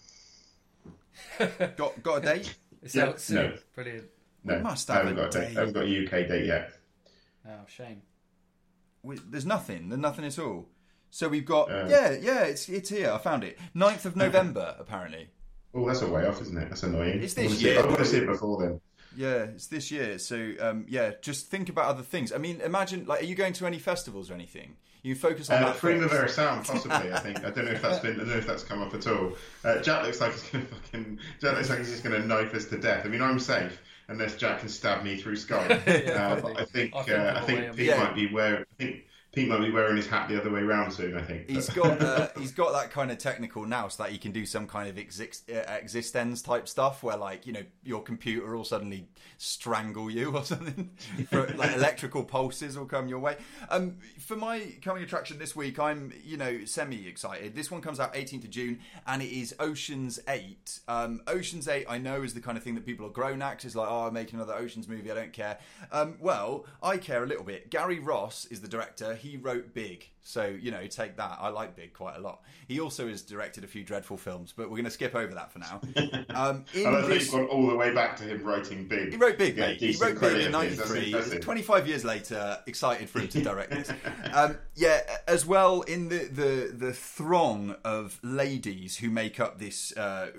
Got 1.78 2.02
got 2.04 2.18
a 2.18 2.22
date? 2.22 2.56
It's 2.82 2.96
Yeah, 2.96 3.06
out 3.06 3.20
soon. 3.20 3.36
no. 3.36 3.54
Brilliant. 3.74 4.06
No, 4.44 4.58
We 4.58 4.62
must 4.64 4.90
I 4.90 4.96
have 4.96 5.06
haven't 5.08 5.20
a 5.20 5.22
got 5.24 5.36
a 5.36 5.40
date. 5.40 5.48
date. 5.50 5.58
I 5.58 5.60
haven't 5.60 5.74
got 5.74 5.84
a 5.86 6.06
UK 6.06 6.28
date 6.28 6.46
yet. 6.46 6.72
Oh, 7.48 7.52
shame. 7.68 8.02
We, 9.04 9.18
there's 9.30 9.46
nothing. 9.46 9.90
There's 9.90 10.02
nothing 10.02 10.26
at 10.26 10.38
all. 10.40 10.68
So 11.12 11.30
we've 11.30 11.46
got 11.46 11.72
Uh. 11.72 11.88
yeah, 11.90 12.12
yeah. 12.20 12.44
It's 12.44 12.68
it's 12.70 12.90
here. 12.90 13.12
I 13.12 13.18
found 13.18 13.44
it. 13.44 13.58
9th 13.76 14.06
of 14.06 14.16
November, 14.16 14.76
apparently. 14.80 15.30
Oh, 15.74 15.86
that's 15.88 16.02
a 16.02 16.08
way 16.10 16.26
off, 16.26 16.42
isn't 16.42 16.58
it? 16.58 16.70
That's 16.70 16.84
annoying. 16.84 17.22
It's 17.22 17.38
I 17.38 17.42
wanna 17.42 17.50
this 17.54 17.62
it- 17.62 17.66
year. 17.66 17.80
I 17.82 17.86
want 17.86 17.98
to 18.00 18.06
see 18.06 18.18
it 18.18 18.28
before 18.28 18.62
then. 18.62 18.82
Yeah, 19.16 19.44
it's 19.56 19.68
this 19.68 19.92
year. 19.92 20.18
So 20.20 20.52
um, 20.60 20.86
yeah, 20.88 21.12
just 21.22 21.48
think 21.48 21.70
about 21.70 21.86
other 21.86 22.04
things. 22.04 22.32
I 22.32 22.38
mean, 22.38 22.62
imagine 22.62 23.06
like, 23.06 23.22
are 23.22 23.26
you 23.26 23.36
going 23.36 23.54
to 23.54 23.66
any 23.66 23.80
festivals 23.80 24.30
or 24.30 24.34
anything? 24.34 24.76
You 25.04 25.14
focus 25.14 25.50
on 25.52 25.62
Uh, 25.62 25.68
that. 25.68 25.78
Primavera 25.78 26.22
first. 26.24 26.36
Sound, 26.36 26.66
possibly. 26.68 27.14
I 27.14 27.20
think. 27.20 27.38
I 27.46 27.52
don't 27.52 27.66
know 27.66 27.72
if 27.72 27.82
that's 27.82 28.00
been. 28.00 28.16
I 28.16 28.18
don't 28.18 28.30
know 28.30 28.38
if 28.38 28.48
that's 28.48 28.64
come 28.64 28.82
up 28.82 28.94
at 28.96 29.06
all. 29.08 29.34
Uh, 29.64 29.80
Jack 29.82 30.04
looks 30.04 30.20
like 30.20 30.32
he's 30.32 30.44
going 30.50 30.66
to 30.68 30.74
fucking. 30.76 31.20
Jack 31.42 31.56
looks 31.56 31.70
like 31.70 31.80
he's 31.80 31.92
just 31.92 32.04
going 32.04 32.20
to 32.22 32.28
knife 32.28 32.54
us 32.56 32.66
to 32.66 32.78
death. 32.80 33.06
I 33.06 33.10
mean, 33.10 33.22
I'm 33.22 33.40
safe 33.40 33.80
unless 34.08 34.36
Jack 34.36 34.60
can 34.60 34.70
stab 34.70 35.04
me 35.04 35.18
through 35.18 35.36
Skype. 35.36 35.86
Yeah, 36.08 36.32
uh, 36.32 36.36
I 36.36 36.42
think- 36.42 36.60
I 36.60 36.66
think. 36.66 36.96
I 36.96 37.04
think 37.04 37.18
uh, 37.20 37.22
of 37.22 37.36
I 37.36 37.40
a 37.40 37.46
way 37.46 37.62
think 37.62 37.76
Pete 37.78 37.86
Yeah. 37.88 38.04
might 38.04 38.16
be 38.16 38.28
wearing. 38.34 38.66
I 38.80 38.84
think 38.84 39.04
Pete 39.36 39.50
might 39.50 39.60
be 39.60 39.70
wearing 39.70 39.98
his 39.98 40.08
hat 40.08 40.30
the 40.30 40.40
other 40.40 40.50
way 40.50 40.62
round 40.62 40.94
soon. 40.94 41.18
I 41.18 41.22
think. 41.22 41.50
He's 41.50 41.70
got 41.70 42.02
uh, 42.02 42.30
he's 42.40 42.54
got 42.54 42.72
that 42.72 42.90
kind 42.90 43.12
of 43.12 43.18
technical 43.18 43.66
now, 43.66 43.90
so 43.90 44.04
that 44.04 44.12
he 44.12 44.18
can 44.18 44.32
do 44.32 44.46
some 44.46 44.66
kind 44.66 44.90
of 44.90 44.98
exist, 44.98 45.50
uh, 45.52 45.72
existence 45.74 46.42
type 46.42 46.70
stuff, 46.70 47.04
where 47.04 47.18
like 47.18 47.46
you 47.46 47.52
know 47.52 47.64
your 47.84 48.02
computer 48.02 48.56
will 48.56 48.64
suddenly 48.64 49.10
strangle 49.38 50.10
you 50.10 50.36
or 50.36 50.44
something, 50.46 50.90
for, 51.30 51.48
like 51.56 51.76
electrical 51.76 52.24
pulses 52.24 52.78
will 52.78 52.86
come 52.86 53.10
your 53.10 53.20
way. 53.20 53.36
Um, 53.70 53.98
for 54.20 54.38
my 54.38 54.74
coming 54.82 55.04
attraction 55.04 55.38
this 55.38 55.56
week, 55.56 55.80
I'm 55.80 56.14
you 56.24 56.38
know 56.38 56.64
semi 56.64 57.06
excited. 57.08 57.56
This 57.56 57.70
one 57.70 57.82
comes 57.82 58.00
out 58.00 58.14
18th 58.14 58.46
of 58.46 58.50
June, 58.50 58.80
and 59.06 59.22
it 59.22 59.30
is 59.30 59.54
Ocean's 59.60 60.18
Eight. 60.30 60.80
Um, 60.88 61.22
Ocean's 61.28 61.68
Eight, 61.68 61.86
I 61.90 61.98
know, 61.98 62.24
is 62.24 62.34
the 62.34 62.42
kind 62.42 62.58
of 62.58 62.64
thing 62.64 62.76
that 62.76 62.86
people 62.86 63.06
are 63.06 63.12
grown 63.12 63.42
at. 63.42 63.66
It's 63.66 63.76
like, 63.76 63.90
oh, 63.90 64.08
I'm 64.08 64.14
making 64.14 64.40
another 64.40 64.54
Ocean's 64.54 64.88
movie. 64.88 65.12
I 65.12 65.16
don't 65.16 65.34
care. 65.34 65.58
Um, 65.92 66.16
well, 66.22 66.66
I 66.82 66.98
care 66.98 67.24
a 67.24 67.28
little 67.28 67.44
bit. 67.44 67.70
Gary 67.70 68.00
Ross 68.00 68.46
is 68.46 68.62
the 68.62 68.68
director. 68.68 69.16
He 69.26 69.38
wrote 69.38 69.74
Big, 69.74 70.08
so 70.28 70.46
you 70.46 70.72
know, 70.72 70.86
take 70.88 71.18
that. 71.18 71.38
I 71.40 71.50
like 71.50 71.76
Big 71.76 71.94
quite 71.94 72.18
a 72.18 72.20
lot. 72.20 72.42
He 72.68 72.80
also 72.80 73.08
has 73.08 73.22
directed 73.22 73.64
a 73.64 73.68
few 73.68 73.84
dreadful 73.84 74.18
films, 74.18 74.54
but 74.58 74.66
we're 74.70 74.78
going 74.78 74.86
to 74.86 74.92
skip 74.92 75.14
over 75.14 75.34
that 75.36 75.52
for 75.52 75.60
now. 75.60 75.80
Um, 76.36 76.66
in 76.74 76.86
I 76.86 76.90
love 76.90 77.04
that 77.04 77.08
this- 77.10 77.24
you've 77.26 77.32
gone 77.34 77.46
all 77.46 77.68
the 77.68 77.76
way 77.76 77.94
back 77.94 78.18
to 78.18 78.24
him 78.24 78.44
writing 78.44 78.88
big. 78.88 79.12
he 79.12 79.18
wrote 79.18 79.38
Big, 79.38 79.56
Yeah, 79.56 79.68
mate. 79.68 79.80
He 79.80 79.96
wrote 80.02 80.20
Big 80.20 80.48
in 80.48 80.54
of 80.56 80.62
his. 80.64 80.78
That's 80.78 80.92
'93. 80.92 81.40
25 81.40 81.88
years 81.88 82.04
later, 82.04 82.58
excited 82.68 83.10
for 83.10 83.20
him 83.20 83.28
to 83.30 83.42
direct 83.42 83.70
this. 83.72 83.92
Um, 84.34 84.58
yeah, 84.76 85.00
as 85.28 85.46
well 85.46 85.82
in 85.84 86.10
the, 86.10 86.26
the 86.26 86.74
the 86.76 86.92
throng 86.94 87.76
of 87.86 88.20
ladies 88.22 88.98
who 88.98 89.10
make 89.10 89.40
up 89.40 89.60
this 89.60 89.96
uh, 89.96 90.32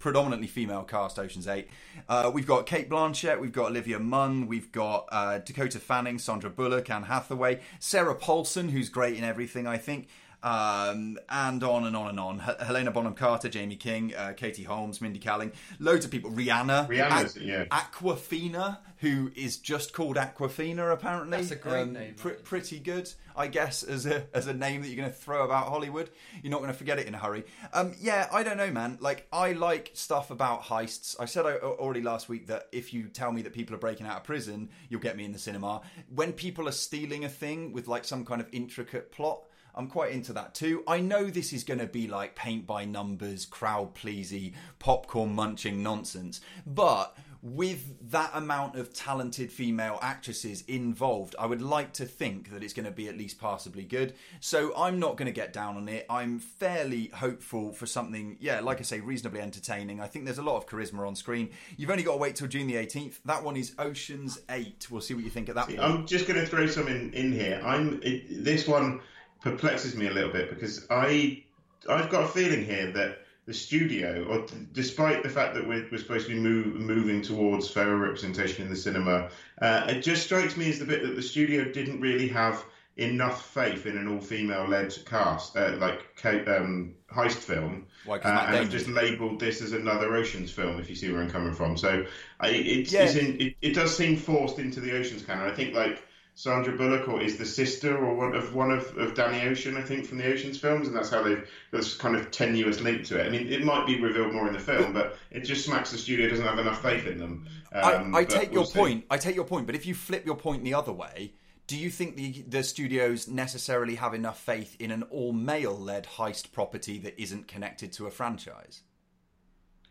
predominantly 0.00 0.48
female 0.48 0.82
cast, 0.82 1.18
Ocean's 1.18 1.46
Eight. 1.46 1.68
Uh, 2.08 2.30
we've 2.34 2.46
got 2.46 2.66
Cate 2.66 2.88
Blanchett, 2.90 3.38
we've 3.40 3.52
got 3.52 3.70
Olivia 3.70 3.98
Munn, 4.00 4.46
we've 4.48 4.72
got 4.72 5.08
uh, 5.12 5.38
Dakota 5.38 5.78
Fanning, 5.78 6.18
Sandra 6.18 6.50
Bullock, 6.50 6.90
Anne 6.90 7.04
Hathaway, 7.04 7.60
Sarah 7.78 8.14
Paulson, 8.16 8.70
who's 8.70 8.88
great 8.88 9.16
in 9.16 9.24
everything, 9.34 9.66
I 9.66 9.78
think. 9.78 10.06
Um, 10.44 11.18
and 11.30 11.64
on 11.64 11.86
and 11.86 11.96
on 11.96 12.08
and 12.08 12.20
on. 12.20 12.42
H- 12.46 12.56
Helena 12.66 12.90
Bonham 12.90 13.14
Carter, 13.14 13.48
Jamie 13.48 13.76
King, 13.76 14.14
uh, 14.14 14.34
Katie 14.36 14.62
Holmes, 14.62 15.00
Mindy 15.00 15.18
Kaling, 15.18 15.52
loads 15.78 16.04
of 16.04 16.10
people. 16.10 16.30
Rihanna, 16.30 16.86
Rihanna's- 16.86 17.36
Ac- 17.38 17.46
yeah. 17.46 17.64
Awkwafina, 17.70 18.76
who 18.98 19.30
is 19.34 19.56
just 19.56 19.94
called 19.94 20.16
Awkwafina, 20.16 20.92
apparently. 20.92 21.38
That's 21.38 21.50
a 21.50 21.56
great 21.56 21.88
name, 21.88 22.14
Pr- 22.16 22.28
pretty 22.44 22.78
good, 22.78 23.10
I 23.34 23.46
guess, 23.46 23.82
as 23.82 24.04
a 24.04 24.26
as 24.34 24.46
a 24.46 24.52
name 24.52 24.82
that 24.82 24.88
you're 24.88 24.98
going 24.98 25.08
to 25.08 25.14
throw 25.16 25.44
about 25.46 25.68
Hollywood. 25.68 26.10
You're 26.42 26.50
not 26.50 26.58
going 26.60 26.70
to 26.72 26.76
forget 26.76 26.98
it 26.98 27.06
in 27.06 27.14
a 27.14 27.18
hurry. 27.18 27.44
Um, 27.72 27.94
yeah, 27.98 28.28
I 28.30 28.42
don't 28.42 28.58
know, 28.58 28.70
man. 28.70 28.98
Like, 29.00 29.26
I 29.32 29.52
like 29.52 29.92
stuff 29.94 30.30
about 30.30 30.64
heists. 30.64 31.16
I 31.18 31.24
said 31.24 31.46
I, 31.46 31.54
already 31.56 32.02
last 32.02 32.28
week 32.28 32.48
that 32.48 32.68
if 32.70 32.92
you 32.92 33.04
tell 33.08 33.32
me 33.32 33.40
that 33.42 33.54
people 33.54 33.74
are 33.74 33.78
breaking 33.78 34.06
out 34.06 34.18
of 34.18 34.24
prison, 34.24 34.68
you'll 34.90 35.00
get 35.00 35.16
me 35.16 35.24
in 35.24 35.32
the 35.32 35.38
cinema. 35.38 35.80
When 36.14 36.34
people 36.34 36.68
are 36.68 36.72
stealing 36.72 37.24
a 37.24 37.30
thing 37.30 37.72
with 37.72 37.88
like 37.88 38.04
some 38.04 38.26
kind 38.26 38.42
of 38.42 38.48
intricate 38.52 39.10
plot. 39.10 39.40
I'm 39.74 39.88
quite 39.88 40.12
into 40.12 40.32
that 40.34 40.54
too. 40.54 40.82
I 40.86 41.00
know 41.00 41.24
this 41.24 41.52
is 41.52 41.64
going 41.64 41.80
to 41.80 41.86
be 41.86 42.06
like 42.06 42.34
paint 42.34 42.66
by 42.66 42.84
numbers, 42.84 43.46
crowd 43.46 43.94
pleasy, 43.94 44.54
popcorn 44.78 45.34
munching 45.34 45.82
nonsense, 45.82 46.40
but 46.66 47.16
with 47.44 48.10
that 48.10 48.30
amount 48.32 48.74
of 48.74 48.94
talented 48.94 49.52
female 49.52 49.98
actresses 50.00 50.62
involved, 50.62 51.36
I 51.38 51.44
would 51.44 51.60
like 51.60 51.92
to 51.94 52.06
think 52.06 52.50
that 52.52 52.62
it's 52.62 52.72
going 52.72 52.86
to 52.86 52.90
be 52.90 53.06
at 53.06 53.18
least 53.18 53.38
passably 53.38 53.84
good. 53.84 54.14
So 54.40 54.74
I'm 54.74 54.98
not 54.98 55.18
going 55.18 55.26
to 55.26 55.32
get 55.32 55.52
down 55.52 55.76
on 55.76 55.86
it. 55.90 56.06
I'm 56.08 56.38
fairly 56.38 57.10
hopeful 57.12 57.74
for 57.74 57.84
something, 57.84 58.38
yeah, 58.40 58.60
like 58.60 58.80
I 58.80 58.82
say, 58.82 59.00
reasonably 59.00 59.42
entertaining. 59.42 60.00
I 60.00 60.06
think 60.06 60.24
there's 60.24 60.38
a 60.38 60.42
lot 60.42 60.56
of 60.56 60.66
charisma 60.66 61.06
on 61.06 61.14
screen. 61.14 61.50
You've 61.76 61.90
only 61.90 62.02
got 62.02 62.12
to 62.12 62.18
wait 62.18 62.36
till 62.36 62.48
June 62.48 62.66
the 62.66 62.76
18th. 62.76 63.18
That 63.26 63.44
one 63.44 63.58
is 63.58 63.74
Ocean's 63.78 64.40
8. 64.48 64.86
We'll 64.90 65.02
see 65.02 65.12
what 65.12 65.22
you 65.22 65.30
think 65.30 65.50
of 65.50 65.56
that 65.56 65.68
one. 65.68 65.80
I'm 65.80 66.06
just 66.06 66.26
going 66.26 66.40
to 66.40 66.46
throw 66.46 66.66
some 66.66 66.88
in, 66.88 67.12
in 67.12 67.30
here. 67.30 67.60
I'm 67.62 68.00
it, 68.02 68.42
this 68.42 68.66
one 68.66 69.02
perplexes 69.44 69.94
me 69.94 70.08
a 70.08 70.10
little 70.10 70.32
bit 70.32 70.50
because 70.50 70.86
I 70.90 71.44
I've 71.88 72.10
got 72.10 72.24
a 72.24 72.28
feeling 72.28 72.64
here 72.64 72.90
that 72.92 73.18
the 73.46 73.52
studio, 73.52 74.24
or 74.24 74.46
despite 74.72 75.22
the 75.22 75.28
fact 75.28 75.54
that 75.54 75.68
we're, 75.68 75.86
we're 75.92 75.98
supposed 75.98 76.26
to 76.26 76.34
be 76.34 76.40
move, 76.40 76.76
moving 76.76 77.20
towards 77.20 77.68
fairer 77.68 77.98
representation 77.98 78.64
in 78.64 78.70
the 78.70 78.76
cinema, 78.76 79.28
uh, 79.60 79.84
it 79.88 80.00
just 80.00 80.24
strikes 80.24 80.56
me 80.56 80.70
as 80.70 80.78
the 80.78 80.86
bit 80.86 81.02
that 81.02 81.14
the 81.14 81.22
studio 81.22 81.64
didn't 81.64 82.00
really 82.00 82.26
have 82.26 82.64
enough 82.96 83.52
faith 83.52 83.84
in 83.84 83.98
an 83.98 84.08
all-female 84.08 84.66
led 84.66 84.96
cast, 85.04 85.58
uh, 85.58 85.76
like 85.78 86.00
um, 86.24 86.94
heist 87.12 87.32
film, 87.32 87.86
Why, 88.06 88.16
uh, 88.16 88.46
and 88.46 88.56
have 88.56 88.70
just 88.70 88.88
labelled 88.88 89.40
this 89.40 89.60
as 89.60 89.72
another 89.72 90.14
Ocean's 90.14 90.50
film. 90.50 90.80
If 90.80 90.88
you 90.88 90.96
see 90.96 91.12
where 91.12 91.20
I'm 91.20 91.30
coming 91.30 91.52
from, 91.52 91.76
so 91.76 92.06
I, 92.40 92.48
it's, 92.48 92.92
Yeah. 92.92 93.10
in, 93.10 93.40
it, 93.42 93.56
it 93.60 93.74
does 93.74 93.94
seem 93.94 94.16
forced 94.16 94.58
into 94.58 94.80
the 94.80 94.96
Ocean's 94.96 95.22
canon. 95.22 95.50
I 95.50 95.54
think 95.54 95.74
like. 95.74 96.02
Sandra 96.36 96.76
Bullock 96.76 97.08
or 97.08 97.22
is 97.22 97.36
the 97.36 97.46
sister 97.46 97.96
or 97.96 98.14
one 98.14 98.34
of 98.34 98.54
one 98.54 98.72
of, 98.72 98.96
of 98.98 99.14
Danny 99.14 99.48
Ocean, 99.48 99.76
I 99.76 99.82
think, 99.82 100.04
from 100.04 100.18
the 100.18 100.26
Ocean's 100.26 100.58
films, 100.58 100.88
and 100.88 100.96
that's 100.96 101.10
how 101.10 101.22
they've 101.22 101.48
this 101.70 101.96
kind 101.96 102.16
of 102.16 102.30
tenuous 102.32 102.80
link 102.80 103.04
to 103.06 103.20
it. 103.20 103.26
I 103.26 103.30
mean, 103.30 103.46
it 103.52 103.64
might 103.64 103.86
be 103.86 104.00
revealed 104.00 104.32
more 104.32 104.48
in 104.48 104.52
the 104.52 104.58
film, 104.58 104.92
but 104.92 105.16
it 105.30 105.40
just 105.40 105.64
smacks 105.64 105.92
the 105.92 105.98
studio 105.98 106.28
doesn't 106.28 106.44
have 106.44 106.58
enough 106.58 106.82
faith 106.82 107.06
in 107.06 107.18
them. 107.18 107.46
Um, 107.72 108.14
I, 108.14 108.20
I 108.20 108.24
take 108.24 108.50
we'll 108.50 108.62
your 108.62 108.66
see. 108.66 108.78
point. 108.78 109.04
I 109.10 109.16
take 109.16 109.36
your 109.36 109.44
point. 109.44 109.66
But 109.66 109.76
if 109.76 109.86
you 109.86 109.94
flip 109.94 110.26
your 110.26 110.36
point 110.36 110.64
the 110.64 110.74
other 110.74 110.92
way, 110.92 111.34
do 111.68 111.76
you 111.76 111.88
think 111.88 112.16
the 112.16 112.44
the 112.48 112.64
studios 112.64 113.28
necessarily 113.28 113.94
have 113.94 114.12
enough 114.12 114.40
faith 114.40 114.76
in 114.80 114.90
an 114.90 115.04
all 115.04 115.32
male 115.32 115.78
led 115.78 116.04
heist 116.04 116.50
property 116.50 116.98
that 116.98 117.20
isn't 117.20 117.46
connected 117.46 117.92
to 117.92 118.06
a 118.06 118.10
franchise? 118.10 118.82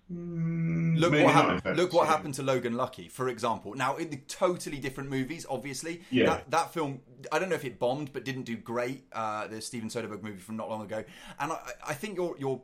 Look 0.09 0.19
Mm, 0.19 0.99
Maybe 1.11 1.23
what 1.23 1.33
happened. 1.33 1.77
Look 1.77 1.93
what 1.93 2.07
happened 2.07 2.33
to 2.35 2.43
Logan 2.43 2.73
Lucky, 2.73 3.07
for 3.07 3.29
example. 3.29 3.73
Now, 3.73 3.95
in 3.95 4.09
the 4.09 4.17
totally 4.17 4.77
different 4.77 5.09
movies, 5.09 5.45
obviously. 5.49 6.01
Yeah. 6.11 6.25
That, 6.25 6.51
that 6.51 6.73
film, 6.73 6.99
I 7.31 7.39
don't 7.39 7.49
know 7.49 7.55
if 7.55 7.65
it 7.65 7.79
bombed, 7.79 8.11
but 8.13 8.25
didn't 8.25 8.43
do 8.43 8.57
great. 8.57 9.05
Uh, 9.13 9.47
the 9.47 9.61
Steven 9.61 9.89
Soderbergh 9.89 10.21
movie 10.21 10.39
from 10.39 10.57
not 10.57 10.69
long 10.69 10.83
ago, 10.83 11.03
and 11.39 11.51
I, 11.51 11.59
I 11.87 11.93
think 11.93 12.17
you're 12.17 12.35
you're. 12.37 12.61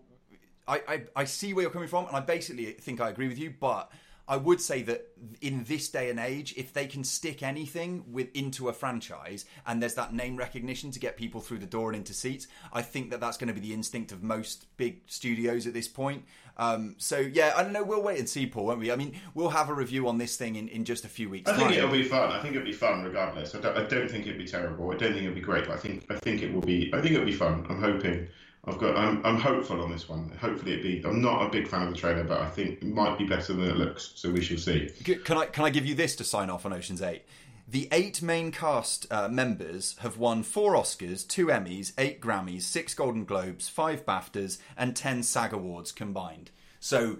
I, 0.68 0.82
I, 0.88 1.02
I 1.16 1.24
see 1.24 1.54
where 1.54 1.64
you're 1.64 1.72
coming 1.72 1.88
from, 1.88 2.06
and 2.08 2.16
I 2.16 2.20
basically 2.20 2.66
think 2.74 3.02
I 3.02 3.10
agree 3.10 3.28
with 3.28 3.40
you, 3.40 3.54
but 3.60 3.92
I 4.30 4.38
would 4.38 4.62
say 4.62 4.84
that 4.84 5.08
in 5.42 5.64
this 5.64 5.90
day 5.90 6.12
and 6.12 6.20
age, 6.20 6.54
if 6.56 6.72
they 6.72 6.86
can 6.86 7.04
stick 7.04 7.42
anything 7.42 8.04
with 8.12 8.28
into 8.36 8.70
a 8.70 8.74
franchise 8.74 9.46
and 9.66 9.82
there's 9.82 9.96
that 9.96 10.14
name 10.14 10.38
recognition 10.38 10.92
to 10.92 11.00
get 11.00 11.18
people 11.18 11.42
through 11.42 11.58
the 11.58 11.66
door 11.66 11.90
and 11.90 11.98
into 11.98 12.14
seats, 12.14 12.46
I 12.72 12.84
think 12.84 13.10
that 13.10 13.20
that's 13.20 13.38
going 13.38 13.48
to 13.48 13.56
be 13.56 13.60
the 13.60 13.74
instinct 13.74 14.12
of 14.12 14.22
most 14.22 14.68
big 14.78 15.02
studios 15.08 15.66
at 15.66 15.74
this 15.74 15.88
point. 15.88 16.26
Um, 16.60 16.96
so 16.98 17.20
yeah, 17.20 17.54
I 17.56 17.64
don't 17.64 17.72
know. 17.72 17.84
We'll 17.84 18.04
wait 18.04 18.20
and 18.20 18.28
see, 18.28 18.46
Paul, 18.46 18.66
won't 18.66 18.82
we? 18.82 18.92
I 18.92 18.98
mean, 18.98 19.14
we'll 19.34 19.50
have 19.50 19.70
a 19.70 19.74
review 19.74 20.10
on 20.10 20.18
this 20.18 20.36
thing 20.36 20.58
in, 20.58 20.68
in 20.68 20.84
just 20.84 21.06
a 21.06 21.08
few 21.08 21.30
weeks. 21.30 21.50
I 21.50 21.56
think 21.56 21.70
time. 21.70 21.78
it'll 21.78 21.90
be 21.90 22.04
fun. 22.04 22.32
I 22.32 22.42
think 22.42 22.54
it'll 22.54 22.66
be 22.66 22.74
fun 22.74 23.02
regardless. 23.06 23.56
I 23.56 23.62
don't, 23.62 23.78
I 23.78 23.86
don't 23.86 24.12
think 24.12 24.28
it'll 24.28 24.38
be 24.38 24.46
terrible. 24.46 24.92
I 24.92 24.98
don't 24.98 25.14
think 25.14 25.24
it'll 25.24 25.36
be 25.36 25.40
great, 25.40 25.68
but 25.68 25.76
I 25.76 25.78
think 25.78 26.06
I 26.10 26.16
think 26.18 26.44
it 26.44 26.54
will 26.54 26.62
be. 26.62 26.92
I 26.94 27.00
think 27.00 27.14
it'll 27.14 27.26
be 27.26 27.32
fun. 27.32 27.66
I'm 27.70 27.82
hoping. 27.82 28.28
I've 28.66 28.78
got. 28.78 28.98
I'm, 28.98 29.26
I'm 29.26 29.38
hopeful 29.38 29.82
on 29.82 29.90
this 29.90 30.10
one. 30.10 30.38
Hopefully, 30.42 30.74
it 30.74 30.84
be. 30.84 31.02
I'm 31.08 31.22
not 31.22 31.48
a 31.48 31.50
big 31.50 31.66
fan 31.66 31.88
of 31.88 31.94
the 31.94 31.98
trailer, 31.98 32.26
but 32.26 32.42
I 32.42 32.50
think 32.50 32.82
it 32.82 32.88
might 32.88 33.18
be 33.18 33.24
better 33.24 33.54
than 33.54 33.66
it 33.66 33.78
looks. 33.78 34.12
So 34.16 34.30
we 34.30 34.42
shall 34.42 34.58
see. 34.58 34.90
Can 35.24 35.38
I 35.38 35.46
can 35.46 35.64
I 35.64 35.70
give 35.70 35.86
you 35.86 35.96
this 35.96 36.18
to 36.18 36.26
sign 36.26 36.50
off 36.50 36.66
on 36.66 36.74
Ocean's 36.74 37.02
Eight? 37.02 37.24
The 37.72 37.88
eight 37.92 38.24
main 38.24 38.52
cast 38.52 39.06
uh, 39.12 39.28
members 39.28 39.96
have 40.00 40.18
won 40.18 40.42
four 40.42 40.74
Oscars, 40.74 41.28
two 41.28 41.48
Emmys, 41.48 41.94
eight 42.00 42.20
Grammys, 42.20 42.64
six 42.64 42.96
Golden 42.96 43.26
Globes, 43.26 43.70
five 43.70 44.08
BAFTAs, 44.08 44.58
and 44.76 44.96
ten 44.96 45.22
SAG 45.22 45.54
Awards 45.54 45.92
combined. 45.92 46.50
So 46.80 47.20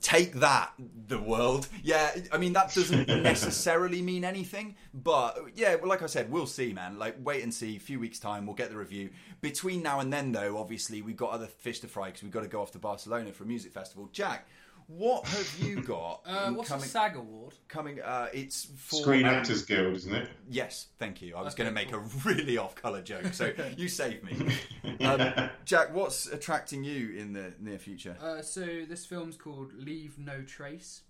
take 0.00 0.32
that, 0.36 0.72
the 0.78 1.18
world. 1.18 1.68
Yeah, 1.82 2.10
I 2.32 2.38
mean, 2.38 2.54
that 2.54 2.74
doesn't 2.74 3.06
necessarily 3.22 4.00
mean 4.00 4.24
anything, 4.24 4.76
but 4.94 5.38
yeah, 5.56 5.74
well, 5.74 5.90
like 5.90 6.00
I 6.00 6.06
said, 6.06 6.30
we'll 6.30 6.46
see, 6.46 6.72
man. 6.72 6.98
Like, 6.98 7.16
wait 7.22 7.42
and 7.42 7.52
see. 7.52 7.76
A 7.76 7.80
few 7.80 8.00
weeks' 8.00 8.18
time, 8.18 8.46
we'll 8.46 8.56
get 8.56 8.70
the 8.70 8.78
review. 8.78 9.10
Between 9.42 9.82
now 9.82 10.00
and 10.00 10.10
then, 10.10 10.32
though, 10.32 10.56
obviously, 10.56 11.02
we've 11.02 11.18
got 11.18 11.32
other 11.32 11.48
fish 11.48 11.80
to 11.80 11.86
fry 11.86 12.06
because 12.06 12.22
we've 12.22 12.32
got 12.32 12.44
to 12.44 12.48
go 12.48 12.62
off 12.62 12.72
to 12.72 12.78
Barcelona 12.78 13.30
for 13.32 13.44
a 13.44 13.46
music 13.46 13.72
festival. 13.72 14.08
Jack, 14.10 14.48
what 14.86 15.26
have 15.26 15.54
you 15.60 15.82
got 15.82 16.22
Uh, 16.26 16.50
what's 16.52 16.68
coming? 16.68 16.84
a 16.84 16.88
SAG 16.88 17.16
award? 17.16 17.54
coming 17.68 18.00
uh, 18.00 18.28
it's 18.32 18.66
for 18.76 18.96
Screen 19.02 19.26
um, 19.26 19.34
Actors 19.34 19.64
Guild, 19.64 19.94
isn't 19.94 20.14
it? 20.14 20.28
Yes, 20.50 20.88
thank 20.98 21.22
you. 21.22 21.34
I 21.36 21.42
was 21.42 21.54
Okay, 21.54 21.64
going 21.64 21.74
to 21.74 21.80
make 21.80 21.90
cool. 21.92 22.00
a 22.00 22.28
really 22.34 22.58
off-color 22.58 23.02
joke, 23.02 23.32
so 23.32 23.52
you 23.76 23.88
saved 23.88 24.24
me. 24.24 24.54
Um, 25.00 25.50
Jack, 25.64 25.94
what's 25.94 26.26
attracting 26.26 26.84
you 26.84 27.14
in 27.16 27.32
the 27.32 27.54
near 27.58 27.78
future? 27.78 28.16
Uh, 28.22 28.40
so 28.42 28.84
this 28.88 29.04
film's 29.06 29.36
called 29.36 29.72
Leave 29.74 30.18
No 30.18 30.42
Trace. 30.42 31.02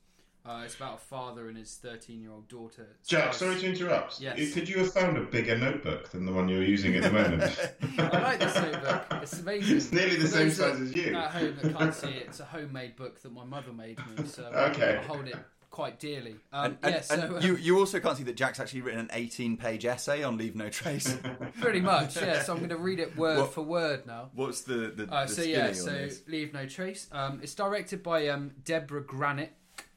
Uh, 0.44 0.62
it's 0.64 0.74
about 0.74 0.94
a 0.94 1.00
father 1.00 1.48
and 1.48 1.56
his 1.56 1.78
13-year-old 1.84 2.48
daughter. 2.48 2.86
Jack, 3.06 3.32
Stars- 3.32 3.36
sorry 3.36 3.60
to 3.60 3.66
interrupt. 3.66 4.20
Yes. 4.20 4.52
Could 4.54 4.68
you 4.68 4.78
have 4.78 4.92
found 4.92 5.16
a 5.16 5.20
bigger 5.22 5.56
notebook 5.56 6.10
than 6.10 6.26
the 6.26 6.32
one 6.32 6.48
you're 6.48 6.64
using 6.64 6.96
at 6.96 7.04
the 7.04 7.12
moment? 7.12 7.42
I 7.98 8.18
like 8.20 8.40
this 8.40 8.54
notebook. 8.56 9.06
It's 9.22 9.38
amazing. 9.38 9.76
It's 9.76 9.92
nearly 9.92 10.16
the 10.16 10.22
For 10.22 10.28
same 10.38 10.50
size 10.50 10.80
as 10.80 10.96
you. 10.96 11.14
At 11.14 11.30
home 11.30 11.56
that 11.62 11.78
can't 11.78 11.94
see 11.94 12.08
it, 12.08 12.26
it's 12.26 12.40
a 12.40 12.44
homemade 12.44 12.96
book 12.96 13.20
that 13.22 13.32
my 13.32 13.44
mother 13.44 13.72
made 13.72 13.98
me, 14.16 14.24
so 14.26 14.42
Okay. 14.46 14.98
I 14.98 15.02
hold 15.04 15.28
it 15.28 15.36
quite 15.70 16.00
dearly. 16.00 16.36
Um, 16.52 16.64
And, 16.64 16.78
and- 16.82 16.94
yeah, 16.96 17.00
so 17.02 17.14
and 17.14 17.34
uh, 17.36 17.38
you, 17.38 17.56
you 17.56 17.78
also 17.78 18.00
can't 18.00 18.16
see 18.16 18.24
that 18.24 18.36
Jack's 18.36 18.58
actually 18.58 18.80
written 18.82 19.00
an 19.00 19.08
18-page 19.08 19.86
essay 19.86 20.24
on 20.24 20.36
Leave 20.38 20.56
No 20.56 20.68
Trace. 20.70 21.16
pretty 21.60 21.80
much, 21.80 22.16
yeah. 22.16 22.42
So 22.42 22.52
I'm 22.52 22.58
going 22.58 22.68
to 22.70 22.76
read 22.76 22.98
it 22.98 23.16
word 23.16 23.38
What- 23.38 23.52
for 23.54 23.62
word 23.62 24.06
now. 24.08 24.30
What's 24.34 24.62
the 24.62 24.92
the, 24.94 25.04
Uh, 25.10 25.26
the 25.26 25.32
so 25.32 25.42
yeah, 25.42 25.68
on 25.68 25.74
so 25.76 25.90
this? 25.92 26.22
Leave 26.26 26.52
No 26.52 26.66
Trace. 26.66 27.06
Um, 27.12 27.38
it's 27.44 27.54
directed 27.54 28.02
by 28.02 28.26
um, 28.28 28.50
Debra 28.64 29.04
Granik, 29.04 29.48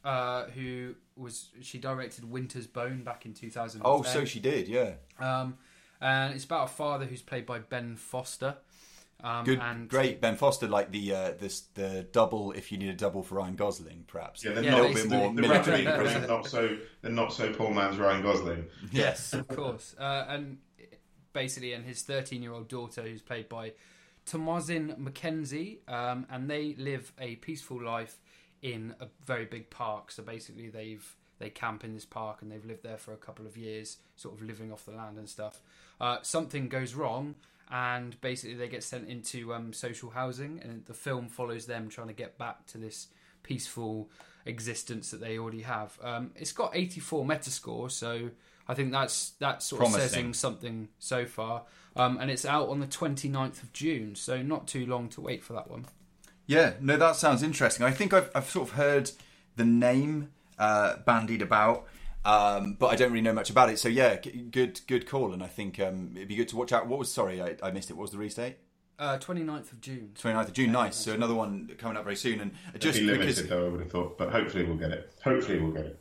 uh, 0.06 0.46
who 0.52 0.96
was 1.18 1.50
she 1.62 1.80
directed 1.80 2.30
Winter's 2.30 2.68
Bone 2.68 3.04
back 3.04 3.26
in 3.26 3.34
2010. 3.34 3.82
Oh, 3.84 4.04
so 4.04 4.24
she 4.24 4.39
did, 4.39 4.68
yeah. 4.68 4.94
Um, 5.20 5.58
and 6.00 6.34
it's 6.34 6.46
about 6.46 6.65
a 6.65 6.72
father 6.72 7.06
who's 7.06 7.24
played 7.24 7.46
by 7.46 7.60
Ben 7.60 7.96
Foster. 7.96 8.58
Um, 9.24 9.46
Good, 9.46 9.60
and 9.60 9.89
great. 9.89 10.22
Ben 10.22 10.36
Foster, 10.36 10.68
like 10.68 10.91
the 10.91 11.13
uh, 11.13 11.32
this 11.39 11.62
the 11.74 12.06
double. 12.12 12.52
If 12.52 12.72
you 12.72 12.78
need 12.78 12.89
a 12.89 12.94
double 12.94 13.24
for 13.24 13.36
Ryan 13.36 13.56
Gosling, 13.56 14.04
perhaps. 14.08 14.44
Yeah, 14.44 14.52
they're 14.52 14.63
Yeah, 14.63 14.76
a 14.76 14.82
little 14.82 14.94
bit 14.94 15.10
more 15.10 15.34
military. 15.34 15.86
Ryan 15.86 16.00
presence. 16.00 16.28
Gosling, 16.28 16.38
not 16.38 16.48
so 16.48 16.78
they're 17.02 17.12
not 17.12 17.34
so 17.34 17.54
poor 17.54 17.74
man's 17.74 17.98
Ryan 17.98 18.22
Gosling. 18.22 18.65
Yes, 18.91 19.34
of 19.34 19.48
course. 19.48 19.96
Uh, 19.98 20.26
and 20.28 20.58
basically, 21.34 21.74
and 21.74 21.84
his 21.86 22.04
13 22.04 22.44
year 22.44 22.54
old 22.54 22.68
daughter, 22.68 23.02
who's 23.02 23.22
played 23.22 23.50
by 23.50 23.72
Thomasin 24.28 24.98
McKenzie, 25.00 25.78
um, 25.89 26.28
and 26.30 26.50
they 26.50 26.76
live 26.78 27.12
a 27.18 27.38
peaceful 27.38 27.82
life 27.82 28.20
in 28.65 28.95
a 28.99 29.06
very 29.23 29.45
big 29.45 29.69
park. 29.69 30.12
So 30.12 30.23
basically, 30.23 30.69
they've 30.69 31.15
they 31.38 31.49
camp 31.49 31.84
in 31.84 31.93
this 31.93 32.06
park 32.06 32.41
and 32.41 32.51
they've 32.51 32.65
lived 32.65 32.82
there 32.82 32.97
for 32.97 33.13
a 33.13 33.17
couple 33.17 33.45
of 33.45 33.56
years, 33.56 33.97
sort 34.15 34.34
of 34.34 34.41
living 34.41 34.71
off 34.71 34.86
the 34.86 34.91
land 34.91 35.17
and 35.17 35.30
stuff. 35.30 35.62
Uh, 36.01 36.17
something 36.23 36.67
goes 36.67 36.95
wrong, 36.95 37.36
and 37.69 38.19
basically 38.21 38.56
they 38.56 38.67
get 38.67 38.84
sent 38.84 39.08
into 39.08 39.54
um, 39.54 39.71
social 39.71 40.10
housing, 40.10 40.60
and 40.63 40.84
the 40.86 40.93
film 40.93 41.28
follows 41.28 41.67
them 41.67 41.89
trying 41.89 42.08
to 42.08 42.13
get 42.13 42.38
back 42.38 42.65
to 42.67 42.78
this 42.78 43.08
peaceful 43.43 44.10
existence 44.45 45.12
that 45.12 45.19
they 45.19 45.38
already 45.38 45.62
have. 45.62 45.99
Um, 46.01 46.32
it's 46.36 46.51
got 46.51 46.75
84 46.75 47.25
Metascore, 47.25 47.91
so 47.91 48.32
I 48.67 48.73
think 48.73 48.91
that's 48.91 49.34
that's 49.39 49.65
sort 49.67 49.84
of 49.84 49.89
Promising. 49.89 50.10
saying 50.10 50.34
something 50.34 50.88
so 50.97 51.25
far. 51.25 51.63
Um, 51.97 52.17
and 52.19 52.32
it's 52.32 52.45
out 52.45 52.69
on 52.69 52.80
the 52.80 52.88
29th 52.88 53.62
of 53.62 53.71
June, 53.73 54.15
so 54.15 54.41
not 54.41 54.67
too 54.67 54.86
long 54.86 55.08
to 55.10 55.21
wait 55.21 55.43
for 55.43 55.54
that 55.54 55.69
one. 55.69 55.86
Yeah, 56.48 56.74
no, 56.80 56.98
that 56.98 57.16
sounds 57.16 57.42
interesting. 57.44 57.86
I 57.86 57.92
think 57.92 58.14
I've, 58.14 58.30
I've 58.36 58.50
sort 58.50 58.70
of 58.70 58.76
heard 58.76 59.12
the 59.56 59.66
name 59.66 60.32
uh, 60.60 60.98
bandied 61.06 61.42
about, 61.42 61.86
um, 62.24 62.76
but 62.80 62.88
I 62.88 62.96
don't 62.96 63.12
really 63.12 63.24
know 63.24 63.34
much 63.34 63.50
about 63.50 63.70
it. 63.70 63.80
So 63.80 63.90
yeah, 63.90 64.18
g- 64.18 64.46
good 64.52 64.82
good 64.88 65.08
call, 65.08 65.34
and 65.34 65.44
I 65.44 65.48
think 65.48 65.80
um, 65.80 66.12
it'd 66.16 66.28
be 66.28 66.36
good 66.36 66.48
to 66.50 66.56
watch 66.56 66.72
out. 66.72 66.88
What 66.88 67.00
was 67.00 67.12
sorry, 67.12 67.42
I, 67.42 67.56
I 67.64 67.72
missed 67.72 67.90
it. 67.90 67.94
What 67.94 68.04
was 68.04 68.12
the 68.12 68.18
release 68.18 68.36
date? 68.36 68.58
Uh, 68.98 69.18
29th 69.18 69.74
of 69.74 69.82
June. 69.82 70.12
29th 70.18 70.48
of 70.48 70.54
June. 70.54 70.72
Nice. 70.72 70.96
So 70.96 71.14
another 71.14 71.36
one 71.36 71.70
coming 71.78 71.98
up 71.98 72.04
very 72.04 72.16
soon, 72.16 72.40
and 72.40 72.52
just 72.80 72.98
It'd 72.98 73.02
be 73.02 73.12
limited 73.12 73.36
because 73.36 73.50
though, 73.50 73.66
I 73.66 73.70
would 73.70 73.82
have 73.82 73.92
thought, 73.92 74.18
but 74.18 74.30
hopefully 74.32 74.64
we'll 74.66 74.78
get 74.78 74.92
it. 74.92 75.12
Hopefully 75.24 75.60
we'll 75.60 75.72
get 75.74 75.86
it. 75.86 76.00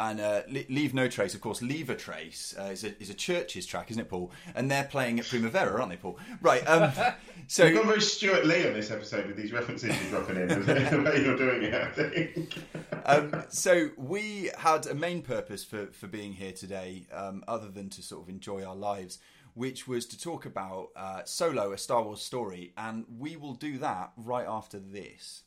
And 0.00 0.20
uh, 0.20 0.42
leave 0.48 0.94
no 0.94 1.08
trace. 1.08 1.34
Of 1.34 1.40
course, 1.40 1.60
leave 1.60 1.90
a 1.90 1.96
trace 1.96 2.54
uh, 2.56 2.64
is 2.64 2.84
a 2.84 3.00
is 3.02 3.10
a 3.10 3.14
CHVRCHES 3.14 3.66
track, 3.66 3.90
isn't 3.90 4.00
it, 4.00 4.08
Paul? 4.08 4.30
And 4.54 4.70
they're 4.70 4.84
playing 4.84 5.18
at 5.18 5.26
Primavera, 5.26 5.80
aren't 5.80 5.90
they, 5.90 5.96
Paul? 5.96 6.18
Right. 6.40 6.62
Um, 6.68 6.92
so 7.48 7.64
You've 7.64 7.78
gone 7.78 7.88
very 7.88 8.00
Stewart 8.00 8.46
Lee 8.46 8.66
on 8.66 8.74
this 8.74 8.92
episode 8.92 9.26
with 9.26 9.36
these 9.36 9.52
references 9.52 10.00
you're 10.00 10.10
dropping 10.10 10.36
in. 10.36 10.48
the 10.48 11.02
way 11.02 11.24
you're 11.24 11.36
doing 11.36 11.64
it, 11.64 11.74
I 11.74 11.90
think. 11.90 12.58
um, 13.06 13.42
so 13.48 13.90
we 13.96 14.50
had 14.58 14.86
a 14.86 14.94
main 14.94 15.22
purpose 15.22 15.64
for, 15.64 15.86
for 15.86 16.06
being 16.06 16.32
here 16.32 16.52
today, 16.52 17.06
um, 17.12 17.42
other 17.48 17.68
than 17.68 17.88
to 17.90 18.02
sort 18.02 18.22
of 18.22 18.28
enjoy 18.28 18.64
our 18.64 18.76
lives, 18.76 19.18
which 19.54 19.88
was 19.88 20.06
to 20.06 20.20
talk 20.20 20.46
about 20.46 20.90
uh, 20.94 21.22
Solo, 21.24 21.72
a 21.72 21.78
Star 21.78 22.02
Wars 22.02 22.22
story, 22.22 22.72
and 22.76 23.04
we 23.18 23.34
will 23.34 23.54
do 23.54 23.78
that 23.78 24.12
right 24.16 24.46
after 24.46 24.78
this. 24.78 25.42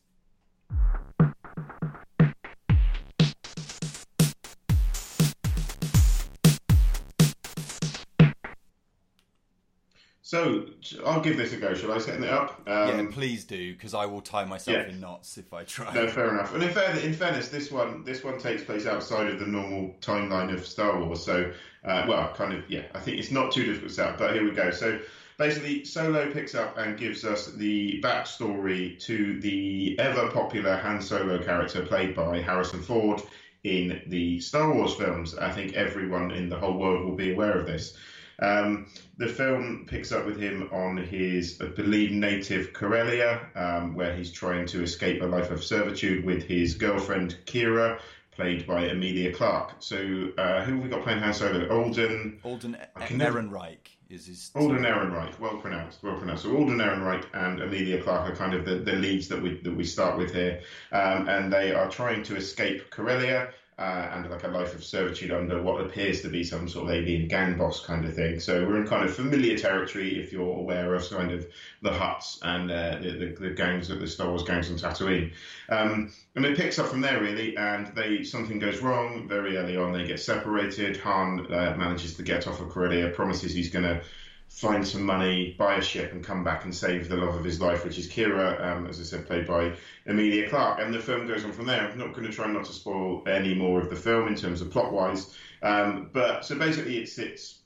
So 10.31 10.63
I'll 11.05 11.19
give 11.19 11.35
this 11.35 11.51
a 11.51 11.57
go. 11.57 11.73
Shall 11.73 11.91
I 11.91 11.97
set 11.97 12.23
it 12.23 12.29
up? 12.29 12.61
yeah, 12.65 12.83
Um, 12.85 13.11
please 13.11 13.43
do, 13.43 13.73
because 13.73 13.93
I 13.93 14.05
will 14.05 14.21
tie 14.21 14.45
myself 14.45 14.77
yeah. 14.77 14.87
in 14.87 15.01
knots 15.01 15.37
if 15.37 15.53
I 15.53 15.65
try. 15.65 15.93
No, 15.93 16.07
fair 16.07 16.33
enough. 16.33 16.53
And 16.53 16.63
in, 16.63 16.69
fair, 16.69 16.97
in 16.99 17.13
fairness, 17.13 17.49
this 17.49 17.69
one 17.69 18.05
this 18.05 18.23
one 18.23 18.39
takes 18.39 18.63
place 18.63 18.85
outside 18.85 19.27
of 19.27 19.39
the 19.41 19.45
normal 19.45 19.93
timeline 19.99 20.53
of 20.53 20.65
Star 20.65 21.03
Wars. 21.03 21.21
So, 21.21 21.51
uh, 21.83 22.05
well, 22.07 22.33
kind 22.33 22.53
of, 22.53 22.63
yeah. 22.69 22.83
I 22.95 23.01
think 23.01 23.17
it's 23.17 23.29
not 23.29 23.51
too 23.51 23.65
difficult 23.65 23.89
to 23.89 23.93
set 23.93 24.07
up. 24.07 24.17
But 24.19 24.33
here 24.33 24.45
we 24.45 24.51
go. 24.51 24.71
So, 24.71 25.01
basically, 25.37 25.83
Solo 25.83 26.31
picks 26.31 26.55
up 26.55 26.77
and 26.77 26.97
gives 26.97 27.25
us 27.25 27.47
the 27.47 27.99
backstory 28.01 28.97
to 29.01 29.37
the 29.41 29.99
ever 29.99 30.31
popular 30.31 30.77
Han 30.77 31.01
Solo 31.01 31.43
character 31.43 31.85
played 31.85 32.15
by 32.15 32.39
Harrison 32.39 32.81
Ford 32.81 33.21
in 33.65 34.01
the 34.07 34.39
Star 34.39 34.73
Wars 34.73 34.93
films. 34.93 35.37
I 35.37 35.51
think 35.51 35.73
everyone 35.73 36.31
in 36.31 36.47
the 36.47 36.57
whole 36.57 36.77
world 36.77 37.03
will 37.03 37.17
be 37.17 37.33
aware 37.33 37.59
of 37.59 37.67
this. 37.67 37.97
Um, 38.41 38.87
the 39.17 39.27
film 39.27 39.85
picks 39.87 40.11
up 40.11 40.25
with 40.25 40.39
him 40.39 40.67
on 40.71 40.97
his, 40.97 41.61
I 41.61 41.65
believe, 41.67 42.11
native 42.11 42.73
Corellia, 42.73 43.47
um, 43.55 43.93
where 43.93 44.15
he's 44.15 44.31
trying 44.31 44.65
to 44.67 44.81
escape 44.81 45.21
a 45.21 45.25
life 45.25 45.51
of 45.51 45.63
servitude 45.63 46.25
with 46.25 46.43
his 46.43 46.73
girlfriend 46.73 47.37
Qi'ra, 47.45 47.99
played 48.31 48.65
by 48.65 48.85
Emilia 48.85 49.31
Clarke. 49.31 49.73
So, 49.79 49.97
uh, 50.37 50.63
who 50.63 50.73
have 50.75 50.83
we 50.83 50.89
got 50.89 51.03
playing 51.03 51.19
Han 51.19 51.33
Solo? 51.33 51.67
Alden, 51.69 52.39
Alden 52.43 52.77
I 52.95 53.05
can 53.05 53.17
never- 53.17 53.41
Ehrenreich 53.43 53.97
is 54.09 54.25
his. 54.25 54.51
Alden 54.55 54.83
Ehrenreich, 54.83 55.37
well 55.39 55.57
pronounced, 55.57 56.01
well 56.01 56.17
pronounced. 56.17 56.43
So 56.43 56.55
Alden 56.55 56.77
Ehrenreich 56.79 57.25
and 57.33 57.61
Emilia 57.61 58.01
Clarke 58.01 58.31
are 58.31 58.35
kind 58.35 58.53
of 58.53 58.65
the, 58.65 58.75
the 58.75 58.93
leads 58.93 59.27
that 59.27 59.41
we 59.41 59.57
that 59.61 59.75
we 59.75 59.83
start 59.83 60.17
with 60.17 60.33
here, 60.33 60.61
um, 60.91 61.29
and 61.29 61.51
they 61.53 61.73
are 61.73 61.89
trying 61.89 62.23
to 62.23 62.35
escape 62.35 62.89
Corellia 62.89 63.51
uh, 63.81 64.11
and 64.13 64.29
like 64.29 64.43
a 64.43 64.47
life 64.47 64.75
of 64.75 64.83
servitude 64.83 65.31
under 65.31 65.59
what 65.59 65.81
appears 65.81 66.21
to 66.21 66.29
be 66.29 66.43
some 66.43 66.69
sort 66.69 66.87
of 66.87 66.93
alien 66.93 67.27
gang 67.27 67.57
boss 67.57 67.83
kind 67.83 68.05
of 68.05 68.13
thing. 68.13 68.39
So 68.39 68.63
we're 68.63 68.79
in 68.79 68.87
kind 68.87 69.03
of 69.03 69.11
familiar 69.11 69.57
territory 69.57 70.19
if 70.19 70.31
you're 70.31 70.57
aware 70.57 70.93
of 70.93 71.09
kind 71.09 71.31
of 71.31 71.47
the 71.81 71.89
Hutts 71.89 72.37
and 72.43 72.69
uh, 72.69 72.99
the, 73.01 73.11
the, 73.17 73.47
the 73.47 73.49
gangs 73.49 73.87
the 73.87 74.05
Star 74.05 74.29
Wars 74.29 74.43
gangs 74.43 74.69
on 74.69 74.77
Tatooine. 74.77 75.31
Um, 75.69 76.11
and 76.35 76.45
it 76.45 76.55
picks 76.55 76.77
up 76.77 76.89
from 76.89 77.01
there 77.01 77.21
really, 77.21 77.57
and 77.57 77.87
they 77.95 78.23
something 78.23 78.59
goes 78.59 78.81
wrong 78.81 79.27
very 79.27 79.57
early 79.57 79.77
on. 79.77 79.93
They 79.93 80.05
get 80.05 80.19
separated. 80.19 80.97
Han 80.97 81.51
uh, 81.51 81.75
manages 81.75 82.13
to 82.17 82.23
get 82.23 82.47
off 82.47 82.61
of 82.61 82.69
Corellia, 82.69 83.09
promises 83.09 83.51
he's 83.51 83.71
going 83.71 83.85
to 83.85 84.03
find 84.51 84.85
some 84.87 85.03
money, 85.03 85.55
buy 85.57 85.75
a 85.75 85.81
ship, 85.81 86.11
and 86.11 86.23
come 86.23 86.43
back 86.43 86.65
and 86.65 86.75
save 86.75 87.09
the 87.09 87.15
love 87.15 87.35
of 87.35 87.43
his 87.43 87.59
life, 87.59 87.83
which 87.83 87.97
is 87.97 88.07
Qi'ra, 88.07 88.61
um, 88.61 88.85
as 88.85 88.99
I 88.99 89.03
said, 89.03 89.25
played 89.25 89.47
by 89.47 89.73
Emilia 90.05 90.49
Clarke. 90.49 90.79
And 90.79 90.93
the 90.93 90.99
film 90.99 91.25
goes 91.25 91.43
on 91.43 91.51
from 91.51 91.65
there. 91.65 91.89
I'm 91.89 91.97
not 91.97 92.13
going 92.13 92.27
to 92.27 92.33
try 92.33 92.51
not 92.51 92.65
to 92.65 92.73
spoil 92.73 93.23
any 93.27 93.55
more 93.55 93.79
of 93.79 93.89
the 93.89 93.95
film 93.95 94.27
in 94.27 94.35
terms 94.35 94.61
of 94.61 94.69
plot 94.69 94.91
wise, 94.91 95.33
um, 95.63 96.09
but 96.13 96.45
so 96.45 96.59
basically 96.59 96.97
it 96.97 97.07
sits. 97.07 97.59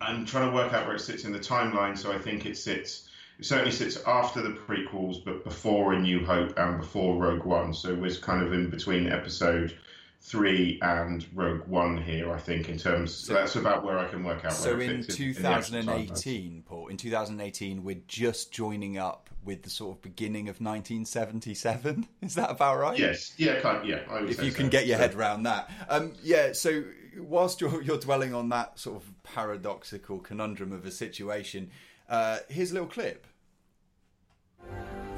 I'm 0.00 0.26
trying 0.26 0.50
to 0.50 0.54
work 0.54 0.72
out 0.74 0.86
where 0.86 0.96
it 0.96 1.00
sits 1.00 1.24
in 1.24 1.32
the 1.32 1.38
timeline, 1.38 1.96
so 1.96 2.12
I 2.12 2.18
think 2.18 2.44
it 2.44 2.56
sits. 2.56 3.08
It 3.38 3.46
certainly 3.46 3.70
sits 3.70 3.96
after 4.04 4.42
the 4.42 4.50
prequels, 4.50 5.24
but 5.24 5.44
before 5.44 5.94
A 5.94 6.00
New 6.00 6.24
Hope 6.24 6.58
and 6.58 6.80
before 6.80 7.16
Rogue 7.16 7.44
One. 7.44 7.72
So 7.72 7.90
it 7.90 7.98
was 7.98 8.18
kind 8.18 8.42
of 8.42 8.52
in 8.52 8.68
between 8.68 9.10
episode 9.10 9.78
three 10.22 10.78
and 10.82 11.26
Rogue 11.34 11.66
One 11.66 12.00
here. 12.00 12.32
I 12.32 12.38
think 12.38 12.68
in 12.68 12.78
terms 12.78 13.12
so, 13.12 13.34
that's 13.34 13.56
about 13.56 13.84
where 13.84 13.98
I 13.98 14.06
can 14.06 14.22
work 14.22 14.44
out. 14.44 14.52
So 14.52 14.78
in 14.78 15.04
2018, 15.04 16.46
in 16.46 16.62
Paul, 16.62 16.88
in 16.88 16.96
2018, 16.96 17.82
we're 17.82 18.00
just 18.06 18.52
joining 18.52 18.98
up 18.98 19.28
with 19.44 19.62
the 19.62 19.70
sort 19.70 19.96
of 19.96 20.02
beginning 20.02 20.48
of 20.48 20.60
1977. 20.60 22.06
Is 22.22 22.36
that 22.36 22.50
about 22.50 22.78
right? 22.78 22.98
Yes. 22.98 23.34
Yeah. 23.36 23.60
Kind 23.60 23.78
of, 23.78 23.84
yeah. 23.84 24.00
if 24.28 24.42
you 24.42 24.52
can 24.52 24.68
get 24.68 24.86
your 24.86 24.96
head 24.96 25.14
around 25.14 25.42
that. 25.42 25.70
Um, 25.88 26.12
yeah. 26.22 26.52
So 26.52 26.84
whilst 27.18 27.60
you're, 27.60 27.82
you're 27.82 27.98
dwelling 27.98 28.32
on 28.32 28.48
that 28.50 28.78
sort 28.78 29.02
of 29.02 29.22
paradoxical 29.24 30.20
conundrum 30.20 30.72
of 30.72 30.86
a 30.86 30.92
situation, 30.92 31.70
uh, 32.08 32.38
here's 32.48 32.70
a 32.70 32.74
little 32.74 32.88
clip. 32.88 33.26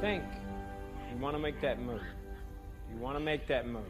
Think. 0.00 0.24
You 1.12 1.20
want 1.20 1.36
to 1.36 1.42
make 1.42 1.60
that 1.60 1.80
move. 1.80 2.00
You 2.90 2.98
want 2.98 3.16
to 3.16 3.20
make 3.20 3.46
that 3.48 3.66
move. 3.66 3.84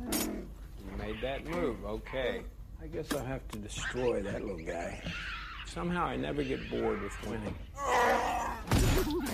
You 0.00 0.96
made 0.98 1.20
that 1.22 1.46
move, 1.46 1.84
okay. 1.84 2.42
I 2.82 2.86
guess 2.86 3.12
I'll 3.12 3.24
have 3.24 3.46
to 3.48 3.58
destroy 3.58 4.22
that 4.22 4.44
little 4.44 4.64
guy. 4.64 5.00
Somehow 5.66 6.04
I 6.06 6.16
never 6.16 6.42
get 6.42 6.68
bored 6.70 7.00
with 7.00 7.12
winning. 7.26 7.54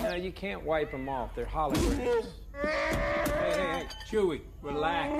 No, 0.03 0.15
you 0.15 0.31
can't 0.31 0.63
wipe 0.63 0.91
them 0.91 1.09
off. 1.09 1.35
They're 1.35 1.45
holograms. 1.45 2.27
Hey, 2.61 2.69
hey, 3.25 3.51
hey, 3.51 3.87
Chewie, 4.09 4.41
relax. 4.61 5.11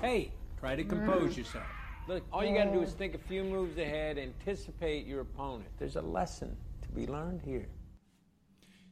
Hey, 0.00 0.32
try 0.58 0.74
to 0.76 0.84
compose 0.84 1.36
yourself. 1.36 1.66
Look, 2.06 2.24
all 2.32 2.44
you 2.44 2.54
gotta 2.54 2.72
do 2.72 2.82
is 2.82 2.92
think 2.92 3.14
a 3.14 3.18
few 3.18 3.44
moves 3.44 3.78
ahead, 3.78 4.18
anticipate 4.18 5.06
your 5.06 5.20
opponent. 5.20 5.70
There's 5.78 5.96
a 5.96 6.02
lesson 6.02 6.56
to 6.82 6.88
be 6.88 7.06
learned 7.06 7.40
here. 7.42 7.66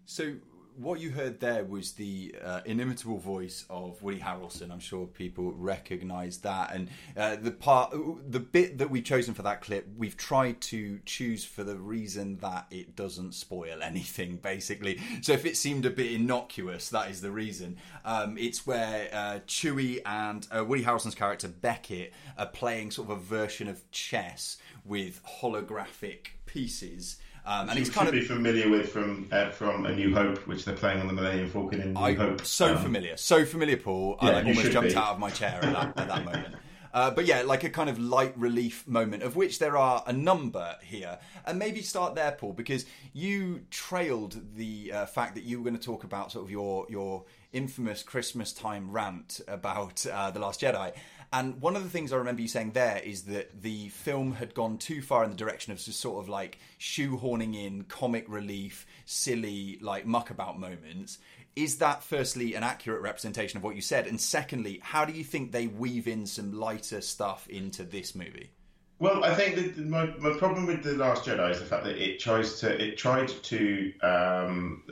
So, 0.04 0.34
what 0.76 1.00
you 1.00 1.10
heard 1.10 1.40
there 1.40 1.64
was 1.64 1.92
the 1.92 2.34
uh, 2.42 2.60
inimitable 2.64 3.18
voice 3.18 3.64
of 3.68 4.02
Woody 4.02 4.20
Harrelson. 4.20 4.70
I'm 4.70 4.80
sure 4.80 5.06
people 5.06 5.52
recognise 5.52 6.38
that, 6.38 6.74
and 6.74 6.88
uh, 7.16 7.36
the 7.36 7.50
part, 7.50 7.94
the 8.28 8.40
bit 8.40 8.78
that 8.78 8.90
we've 8.90 9.04
chosen 9.04 9.34
for 9.34 9.42
that 9.42 9.60
clip, 9.60 9.88
we've 9.96 10.16
tried 10.16 10.60
to 10.62 11.00
choose 11.04 11.44
for 11.44 11.64
the 11.64 11.76
reason 11.76 12.38
that 12.38 12.66
it 12.70 12.96
doesn't 12.96 13.34
spoil 13.34 13.78
anything, 13.82 14.36
basically. 14.36 15.00
So 15.20 15.32
if 15.32 15.44
it 15.44 15.56
seemed 15.56 15.86
a 15.86 15.90
bit 15.90 16.12
innocuous, 16.12 16.88
that 16.90 17.10
is 17.10 17.20
the 17.20 17.30
reason. 17.30 17.76
Um, 18.04 18.36
it's 18.38 18.66
where 18.66 19.08
uh, 19.12 19.40
Chewie 19.46 20.00
and 20.06 20.46
uh, 20.56 20.64
Woody 20.64 20.84
Harrelson's 20.84 21.14
character 21.14 21.48
Beckett 21.48 22.12
are 22.38 22.46
playing 22.46 22.90
sort 22.90 23.10
of 23.10 23.18
a 23.18 23.20
version 23.20 23.68
of 23.68 23.88
chess 23.90 24.58
with 24.84 25.20
holographic 25.40 26.28
pieces. 26.46 27.18
Um, 27.44 27.68
and 27.68 27.78
he's 27.78 27.90
kind 27.90 28.06
of 28.06 28.14
be 28.14 28.20
familiar 28.20 28.68
with 28.68 28.90
from 28.90 29.28
uh, 29.32 29.50
from 29.50 29.86
A 29.86 29.94
New 29.94 30.14
Hope, 30.14 30.46
which 30.46 30.64
they're 30.64 30.76
playing 30.76 31.00
on 31.00 31.08
the 31.08 31.12
Millennium 31.12 31.50
Falcon 31.50 31.80
in 31.80 31.94
New 31.94 32.00
I, 32.00 32.14
Hope. 32.14 32.44
So 32.46 32.76
um, 32.76 32.82
familiar, 32.82 33.16
so 33.16 33.44
familiar, 33.44 33.76
Paul. 33.76 34.16
Yeah, 34.22 34.28
I 34.28 34.32
like, 34.32 34.46
almost 34.46 34.70
jumped 34.70 34.90
be. 34.90 34.96
out 34.96 35.14
of 35.14 35.18
my 35.18 35.30
chair 35.30 35.58
at 35.62 35.72
that, 35.72 35.98
at 35.98 36.08
that 36.08 36.24
moment. 36.24 36.54
Uh, 36.94 37.10
but 37.10 37.24
yeah, 37.24 37.42
like 37.42 37.64
a 37.64 37.70
kind 37.70 37.88
of 37.88 37.98
light 37.98 38.36
relief 38.36 38.86
moment, 38.86 39.22
of 39.22 39.34
which 39.34 39.58
there 39.58 39.76
are 39.76 40.04
a 40.06 40.12
number 40.12 40.76
here. 40.82 41.18
And 41.46 41.58
maybe 41.58 41.80
start 41.80 42.14
there, 42.14 42.32
Paul, 42.32 42.52
because 42.52 42.84
you 43.14 43.62
trailed 43.70 44.40
the 44.54 44.92
uh, 44.92 45.06
fact 45.06 45.34
that 45.36 45.44
you 45.44 45.58
were 45.58 45.64
going 45.64 45.78
to 45.78 45.84
talk 45.84 46.04
about 46.04 46.32
sort 46.32 46.44
of 46.44 46.50
your 46.50 46.86
your 46.90 47.24
infamous 47.52 48.02
Christmas 48.02 48.52
time 48.52 48.90
rant 48.90 49.40
about 49.48 50.06
uh, 50.06 50.30
the 50.30 50.40
Last 50.40 50.60
Jedi. 50.60 50.92
And 51.32 51.62
one 51.62 51.76
of 51.76 51.82
the 51.82 51.88
things 51.88 52.12
I 52.12 52.16
remember 52.16 52.42
you 52.42 52.48
saying 52.48 52.72
there 52.72 52.98
is 52.98 53.22
that 53.22 53.62
the 53.62 53.88
film 53.88 54.32
had 54.32 54.54
gone 54.54 54.76
too 54.76 55.00
far 55.00 55.24
in 55.24 55.30
the 55.30 55.36
direction 55.36 55.72
of 55.72 55.78
just 55.78 55.98
sort 55.98 56.22
of 56.22 56.28
like 56.28 56.58
shoehorning 56.78 57.56
in 57.56 57.84
comic 57.84 58.26
relief, 58.28 58.86
silly, 59.06 59.78
like 59.80 60.06
muckabout 60.06 60.58
moments. 60.58 61.18
Is 61.56 61.78
that 61.78 62.02
firstly 62.02 62.54
an 62.54 62.62
accurate 62.62 63.00
representation 63.00 63.56
of 63.56 63.64
what 63.64 63.76
you 63.76 63.82
said? 63.82 64.06
And 64.06 64.20
secondly, 64.20 64.80
how 64.82 65.06
do 65.06 65.12
you 65.12 65.24
think 65.24 65.52
they 65.52 65.68
weave 65.68 66.06
in 66.06 66.26
some 66.26 66.52
lighter 66.52 67.00
stuff 67.00 67.48
into 67.48 67.84
this 67.84 68.14
movie? 68.14 68.50
Well, 68.98 69.24
I 69.24 69.34
think 69.34 69.56
that 69.56 69.78
my, 69.86 70.06
my 70.18 70.36
problem 70.38 70.66
with 70.66 70.84
the 70.84 70.92
Last 70.92 71.24
Jedi 71.24 71.50
is 71.50 71.58
the 71.58 71.64
fact 71.64 71.84
that 71.84 71.96
it 71.96 72.20
tries 72.20 72.60
to 72.60 72.80
it 72.80 72.96
tried 72.96 73.28
to 73.28 73.92
um, 74.00 74.84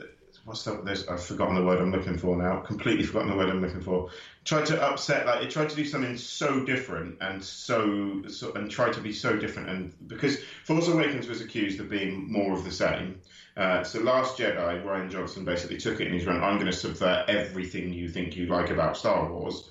what's 0.45 0.63
the 0.63 0.81
this? 0.81 1.07
I've 1.07 1.23
forgotten 1.23 1.55
the 1.55 1.63
word 1.63 1.79
I'm 1.79 1.91
looking 1.91 2.17
for 2.17 2.35
now. 2.35 2.59
Completely 2.59 3.03
forgotten 3.03 3.29
the 3.29 3.35
word 3.35 3.49
I'm 3.49 3.61
looking 3.61 3.81
for. 3.81 4.09
Tried 4.43 4.65
to 4.67 4.81
upset 4.81 5.25
like 5.25 5.43
it 5.43 5.51
tried 5.51 5.69
to 5.69 5.75
do 5.75 5.85
something 5.85 6.17
so 6.17 6.63
different 6.65 7.17
and 7.21 7.43
so, 7.43 8.23
so 8.27 8.53
and 8.53 8.69
tried 8.69 8.93
to 8.93 9.01
be 9.01 9.13
so 9.13 9.37
different 9.37 9.69
and 9.69 10.07
because 10.07 10.39
Force 10.65 10.87
Awakens 10.87 11.27
was 11.27 11.41
accused 11.41 11.79
of 11.79 11.89
being 11.89 12.31
more 12.31 12.53
of 12.53 12.63
the 12.63 12.71
same. 12.71 13.19
Uh, 13.57 13.83
so 13.83 13.99
Last 13.99 14.37
Jedi, 14.37 14.83
Rian 14.83 15.09
Johnson 15.11 15.45
basically 15.45 15.77
took 15.77 15.99
it 15.99 16.05
and 16.05 16.15
he's 16.15 16.25
run. 16.25 16.43
I'm 16.43 16.55
going 16.55 16.71
to 16.71 16.73
subvert 16.73 17.29
everything 17.29 17.93
you 17.93 18.09
think 18.09 18.35
you 18.35 18.47
like 18.47 18.69
about 18.69 18.97
Star 18.97 19.29
Wars. 19.29 19.69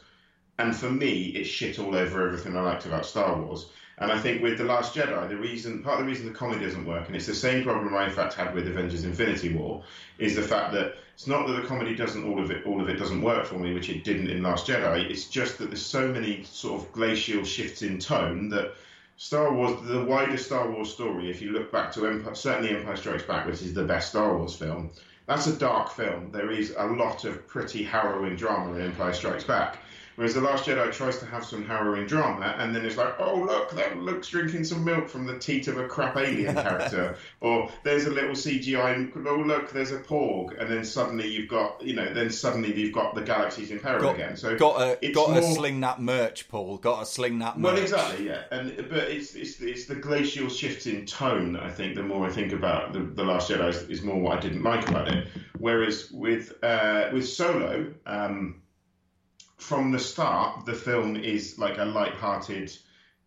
And 0.59 0.77
for 0.77 0.91
me, 0.91 1.29
it's 1.29 1.49
shit 1.49 1.79
all 1.79 1.95
over 1.95 2.27
everything 2.27 2.57
I 2.57 2.61
liked 2.61 2.85
about 2.85 3.07
Star 3.07 3.41
Wars. 3.41 3.71
And 4.01 4.11
I 4.11 4.19
think 4.19 4.43
with 4.43 4.57
The 4.57 4.65
Last 4.65 4.95
Jedi, 4.95 5.29
the 5.29 5.37
reason, 5.37 5.83
part 5.83 6.01
of 6.01 6.07
the 6.07 6.11
reason 6.11 6.27
the 6.27 6.33
comedy 6.33 6.65
doesn't 6.65 6.87
work, 6.87 7.07
and 7.07 7.15
it's 7.15 7.27
the 7.27 7.35
same 7.35 7.63
problem 7.63 7.95
I 7.95 8.07
in 8.07 8.11
fact 8.11 8.33
had 8.33 8.55
with 8.55 8.67
Avengers 8.67 9.05
Infinity 9.05 9.53
War, 9.53 9.85
is 10.19 10.35
the 10.35 10.43
fact 10.43 10.73
that 10.73 10.95
it's 11.15 11.27
not 11.27 11.47
that 11.47 11.61
the 11.61 11.69
comedy 11.69 11.95
doesn't, 11.95 12.25
all 12.25 12.43
of 12.43 12.51
it, 12.51 12.65
all 12.65 12.81
of 12.81 12.89
it 12.89 12.97
doesn't 12.97 13.21
work 13.21 13.45
for 13.45 13.59
me, 13.59 13.75
which 13.75 13.91
it 13.91 14.03
didn't 14.03 14.31
in 14.31 14.43
Last 14.43 14.67
Jedi. 14.67 15.11
It's 15.11 15.27
just 15.27 15.59
that 15.59 15.67
there's 15.67 15.85
so 15.85 16.09
many 16.09 16.45
sort 16.45 16.81
of 16.81 16.91
glacial 16.93 17.45
shifts 17.45 17.83
in 17.83 17.99
tone 17.99 18.49
that 18.49 18.73
Star 19.19 19.53
Wars, 19.53 19.87
the 19.87 20.03
wider 20.03 20.39
Star 20.39 20.71
Wars 20.71 20.91
story, 20.91 21.29
if 21.29 21.43
you 21.43 21.53
look 21.53 21.71
back 21.71 21.93
to 21.93 22.07
Empire, 22.07 22.35
certainly 22.35 22.75
Empire 22.75 22.97
Strikes 22.97 23.25
Back, 23.25 23.45
which 23.45 23.61
is 23.61 23.75
the 23.75 23.85
best 23.85 24.09
Star 24.09 24.35
Wars 24.35 24.57
film, 24.57 24.91
that's 25.27 25.47
a 25.47 25.53
dark 25.53 25.91
film. 25.91 26.31
There 26.33 26.51
is 26.51 26.75
a 26.79 26.87
lot 26.87 27.27
of 27.27 27.47
pretty 27.47 27.85
harrowing 27.85 28.37
drama 28.37 28.73
in 28.77 28.81
Empire 28.81 29.13
Strikes 29.13 29.45
Back. 29.45 29.79
Whereas 30.21 30.35
The 30.35 30.43
Last 30.43 30.67
Jedi 30.67 30.93
tries 30.93 31.17
to 31.21 31.25
have 31.25 31.47
some 31.47 31.65
harrowing 31.65 32.07
drama, 32.07 32.55
and 32.59 32.77
then 32.77 32.85
it's 32.85 32.99
like, 32.99 33.15
oh, 33.19 33.37
look, 33.37 33.71
that 33.71 33.97
Luke's 33.97 34.29
drinking 34.29 34.65
some 34.65 34.85
milk 34.85 35.09
from 35.09 35.25
the 35.25 35.39
teat 35.39 35.67
of 35.67 35.79
a 35.79 35.89
crap 35.89 36.19
alien 36.19 36.55
character. 36.63 37.17
or 37.41 37.71
there's 37.85 38.05
a 38.05 38.11
little 38.11 38.33
CGI, 38.33 39.11
oh, 39.27 39.37
look, 39.37 39.73
there's 39.73 39.93
a 39.93 39.99
porg. 39.99 40.61
And 40.61 40.71
then 40.71 40.85
suddenly 40.85 41.27
you've 41.27 41.49
got, 41.49 41.83
you 41.83 41.95
know, 41.95 42.13
then 42.13 42.29
suddenly 42.29 42.79
you've 42.79 42.93
got 42.93 43.15
the 43.15 43.23
galaxies 43.23 43.71
in 43.71 43.79
peril 43.79 44.03
got, 44.03 44.15
again. 44.17 44.37
So 44.37 44.59
got 44.59 44.99
a, 45.03 45.11
got 45.11 45.31
more... 45.31 45.55
sling 45.55 45.81
that 45.81 46.03
merch, 46.03 46.51
Paul. 46.51 46.77
Got 46.77 47.03
a 47.03 47.07
sling 47.07 47.39
that 47.39 47.59
merch. 47.59 47.73
Well, 47.73 47.83
exactly, 47.83 48.27
yeah. 48.27 48.43
And 48.51 48.77
But 48.91 49.05
it's, 49.05 49.35
it's, 49.35 49.59
it's 49.63 49.87
the 49.87 49.95
glacial 49.95 50.51
shifts 50.51 50.85
in 50.85 51.07
tone, 51.07 51.57
I 51.57 51.71
think, 51.71 51.95
the 51.95 52.03
more 52.03 52.27
I 52.27 52.31
think 52.31 52.53
about 52.53 52.93
The, 52.93 53.01
the 53.01 53.25
Last 53.25 53.51
Jedi 53.51 53.71
is, 53.71 53.83
is, 53.85 54.03
more 54.03 54.21
what 54.21 54.37
I 54.37 54.41
didn't 54.41 54.65
like 54.65 54.87
about 54.87 55.09
it. 55.09 55.29
Whereas 55.57 56.11
with, 56.11 56.63
uh, 56.63 57.09
with 57.11 57.27
Solo, 57.27 57.91
um, 58.05 58.57
from 59.61 59.91
the 59.93 59.99
start, 59.99 60.65
the 60.65 60.75
film 60.75 61.17
is 61.17 61.59
like 61.59 61.79
a 61.79 61.85
light-hearted, 61.85 62.77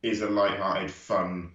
is 0.01 0.21
a 0.21 0.27
light-hearted, 0.27 0.91
fun 0.91 1.49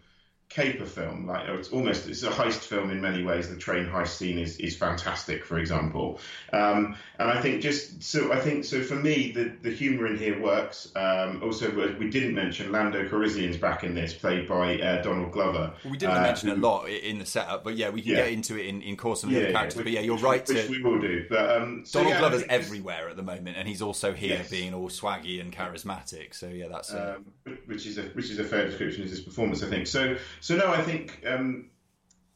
caper 0.48 0.86
film. 0.86 1.26
Like 1.26 1.48
it's 1.48 1.70
almost 1.70 2.08
it's 2.08 2.22
a 2.22 2.30
heist 2.30 2.60
film 2.60 2.90
in 2.90 3.00
many 3.00 3.22
ways. 3.22 3.48
The 3.48 3.56
train 3.56 3.86
heist 3.86 4.16
scene 4.16 4.38
is, 4.38 4.56
is 4.58 4.76
fantastic, 4.76 5.44
for 5.44 5.58
example. 5.58 6.20
Um, 6.52 6.96
and 7.18 7.30
I 7.30 7.40
think 7.40 7.60
just 7.62 8.02
so 8.02 8.32
I 8.32 8.40
think 8.40 8.64
so 8.64 8.82
for 8.82 8.94
me 8.94 9.32
the 9.32 9.52
the 9.62 9.70
humour 9.70 10.06
in 10.06 10.16
here 10.18 10.40
works. 10.40 10.90
Um, 10.96 11.42
also, 11.42 11.70
we 11.98 12.08
didn't 12.10 12.34
mention 12.34 12.72
Lando 12.72 13.06
Calrissian's 13.08 13.56
back 13.56 13.84
in 13.84 13.94
this, 13.94 14.14
played 14.14 14.48
by 14.48 14.80
uh, 14.80 15.02
Donald 15.02 15.32
Glover. 15.32 15.74
Well, 15.84 15.92
we 15.92 15.98
didn't 15.98 16.16
uh, 16.16 16.22
mention 16.22 16.48
who, 16.48 16.54
a 16.54 16.56
lot 16.56 16.88
in 16.88 17.18
the 17.18 17.26
setup, 17.26 17.64
but 17.64 17.76
yeah, 17.76 17.90
we 17.90 18.02
can 18.02 18.12
yeah. 18.12 18.16
get 18.24 18.32
into 18.32 18.56
it 18.58 18.66
in, 18.66 18.82
in 18.82 18.96
course 18.96 19.22
of 19.24 19.30
the 19.30 19.36
yeah, 19.36 19.52
characters. 19.52 19.76
Yeah, 19.76 19.82
but 19.82 19.92
yeah, 19.92 20.00
you're 20.00 20.18
right. 20.18 20.46
Which 20.46 20.66
to, 20.66 20.70
we 20.70 20.82
will 20.82 20.98
do. 20.98 21.26
But 21.28 21.60
um, 21.60 21.84
so 21.84 22.02
Donald 22.02 22.18
Glover's 22.18 22.44
everywhere 22.48 23.08
at 23.08 23.16
the 23.16 23.22
moment, 23.22 23.56
and 23.56 23.68
he's 23.68 23.82
also 23.82 24.12
here 24.12 24.38
yes. 24.38 24.50
being 24.50 24.72
all 24.74 24.88
swaggy 24.88 25.40
and 25.40 25.52
charismatic. 25.52 26.34
So 26.34 26.48
yeah, 26.48 26.68
that's 26.68 26.92
uh, 26.92 27.16
um, 27.18 27.58
which 27.66 27.86
is 27.86 27.98
a 27.98 28.02
which 28.02 28.30
is 28.30 28.38
a 28.38 28.44
fair 28.44 28.66
description 28.66 29.02
of 29.02 29.10
his 29.10 29.20
performance, 29.20 29.62
I 29.62 29.68
think. 29.68 29.86
So 29.86 30.16
so 30.40 30.56
no, 30.56 30.72
I 30.72 30.82
think 30.82 31.22
um, 31.26 31.70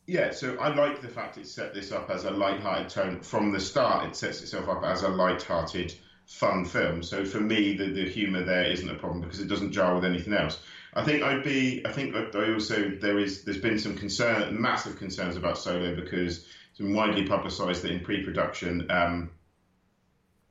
yeah, 0.07 0.31
so 0.31 0.57
I 0.57 0.75
like 0.75 1.01
the 1.01 1.09
fact 1.09 1.39
it 1.39 1.47
set 1.47 1.75
this 1.75 1.93
up 1.93 2.11
as 2.11 2.25
a 2.25 2.31
light-hearted 2.31 2.89
tone 2.89 3.21
from 3.21 3.53
the 3.53 3.61
start. 3.61 4.07
It 4.07 4.17
sets 4.17 4.43
itself 4.43 4.69
up 4.69 4.83
as 4.85 5.03
a 5.03 5.09
light-hearted, 5.09 5.95
fun 6.27 6.65
film. 6.65 7.03
So 7.03 7.25
for 7.25 7.41
me, 7.41 7.77
the, 7.77 7.91
the 7.91 8.09
humour 8.09 8.43
there 8.43 8.65
isn't 8.65 8.89
a 8.89 8.97
problem 8.97 9.21
because 9.21 9.41
it 9.41 9.49
doesn't 9.49 9.73
jar 9.73 9.95
with 9.95 10.05
anything 10.05 10.33
else. 10.33 10.61
I 10.95 11.05
think 11.05 11.23
I'd 11.23 11.45
be. 11.45 11.83
I 11.87 11.93
think 11.93 12.15
I 12.15 12.53
also 12.53 12.91
there 13.01 13.19
is. 13.19 13.45
There's 13.45 13.59
been 13.61 13.79
some 13.79 13.97
concern, 13.97 14.61
massive 14.61 14.99
concerns 14.99 15.37
about 15.37 15.57
Solo 15.57 15.95
because 15.95 16.47
it's 16.71 16.79
been 16.79 16.95
widely 16.95 17.27
publicised 17.27 17.83
that 17.83 17.93
in 17.93 18.01
pre-production. 18.01 18.91
Um, 18.91 19.31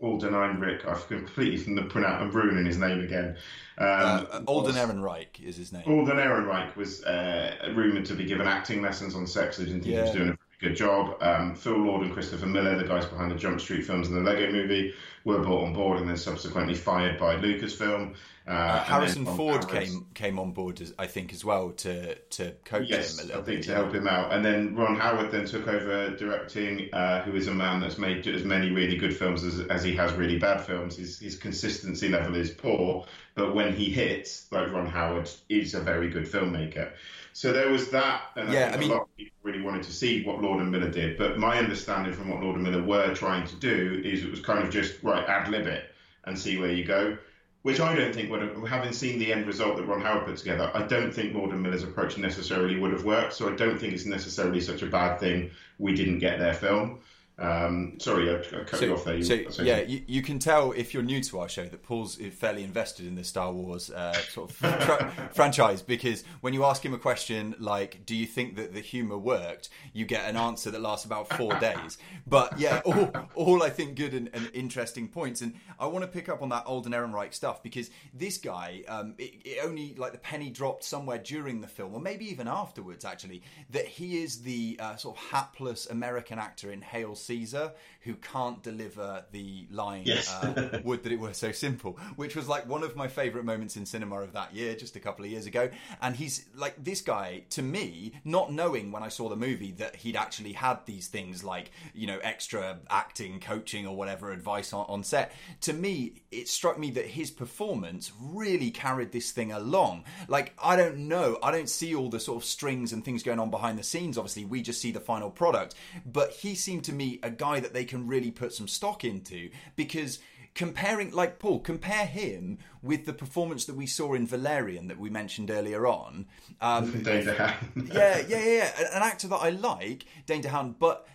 Alden 0.02 0.34
Ehrenreich. 0.34 0.86
I've 0.88 1.08
completely 1.08 1.84
pronounced. 1.84 2.22
I'm 2.22 2.32
ruining 2.32 2.66
his 2.66 2.78
name 2.78 3.02
again. 3.02 3.38
Um, 3.78 4.28
uh, 4.32 4.42
Alden 4.48 4.76
Ehrenreich 4.76 5.42
is 5.42 5.56
his 5.56 5.72
name. 5.72 5.84
Alden 5.86 6.18
Ehrenreich 6.18 6.76
was 6.76 7.04
uh, 7.04 7.72
rumored 7.76 8.06
to 8.06 8.16
be 8.16 8.26
given 8.26 8.48
acting 8.48 8.82
lessons 8.82 9.16
on 9.16 9.28
sex. 9.28 9.60
I 9.60 9.64
didn't 9.64 9.82
think 9.82 9.94
yeah. 9.94 10.00
he 10.00 10.04
was 10.04 10.12
doing 10.12 10.38
good 10.62 10.76
job. 10.76 11.18
Um, 11.22 11.56
Phil 11.56 11.78
Lord 11.78 12.04
and 12.04 12.14
Christopher 12.14 12.46
Miller, 12.46 12.78
the 12.78 12.88
guys 12.88 13.06
behind 13.06 13.32
the 13.32 13.36
Jump 13.36 13.60
Street 13.60 13.86
films 13.86 14.08
and 14.08 14.16
the 14.16 14.22
Lego 14.22 14.52
Movie, 14.52 14.94
were 15.26 15.40
brought 15.40 15.66
on 15.66 15.74
board 15.74 16.00
and 16.00 16.10
then 16.10 16.18
subsequently 16.18 16.76
fired 16.76 17.20
by 17.20 17.36
Lucasfilm. 17.36 18.14
Uh, 18.48 18.52
Uh, 18.52 18.84
Harrison 18.84 19.24
Ford 19.24 19.64
Howard- 19.66 19.70
came 19.70 20.06
came 20.16 20.40
on 20.40 20.52
board, 20.52 20.82
as, 20.82 20.94
I 20.98 21.06
think, 21.06 21.32
as 21.32 21.46
well 21.46 21.70
to 21.72 22.16
to 22.16 22.52
coach 22.66 22.88
Yes, 22.90 23.20
him 23.20 23.26
a 23.26 23.28
little 23.28 23.42
bit. 23.44 23.44
I 23.44 23.46
think 23.46 23.58
bit. 23.60 23.66
to 23.68 23.76
help 23.76 23.94
him 23.94 24.08
out. 24.08 24.34
And 24.34 24.44
then 24.44 24.76
Ron 24.76 24.96
Howard 25.00 25.30
then 25.32 25.46
took 25.46 25.68
over 25.68 26.10
directing, 26.16 26.90
uh, 26.92 27.22
who 27.22 27.36
is 27.36 27.48
a 27.48 27.54
man 27.54 27.82
that's 27.82 28.00
made 28.00 28.26
as 28.28 28.44
many 28.44 28.72
really 28.72 28.98
good 28.98 29.16
films 29.16 29.44
as, 29.44 29.60
as 29.68 29.84
he 29.84 29.96
has 29.96 30.12
really 30.14 30.40
bad 30.40 30.62
films. 30.66 30.98
His, 30.98 31.20
his 31.20 31.36
consistency 31.38 32.10
level 32.10 32.36
is 32.36 32.50
poor, 32.50 33.06
but 33.36 33.54
when 33.54 33.74
he 33.76 33.92
hits, 33.92 34.48
like 34.52 34.72
Ron 34.72 34.88
Howard 34.88 35.30
is 35.48 35.76
a 35.76 35.80
very 35.82 36.10
good 36.10 36.26
filmmaker. 36.26 36.94
So 37.34 37.52
there 37.54 37.70
was 37.70 37.90
that, 37.90 38.22
and 38.36 38.52
Yeah, 38.52 38.68
I 38.68 38.72
think 38.72 38.76
I 38.76 38.80
mean- 38.80 38.92
a 38.92 38.94
lot 38.94 39.02
of 39.04 39.18
people 39.18 39.38
really 39.44 39.62
wanted 39.62 39.84
to 39.84 39.92
see 39.92 40.24
what 40.24 40.42
Lord 40.42 40.60
and 40.60 40.72
Miller 40.72 40.90
did. 40.90 41.18
But 41.18 41.38
my 41.38 41.58
understanding 41.58 42.14
from 42.14 42.30
what 42.30 42.42
Lord 42.42 42.56
and 42.56 42.64
Miller 42.64 42.84
were 42.84 43.14
trying 43.14 43.48
to 43.48 43.56
do 43.56 44.02
is 44.04 44.24
it 44.24 44.32
was 44.32 44.42
kind 44.42 44.64
of 44.64 44.70
just 44.70 45.02
right 45.04 45.28
ad 45.28 45.50
lib 45.50 45.68
it 45.68 45.86
and 46.26 46.38
see 46.38 46.58
where 46.58 46.72
you 46.72 46.84
go. 46.84 47.18
Which 47.64 47.80
I 47.80 47.94
don't 47.96 48.14
think 48.14 48.32
would 48.32 48.42
have, 48.42 48.68
having 48.68 48.92
seen 48.92 49.20
the 49.20 49.32
end 49.32 49.46
result 49.46 49.78
that 49.78 49.84
Ron 49.86 50.02
Howard 50.02 50.26
put 50.26 50.38
together, 50.38 50.72
I 50.74 50.82
don't 50.82 51.14
think 51.14 51.36
Lord 51.36 51.52
and 51.52 51.62
Miller's 51.62 51.84
approach 51.84 52.18
necessarily 52.18 52.80
would 52.80 52.92
have 52.92 53.06
worked. 53.06 53.34
So 53.34 53.52
I 53.52 53.56
don't 53.56 53.80
think 53.80 53.94
it's 53.94 54.06
necessarily 54.06 54.60
such 54.60 54.82
a 54.82 54.88
bad 54.88 55.20
thing 55.20 55.52
we 55.78 55.94
didn't 55.94 56.20
get 56.20 56.40
their 56.40 56.56
film. 56.56 57.02
Um, 57.42 58.00
sorry, 58.00 58.30
I, 58.30 58.36
I 58.36 58.64
cut 58.64 58.82
you 58.82 58.94
off 58.94 59.04
there. 59.04 59.16
You 59.16 59.24
so 59.24 59.64
yeah, 59.64 59.82
you, 59.82 60.04
you 60.08 60.22
can 60.22 60.40
tell 60.40 60.72
if 60.72 60.94
you're 60.94 61.04
new 61.04 61.22
to 61.24 61.40
our 61.40 61.50
show 61.50 61.66
that 61.66 61.84
Paul's 61.84 62.16
fairly 62.16 62.64
invested 62.64 63.08
in 63.08 63.16
the 63.16 63.24
Star 63.24 63.52
Wars 63.52 63.90
uh, 63.90 64.14
sort 64.14 64.52
of 64.52 64.56
fra- 64.56 65.30
franchise 65.34 65.82
because 65.82 66.24
when 66.42 66.54
you 66.54 66.64
ask 66.66 66.86
him 66.86 66.94
a 66.94 67.00
question 67.00 67.56
like, 67.60 68.06
"Do 68.06 68.16
you 68.16 68.26
think 68.26 68.56
that 68.58 68.74
the 68.74 68.82
humor 68.82 69.18
worked?" 69.18 69.70
you 69.94 70.06
get 70.06 70.30
an 70.30 70.38
answer 70.38 70.72
that 70.72 70.82
lasts 70.82 71.06
about 71.06 71.30
four 71.30 71.54
days. 71.60 71.98
But 72.28 72.60
yeah, 72.60 72.82
all, 72.86 73.12
all 73.36 73.64
I 73.64 73.70
think 73.70 73.96
good 73.96 74.14
and, 74.14 74.30
and 74.34 74.50
interesting 74.54 75.08
points, 75.08 75.42
and 75.42 75.54
I 75.80 75.88
want 75.88 76.04
to 76.04 76.08
pick 76.08 76.30
up 76.30 76.42
on 76.42 76.50
that 76.50 76.66
Alden 76.66 76.94
Ehrenreich 76.94 77.34
stuff 77.34 77.64
because 77.64 77.90
this 78.14 78.38
guy, 78.38 78.84
um, 78.88 79.16
it, 79.18 79.34
it 79.44 79.60
only 79.64 79.96
like 79.96 80.12
the 80.12 80.18
penny 80.18 80.50
dropped 80.50 80.84
somewhere 80.84 81.18
during 81.18 81.62
the 81.62 81.68
film, 81.68 81.94
or 81.94 82.00
maybe 82.00 82.26
even 82.30 82.48
afterwards, 82.48 83.06
actually, 83.06 83.42
that 83.70 83.88
he 83.88 84.24
is 84.24 84.42
the 84.42 84.78
uh, 84.80 84.96
sort 84.96 85.18
of 85.18 85.24
hapless 85.24 85.88
American 85.88 86.40
actor 86.40 86.72
in 86.72 86.82
Hail 86.82 87.16
Caesar 87.32 87.74
who 88.02 88.16
can't 88.16 88.62
deliver 88.64 89.24
the 89.32 89.68
line 89.72 90.04
Yes. 90.06 90.32
uh, 90.34 90.80
"Would 90.84 91.04
that 91.04 91.12
it 91.12 91.20
were 91.20 91.34
so 91.34 91.52
simple," 91.52 92.00
which 92.16 92.36
was 92.36 92.48
like 92.48 92.68
one 92.68 92.84
of 92.84 92.96
my 92.96 93.08
favourite 93.08 93.46
moments 93.46 93.78
in 93.78 93.86
cinema 93.86 94.22
of 94.22 94.34
that 94.34 94.54
year, 94.56 94.76
just 94.76 94.96
a 94.96 95.00
couple 95.00 95.24
of 95.26 95.32
years 95.32 95.46
ago. 95.46 95.70
And 96.02 96.16
he's 96.16 96.46
like 96.56 96.84
this 96.84 97.02
guy 97.02 97.44
to 97.52 97.62
me, 97.62 98.14
not 98.26 98.52
knowing 98.52 98.92
when 98.92 99.04
I 99.04 99.10
saw 99.10 99.30
the 99.30 99.36
movie 99.36 99.72
that 99.74 99.96
he'd 99.98 100.16
actually 100.16 100.54
had 100.54 100.86
these 100.86 101.08
things 101.08 101.44
like 101.44 101.72
you 101.94 102.08
know 102.08 102.20
extra 102.24 102.80
acting, 102.90 103.40
coaching, 103.40 103.86
or 103.86 103.96
whatever 103.96 104.32
advice 104.32 104.74
on, 104.74 104.86
on 104.90 105.04
set. 105.04 105.32
To 105.62 105.74
me, 105.74 106.14
it 106.32 106.48
struck 106.48 106.80
me 106.80 106.92
that 106.92 107.06
his 107.06 107.30
performance 107.30 108.12
really 108.22 108.72
carried 108.72 109.12
this 109.12 109.32
thing 109.32 109.52
along. 109.52 110.06
Like 110.28 110.54
I 110.62 110.76
don't 110.76 111.08
know, 111.08 111.38
I 111.44 111.52
don't 111.52 111.70
see 111.70 111.94
all 111.94 112.10
the 112.10 112.20
sort 112.20 112.42
of 112.42 112.48
strings 112.48 112.94
and 112.94 113.06
things 113.06 113.22
going 113.24 113.40
on 113.40 113.52
behind 113.52 113.78
the 113.78 113.84
scenes. 113.84 114.18
Obviously, 114.18 114.46
we 114.46 114.62
just 114.62 114.82
see 114.82 114.92
the 114.92 115.00
final 115.00 115.30
product. 115.30 115.76
But 116.06 116.32
he 116.32 116.56
seemed 116.56 116.86
to 116.86 116.94
me 116.94 117.20
a 117.22 117.30
guy 117.30 117.60
that 117.60 117.74
they 117.74 117.86
can 117.92 118.08
really 118.08 118.32
put 118.32 118.54
some 118.54 118.68
stock 118.68 119.04
into 119.04 119.50
because 119.76 120.20
comparing 120.54 121.12
like 121.12 121.40
paul 121.40 121.60
compare 121.60 122.06
him 122.06 122.58
with 122.82 123.06
the 123.06 123.14
performance 123.14 123.64
that 123.66 123.76
we 123.76 123.86
saw 123.88 124.14
in 124.14 124.28
valerian 124.28 124.88
that 124.90 125.00
we 125.00 125.10
mentioned 125.10 125.50
earlier 125.50 125.88
on 125.88 126.26
um, 126.60 126.92
Danger 127.04 127.34
Hand. 127.34 127.90
yeah, 127.94 128.22
yeah, 128.28 128.44
yeah. 128.44 128.72
An- 128.94 129.02
actor 129.04 129.28
that 129.30 129.38
I 129.38 129.50
like, 129.50 130.06
Dane 130.26 130.44
DeHaan, 130.44 130.76
but 130.78 131.08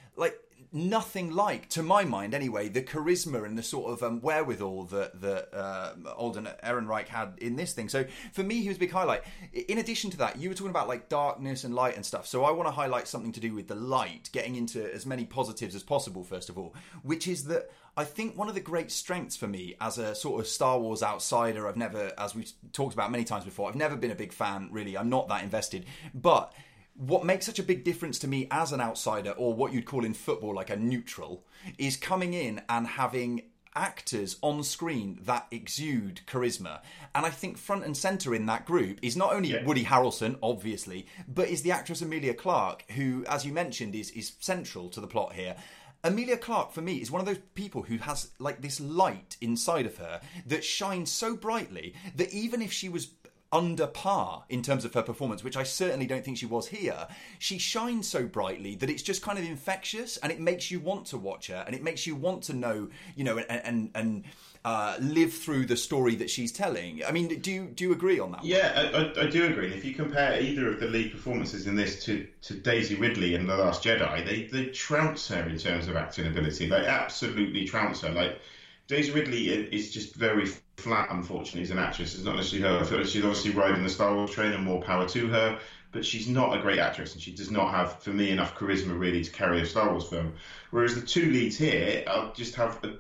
nothing 0.77 1.31
like, 1.31 1.68
to 1.70 1.83
my 1.83 2.05
mind 2.05 2.35
anyway, 2.35 2.68
the 2.68 2.83
charisma 2.83 3.45
and 3.45 3.57
the 3.57 3.62
sort 3.62 3.91
of 3.93 4.03
um, 4.03 4.20
wherewithal 4.20 4.85
that 4.85 5.20
that 5.20 5.49
uh, 5.53 5.95
Alden 6.16 6.49
Ehrenreich 6.62 7.09
had 7.09 7.35
in 7.39 7.57
this 7.57 7.72
thing. 7.72 7.89
So 7.89 8.05
for 8.33 8.43
me, 8.43 8.61
he 8.61 8.68
was 8.68 8.77
a 8.77 8.81
big 8.81 8.93
highlight. 8.93 9.22
In 9.53 9.79
addition 9.79 10.11
to 10.11 10.16
that, 10.18 10.39
you 10.39 10.49
were 10.49 10.55
talking 10.55 10.70
about 10.70 10.89
like 10.89 11.09
darkness 11.09 11.64
and 11.64 11.74
light 11.74 11.97
and 11.97 12.05
stuff. 12.05 12.27
So 12.27 12.45
I 12.45 12.51
want 12.51 12.68
to 12.68 12.72
highlight 12.72 13.09
something 13.09 13.33
to 13.33 13.41
do 13.41 13.55
with 13.55 13.68
the 13.68 13.74
light, 13.74 14.29
getting 14.33 14.57
into 14.57 14.93
as 14.93 15.07
many 15.07 15.24
positives 15.24 15.74
as 15.74 15.83
possible. 15.83 16.22
First 16.22 16.51
of 16.51 16.59
all, 16.59 16.74
which 17.03 17.27
is 17.27 17.45
that. 17.45 17.70
I 17.99 18.05
think 18.05 18.37
one 18.37 18.51
of 18.51 18.55
the 18.55 18.61
great 18.61 18.91
strengths 18.91 19.39
for 19.39 19.49
me 19.49 19.74
as 19.81 19.97
a 19.97 20.14
sort 20.14 20.39
of 20.39 20.47
Star 20.47 20.79
Wars 20.79 21.03
outsider, 21.03 21.66
I've 21.66 21.79
never, 21.79 22.12
as 22.18 22.35
we've 22.35 22.53
talked 22.74 22.93
about 22.93 23.11
many 23.11 23.24
times 23.24 23.47
before, 23.47 23.70
I've 23.70 23.74
never 23.74 23.97
been 23.97 24.11
a 24.11 24.14
big 24.14 24.35
fan, 24.35 24.68
really. 24.70 24.99
I'm 24.99 25.09
not 25.09 25.29
that 25.29 25.43
invested. 25.43 25.87
But 26.12 26.53
what 26.97 27.25
makes 27.25 27.47
such 27.47 27.59
a 27.59 27.63
big 27.63 27.85
difference 27.85 28.19
to 28.21 28.29
me 28.29 28.49
as 28.51 28.73
an 28.73 28.81
outsider, 28.81 29.31
or 29.33 29.55
what 29.55 29.73
you'd 29.73 29.87
call 29.87 30.05
in 30.05 30.15
football 30.15 30.55
like 30.55 30.71
a 30.71 30.77
neutral, 30.77 31.45
is 31.79 31.97
coming 31.97 32.35
in 32.35 32.63
and 32.69 32.87
having 32.87 33.43
actors 33.75 34.37
on 34.41 34.63
screen 34.63 35.19
that 35.23 35.47
exude 35.51 36.23
charisma. 36.27 36.81
And 37.15 37.27
I 37.27 37.31
think 37.31 37.59
front 37.59 37.85
and 37.85 37.95
center 37.95 38.35
in 38.35 38.47
that 38.47 38.65
group 38.65 38.99
is 39.03 39.17
not 39.17 39.35
only 39.35 39.51
Yeah. 39.51 39.65
Woody 39.65 39.85
Harrelson, 39.85 40.39
obviously, 40.43 41.07
but 41.29 41.49
is 41.49 41.63
the 41.63 41.73
actress 41.73 42.01
Emilia 42.01 42.33
Clarke, 42.33 42.91
who, 42.93 43.25
as 43.29 43.45
you 43.45 43.53
mentioned, 43.53 43.95
is 43.95 44.11
is 44.13 44.33
central 44.41 44.89
to 44.91 45.01
the 45.01 45.07
plot 45.07 45.35
here. 45.35 45.57
Emilia 46.05 46.37
Clarke, 46.37 46.73
for 46.73 46.83
me, 46.83 46.97
is 46.97 47.11
one 47.11 47.21
of 47.21 47.27
those 47.27 47.41
people 47.55 47.83
who 47.83 47.99
has 47.99 48.31
like 48.39 48.63
this 48.63 48.81
light 48.81 49.37
inside 49.41 49.87
of 49.87 49.97
her 49.97 50.21
that 50.47 50.65
shines 50.65 51.11
so 51.11 51.37
brightly 51.37 51.95
that 52.15 52.33
even 52.33 52.63
if 52.63 52.73
she 52.73 52.89
was 52.89 53.09
under 53.57 53.87
par 53.87 54.45
in 54.51 54.61
terms 54.61 54.85
of 54.85 54.93
her 54.93 55.03
performance, 55.03 55.43
which 55.43 55.57
I 55.57 55.63
certainly 55.63 56.07
don't 56.07 56.23
think 56.23 56.37
she 56.37 56.47
was 56.47 56.69
here, 56.69 57.09
she 57.39 57.57
shines 57.57 58.07
so 58.07 58.27
brightly 58.27 58.75
that 58.77 58.91
it's 58.91 59.03
just 59.03 59.23
kind 59.23 59.39
of 59.39 59.45
infectious 59.45 60.19
and 60.19 60.31
it 60.31 60.41
makes 60.41 60.71
you 60.71 60.79
want 60.79 61.07
to 61.07 61.17
watch 61.17 61.47
her 61.47 61.65
and 61.67 61.75
it 61.75 61.83
makes 61.83 62.07
you 62.07 62.15
want 62.15 62.43
to 62.45 62.53
know, 62.53 62.89
you 63.15 63.25
know, 63.25 63.39
and 63.39 63.63
and, 63.65 63.91
and 63.95 64.25
uh, 64.67 64.97
live 65.01 65.33
through 65.33 65.65
the 65.65 65.77
story 65.77 66.17
that 66.17 66.29
she's 66.29 66.53
telling. 66.53 67.03
I 67.05 67.13
mean, 67.13 67.29
do 67.41 67.51
you 67.51 67.67
do 67.67 67.85
you 67.85 67.93
agree 67.93 68.19
on 68.19 68.33
that? 68.33 68.45
Yeah, 68.45 68.73
I, 68.75 69.21
I, 69.21 69.27
I 69.27 69.31
do 69.31 69.47
agree. 69.47 69.73
If 69.73 69.85
you 69.85 69.95
compare 69.95 70.41
either 70.41 70.69
of 70.69 70.81
the 70.81 70.89
lead 70.89 71.13
performances 71.13 71.67
in 71.67 71.77
this 71.77 72.05
to, 72.05 72.27
to 72.43 72.55
Daisy 72.55 72.97
Ridley 72.97 73.37
in 73.37 73.47
The 73.47 73.57
Last 73.57 73.83
Jedi, 73.85 74.27
they, 74.27 74.43
they 74.45 74.67
trounce 74.67 75.29
her 75.29 75.49
in 75.49 75.57
terms 75.57 75.89
of 75.89 75.97
acting 75.97 76.27
ability. 76.27 76.69
They 76.69 76.85
absolutely 76.85 77.65
trounce 77.65 78.01
her. 78.03 78.11
Like, 78.11 78.41
Daisy 78.89 79.11
Ridley 79.12 79.49
is 79.49 79.91
just 79.91 80.14
very 80.14 80.47
flat, 80.76 81.09
unfortunately, 81.11 81.62
as 81.62 81.70
an 81.70 81.78
actress. 81.78 82.14
It's 82.14 82.24
not 82.24 82.37
necessarily 82.37 82.68
her. 82.68 82.80
I 82.80 82.87
feel 82.87 82.99
like 82.99 83.07
she's 83.09 83.24
obviously 83.24 83.51
riding 83.51 83.82
the 83.82 83.89
Star 83.91 84.14
Wars 84.14 84.30
train 84.30 84.53
and 84.53 84.62
more 84.64 84.80
power 84.80 85.09
to 85.09 85.26
her, 85.28 85.59
but 85.91 86.05
she's 86.05 86.28
not 86.28 86.57
a 86.57 86.61
great 86.61 86.78
actress 86.78 87.14
and 87.14 87.20
she 87.22 87.32
does 87.32 87.51
not 87.51 87.72
have, 87.72 88.01
for 88.01 88.11
me, 88.11 88.30
enough 88.30 88.55
charisma 88.55 88.97
really 88.99 89.24
to 89.24 89.30
carry 89.30 89.61
a 89.61 89.66
Star 89.66 89.91
Wars 89.91 90.09
film. 90.09 90.34
Whereas 90.70 90.95
the 90.95 91.01
two 91.01 91.30
leads 91.32 91.57
here 91.59 92.05
uh, 92.07 92.32
just 92.34 92.55
have 92.55 92.78
a, 92.84 92.93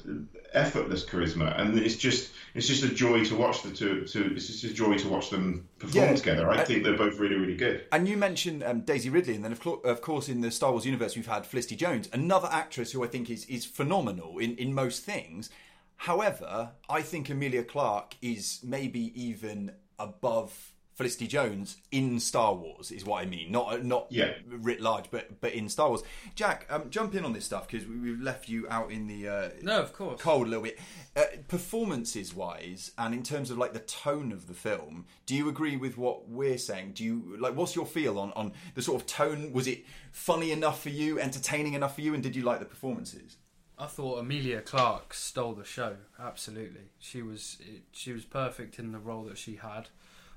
effortless 0.56 1.04
charisma, 1.04 1.60
and 1.60 1.78
it's 1.78 1.96
just 1.96 2.32
it's 2.54 2.66
just 2.66 2.82
a 2.82 2.88
joy 2.88 3.22
to 3.24 3.36
watch 3.36 3.62
the 3.62 3.70
two. 3.70 4.06
To, 4.06 4.34
it's 4.34 4.46
just 4.46 4.64
a 4.64 4.72
joy 4.72 4.96
to 4.96 5.08
watch 5.08 5.30
them 5.30 5.68
perform 5.78 6.06
Yeah. 6.06 6.14
together. 6.14 6.50
I 6.50 6.64
think 6.64 6.82
they're 6.82 6.96
both 6.96 7.18
really, 7.18 7.36
really 7.36 7.56
good. 7.56 7.84
And 7.92 8.08
you 8.08 8.16
mentioned 8.16 8.62
um, 8.64 8.80
Daisy 8.80 9.10
Ridley, 9.10 9.34
and 9.34 9.44
then 9.44 9.52
of, 9.52 9.60
cour- 9.60 9.80
of 9.84 10.00
course 10.00 10.28
in 10.28 10.40
the 10.40 10.50
Star 10.50 10.70
Wars 10.72 10.86
universe 10.86 11.14
we've 11.14 11.26
had 11.26 11.44
Felicity 11.46 11.76
Jones, 11.76 12.08
another 12.12 12.48
actress 12.50 12.92
who 12.92 13.04
I 13.04 13.08
think 13.08 13.28
is 13.30 13.44
is 13.46 13.64
phenomenal 13.64 14.38
in 14.38 14.56
in 14.56 14.72
most 14.74 15.04
things. 15.04 15.50
However, 15.96 16.70
I 16.88 17.02
think 17.02 17.30
Emilia 17.30 17.64
Clarke 17.64 18.16
is 18.22 18.60
maybe 18.62 19.12
even 19.20 19.72
above 19.98 20.72
Felicity 20.94 21.26
Jones 21.26 21.76
in 21.90 22.18
Star 22.20 22.54
Wars, 22.54 22.90
is 22.90 23.04
what 23.04 23.22
I 23.22 23.26
mean. 23.26 23.52
Not 23.52 23.84
not 23.84 24.06
Yeah. 24.08 24.32
writ 24.46 24.80
large, 24.80 25.10
but 25.10 25.40
but 25.42 25.52
in 25.52 25.68
Star 25.68 25.88
Wars. 25.90 26.02
Jack, 26.34 26.66
um, 26.70 26.88
jump 26.88 27.14
in 27.14 27.22
on 27.24 27.34
this 27.34 27.44
stuff 27.44 27.68
because 27.68 27.86
we, 27.86 27.96
we've 27.98 28.20
left 28.20 28.48
you 28.48 28.66
out 28.70 28.90
in 28.90 29.06
the 29.06 29.28
uh, 29.28 29.50
No, 29.62 29.82
of 29.82 29.92
course. 29.92 30.20
cold 30.22 30.46
a 30.46 30.50
little 30.50 30.64
bit. 30.64 30.78
Uh, 31.14 31.24
performances 31.48 32.32
wise, 32.34 32.92
and 32.96 33.12
in 33.14 33.22
terms 33.22 33.50
of 33.50 33.58
like 33.58 33.74
the 33.74 33.80
tone 33.80 34.32
of 34.32 34.46
the 34.48 34.54
film, 34.54 35.04
do 35.26 35.34
you 35.34 35.50
agree 35.50 35.76
with 35.76 35.98
what 35.98 36.30
we're 36.30 36.56
saying? 36.56 36.92
Do 36.94 37.04
you 37.04 37.36
like 37.38 37.54
what's 37.54 37.76
your 37.76 37.84
feel 37.86 38.18
on 38.18 38.32
on 38.32 38.52
the 38.74 38.80
sort 38.80 38.98
of 39.00 39.06
tone? 39.06 39.52
Was 39.52 39.66
it 39.66 39.84
funny 40.12 40.50
enough 40.50 40.82
for 40.82 40.88
you, 40.90 41.20
entertaining 41.20 41.74
enough 41.74 41.94
for 41.96 42.00
you, 42.00 42.14
and 42.14 42.22
did 42.22 42.34
you 42.34 42.42
like 42.42 42.58
the 42.60 42.64
performances? 42.64 43.36
I 43.78 43.86
thought 43.86 44.18
Emilia 44.20 44.60
Clarke 44.62 45.12
stole 45.12 45.52
the 45.54 45.64
show. 45.64 45.96
Absolutely, 46.18 46.90
she 46.98 47.22
was 47.22 47.58
she 47.92 48.12
was 48.12 48.24
perfect 48.24 48.78
in 48.78 48.92
the 48.92 48.98
role 48.98 49.24
that 49.24 49.36
she 49.38 49.56
had, 49.56 49.88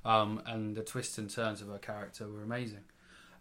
um, 0.03 0.41
and 0.45 0.75
the 0.75 0.81
twists 0.83 1.17
and 1.17 1.29
turns 1.29 1.61
of 1.61 1.69
her 1.69 1.77
character 1.77 2.27
were 2.27 2.43
amazing. 2.43 2.83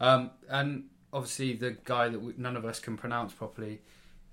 Um, 0.00 0.30
and 0.48 0.84
obviously, 1.12 1.54
the 1.54 1.76
guy 1.84 2.08
that 2.08 2.20
we, 2.20 2.34
none 2.36 2.56
of 2.56 2.64
us 2.64 2.78
can 2.78 2.96
pronounce 2.96 3.32
properly, 3.32 3.80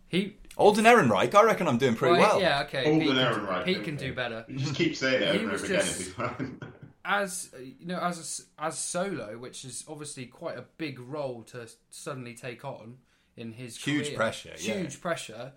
he 0.07 0.37
Alden 0.55 0.85
Ehrenreich, 0.85 1.33
I 1.33 1.43
reckon 1.43 1.67
I'm 1.67 1.79
doing 1.79 1.95
pretty 1.95 2.19
well. 2.19 2.39
yeah, 2.39 2.61
okay, 2.63 2.85
Alden 2.85 2.99
Pete, 2.99 3.07
can, 3.09 3.17
Ehrenreich, 3.17 3.65
Pete 3.65 3.83
can 3.83 3.95
do 3.95 4.13
better. 4.13 4.45
You 4.47 4.59
just 4.59 4.75
keep 4.75 4.95
saying 4.95 5.23
it 5.23 5.29
over 5.29 5.37
and 5.45 5.51
over 5.53 5.65
again. 5.65 5.79
just- 5.79 6.01
It'll 6.01 6.27
be 6.27 6.27
fine. 6.35 6.59
as 7.07 7.49
uh, 7.55 7.59
you 7.61 7.85
know, 7.87 7.99
as 7.99 8.45
as 8.59 8.77
Solo, 8.77 9.37
which 9.37 9.65
is 9.65 9.83
obviously 9.87 10.25
quite 10.25 10.57
a 10.57 10.65
big 10.77 10.99
role 10.99 11.43
to 11.43 11.67
suddenly 11.89 12.33
take 12.33 12.63
on 12.65 12.97
in 13.37 13.51
his 13.53 13.77
Huge 13.77 14.05
career. 14.07 14.17
pressure, 14.17 14.53
yeah. 14.59 14.75
huge 14.75 15.01
pressure, 15.01 15.53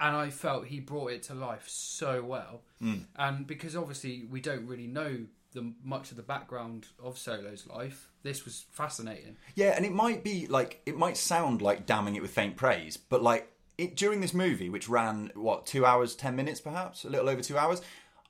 and 0.00 0.16
I 0.16 0.30
felt 0.30 0.66
he 0.66 0.80
brought 0.80 1.12
it 1.12 1.22
to 1.24 1.34
life 1.34 1.68
so 1.68 2.22
well. 2.22 2.62
Hmm. 2.80 2.94
And 3.16 3.46
because 3.46 3.76
obviously 3.76 4.24
we 4.30 4.40
don't 4.40 4.66
really 4.66 4.86
know 4.88 5.26
the 5.52 5.72
much 5.84 6.10
of 6.10 6.16
the 6.16 6.22
background 6.24 6.88
of 7.02 7.16
Solo's 7.16 7.66
life, 7.66 8.08
this 8.24 8.44
was 8.44 8.64
fascinating. 8.72 9.36
Yeah, 9.54 9.74
and 9.76 9.84
it 9.86 9.92
might 9.92 10.24
be 10.24 10.46
like 10.48 10.80
it 10.86 10.96
might 10.96 11.16
sound 11.16 11.62
like 11.62 11.86
damning 11.86 12.16
it 12.16 12.22
with 12.22 12.32
faint 12.32 12.56
praise, 12.56 12.96
but 12.96 13.22
like 13.22 13.50
it 13.78 13.96
during 13.96 14.20
this 14.20 14.34
movie, 14.34 14.68
which 14.68 14.88
ran 14.88 15.30
what 15.34 15.66
two 15.66 15.86
hours 15.86 16.14
ten 16.16 16.34
minutes, 16.34 16.60
perhaps 16.60 17.04
a 17.04 17.08
little 17.08 17.28
over 17.28 17.40
two 17.40 17.56
hours, 17.56 17.80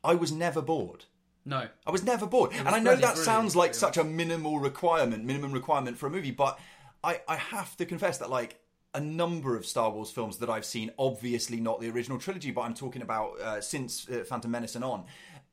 I 0.03 0.15
was 0.15 0.31
never 0.33 0.61
bored. 0.61 1.07
No. 1.47 1.69
I 1.87 1.91
was 1.91 2.03
never 2.03 2.27
bored. 2.27 2.51
was 2.51 2.59
And 2.61 2.69
I 2.69 2.79
know 2.79 2.97
that 2.97 3.19
sounds 3.19 3.55
like 3.55 3.75
such 3.75 3.97
a 3.99 4.05
minimal 4.05 4.59
requirement, 4.61 5.25
minimum 5.25 5.53
requirement 5.53 5.99
for 5.99 6.07
a 6.07 6.11
movie, 6.11 6.31
but 6.31 6.59
I, 7.03 7.21
I 7.29 7.37
have 7.37 7.77
to 7.77 7.85
confess 7.85 8.17
that 8.19 8.31
like 8.31 8.59
a 8.95 9.01
number 9.01 9.57
of 9.57 9.67
Star 9.67 9.91
Wars 9.91 10.11
films 10.11 10.39
that 10.39 10.49
I've 10.49 10.65
seen, 10.65 10.93
obviously 10.99 11.61
not 11.61 11.81
the 11.81 11.91
original 11.91 12.19
trilogy, 12.19 12.53
but 12.53 12.63
I'm 12.63 12.75
talking 12.75 13.03
about 13.03 13.41
uh, 13.41 13.61
since 13.61 14.09
uh, 14.09 14.25
Phantom 14.27 14.51
Menace 14.51 14.77
and 14.77 14.85
on, 14.85 15.05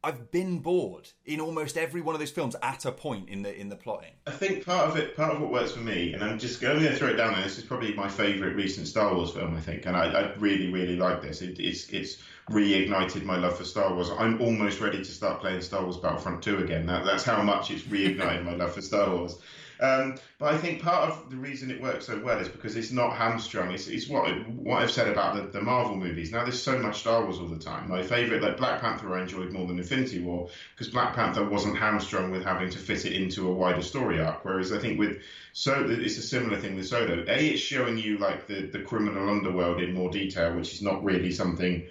I've 0.04 0.32
been 0.32 0.60
bored 0.60 1.10
in 1.26 1.40
almost 1.40 1.78
every 1.78 2.02
one 2.02 2.16
of 2.16 2.20
those 2.20 2.32
films 2.32 2.56
at 2.64 2.86
a 2.86 2.92
point 2.92 3.30
in 3.30 3.44
the 3.44 3.56
in 3.56 3.70
the 3.70 3.76
plotting. 3.76 4.14
I 4.26 4.32
think 4.32 4.66
part 4.66 4.90
of 4.90 4.98
it, 4.98 5.16
part 5.16 5.36
of 5.36 5.42
what 5.42 5.52
works 5.52 5.74
for 5.74 5.80
me, 5.80 6.14
and 6.14 6.24
I'm 6.24 6.40
just 6.40 6.60
going 6.60 6.82
to 6.82 6.96
throw 6.96 7.10
it 7.10 7.18
down 7.18 7.34
there. 7.34 7.44
This 7.44 7.60
is 7.60 7.64
probably 7.64 7.94
my 7.94 8.10
favourite 8.10 8.56
recent 8.56 8.88
Star 8.88 9.14
Wars 9.14 9.32
film, 9.32 9.56
I 9.56 9.60
think, 9.60 9.86
and 9.86 9.96
I, 9.96 10.06
I 10.06 10.34
really, 10.36 10.72
really 10.72 10.96
like 10.96 11.22
this. 11.22 11.44
It, 11.44 11.60
it's 11.60 11.90
it's 11.90 12.18
reignited 12.50 13.24
my 13.24 13.38
love 13.38 13.58
for 13.58 13.64
Star 13.64 13.94
Wars. 13.94 14.10
I'm 14.18 14.42
almost 14.42 14.82
ready 14.82 14.98
to 14.98 15.06
start 15.12 15.40
playing 15.40 15.62
Star 15.62 15.84
Wars 15.84 15.98
Battlefront 15.98 16.42
2 16.42 16.60
again. 16.60 16.88
That, 16.88 17.06
that's 17.06 17.24
how 17.24 17.42
much 17.44 17.70
it's 17.70 17.84
reignited 17.84 18.44
my 18.44 18.54
love 18.54 18.74
for 18.74 18.82
Star 18.82 19.10
Wars. 19.16 19.38
Um, 19.82 20.16
but 20.38 20.54
I 20.54 20.58
think 20.60 20.84
part 20.84 21.10
of 21.10 21.32
the 21.32 21.36
reason 21.36 21.72
it 21.72 21.82
works 21.82 22.06
so 22.06 22.22
well 22.24 22.38
is 22.38 22.48
because 22.48 22.76
it's 22.76 22.92
not 22.92 23.16
hamstrung. 23.16 23.72
It's, 23.72 23.88
it's 23.88 24.08
what 24.08 24.30
what 24.50 24.84
I've 24.84 24.92
said 24.92 25.08
about 25.08 25.36
the, 25.36 25.42
the 25.58 25.62
Marvel 25.62 25.98
movies. 25.98 26.32
Now 26.32 26.44
there's 26.44 26.62
so 26.62 26.78
much 26.78 27.00
Star 27.00 27.24
Wars 27.24 27.40
all 27.40 27.48
the 27.48 27.58
time. 27.58 27.90
My 27.90 28.04
favourite, 28.04 28.44
like 28.44 28.58
Black 28.58 28.80
Panther, 28.80 29.18
I 29.18 29.24
enjoyed 29.24 29.52
more 29.52 29.66
than 29.66 29.80
Infinity 29.80 30.22
War 30.22 30.50
because 30.76 30.94
Black 30.94 31.16
Panther 31.16 31.50
wasn't 31.50 31.80
hamstrung 31.80 32.30
with 32.30 32.44
having 32.44 32.70
to 32.70 32.78
fit 32.78 33.06
it 33.06 33.14
into 33.14 33.50
a 33.50 33.54
wider 33.54 33.82
story 33.82 34.22
arc. 34.22 34.46
Whereas 34.46 34.72
I 34.72 34.78
think 34.78 35.00
with 35.00 35.24
so 35.54 35.88
it's 35.90 36.18
a 36.20 36.22
similar 36.22 36.60
thing 36.60 36.76
with 36.76 36.88
Solo. 36.88 37.26
A, 37.28 37.50
it's 37.50 37.60
showing 37.60 37.98
you 37.98 38.20
like 38.20 38.46
the 38.46 38.68
the 38.68 38.84
criminal 38.84 39.30
underworld 39.30 39.82
in 39.82 39.96
more 39.96 40.12
detail, 40.12 40.56
which 40.56 40.74
is 40.74 40.84
not 40.84 41.04
really 41.04 41.32
something 41.32 41.88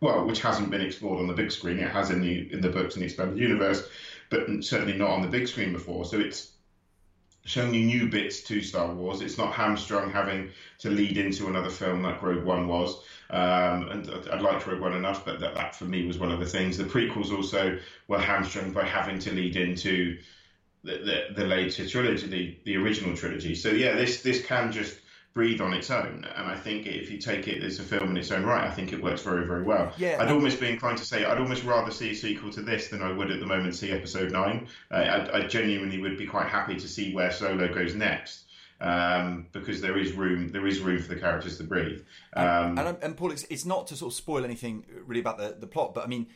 well, 0.00 0.26
which 0.26 0.42
hasn't 0.42 0.70
been 0.70 0.82
explored 0.82 1.20
on 1.20 1.26
the 1.26 1.32
big 1.32 1.50
screen. 1.50 1.78
It 1.78 1.90
has 1.90 2.10
in 2.10 2.20
the 2.20 2.52
in 2.52 2.60
the 2.60 2.68
books 2.68 2.96
and 2.96 3.02
the 3.02 3.06
expanded 3.06 3.38
universe, 3.38 3.88
but 4.28 4.62
certainly 4.62 4.98
not 4.98 5.08
on 5.08 5.22
the 5.22 5.28
big 5.28 5.48
screen 5.48 5.72
before. 5.72 6.04
So 6.04 6.20
it's 6.20 6.53
showing 7.44 7.74
you 7.74 7.84
new 7.84 8.08
bits 8.08 8.42
to 8.42 8.62
Star 8.62 8.92
Wars. 8.92 9.20
It's 9.20 9.36
not 9.36 9.52
hamstrung 9.52 10.10
having 10.10 10.50
to 10.78 10.90
lead 10.90 11.18
into 11.18 11.48
another 11.48 11.70
film 11.70 12.02
like 12.02 12.22
Rogue 12.22 12.44
One 12.44 12.66
was. 12.66 13.02
Um, 13.30 13.88
and 13.88 14.10
I 14.32 14.40
liked 14.40 14.66
Rogue 14.66 14.80
One 14.80 14.94
enough, 14.94 15.24
but 15.24 15.40
that, 15.40 15.54
that 15.54 15.74
for 15.74 15.84
me 15.84 16.06
was 16.06 16.18
one 16.18 16.30
of 16.30 16.40
the 16.40 16.46
things. 16.46 16.76
The 16.76 16.84
prequels 16.84 17.32
also 17.32 17.78
were 18.08 18.18
hamstrung 18.18 18.72
by 18.72 18.84
having 18.84 19.18
to 19.20 19.32
lead 19.32 19.56
into 19.56 20.18
the, 20.84 20.98
the, 20.98 21.42
the 21.42 21.46
later 21.46 21.86
trilogy, 21.86 22.26
the, 22.26 22.58
the 22.64 22.76
original 22.76 23.16
trilogy. 23.16 23.54
So 23.54 23.70
yeah, 23.70 23.94
this 23.94 24.22
this 24.22 24.44
can 24.44 24.72
just 24.72 24.96
breathe 25.34 25.60
on 25.60 25.72
its 25.72 25.90
own. 25.90 26.24
And 26.36 26.46
I 26.46 26.56
think 26.56 26.86
if 26.86 27.10
you 27.10 27.18
take 27.18 27.48
it 27.48 27.62
as 27.62 27.80
a 27.80 27.82
film 27.82 28.10
in 28.10 28.16
its 28.16 28.30
own 28.30 28.44
right, 28.44 28.64
I 28.64 28.70
think 28.70 28.92
it 28.92 29.02
works 29.02 29.22
very, 29.22 29.46
very 29.46 29.64
well. 29.64 29.92
Yeah. 29.98 30.16
I'd 30.20 30.30
almost 30.30 30.60
be 30.60 30.68
inclined 30.68 30.98
to 30.98 31.04
say 31.04 31.24
I'd 31.24 31.38
almost 31.38 31.64
rather 31.64 31.90
see 31.90 32.12
a 32.12 32.14
sequel 32.14 32.50
to 32.52 32.62
this 32.62 32.88
than 32.88 33.02
I 33.02 33.12
would 33.12 33.32
at 33.32 33.40
the 33.40 33.46
moment 33.46 33.74
see 33.74 33.90
Episode 33.90 34.30
Nine. 34.30 34.68
Uh, 34.92 34.94
I, 34.94 35.38
I 35.38 35.46
genuinely 35.46 35.98
would 35.98 36.16
be 36.16 36.26
quite 36.26 36.48
happy 36.48 36.76
to 36.76 36.88
see 36.88 37.12
where 37.12 37.32
Solo 37.32 37.72
goes 37.72 37.94
next. 37.94 38.44
Um, 38.80 39.46
because 39.52 39.80
there 39.80 39.98
is 39.98 40.12
room, 40.12 40.50
there 40.50 40.66
is 40.66 40.80
room 40.80 41.00
for 41.00 41.14
the 41.14 41.20
characters 41.20 41.56
to 41.58 41.64
breathe. 41.64 42.02
Um, 42.34 42.78
and, 42.78 42.98
and 43.02 43.16
Paul, 43.16 43.32
it's, 43.32 43.44
it's 43.44 43.64
not 43.64 43.86
to 43.88 43.96
sort 43.96 44.12
of 44.12 44.16
spoil 44.16 44.44
anything 44.44 44.84
really 45.06 45.20
about 45.20 45.38
the, 45.38 45.56
the 45.58 45.66
plot, 45.66 45.94
but 45.94 46.04
I 46.04 46.06
mean, 46.06 46.26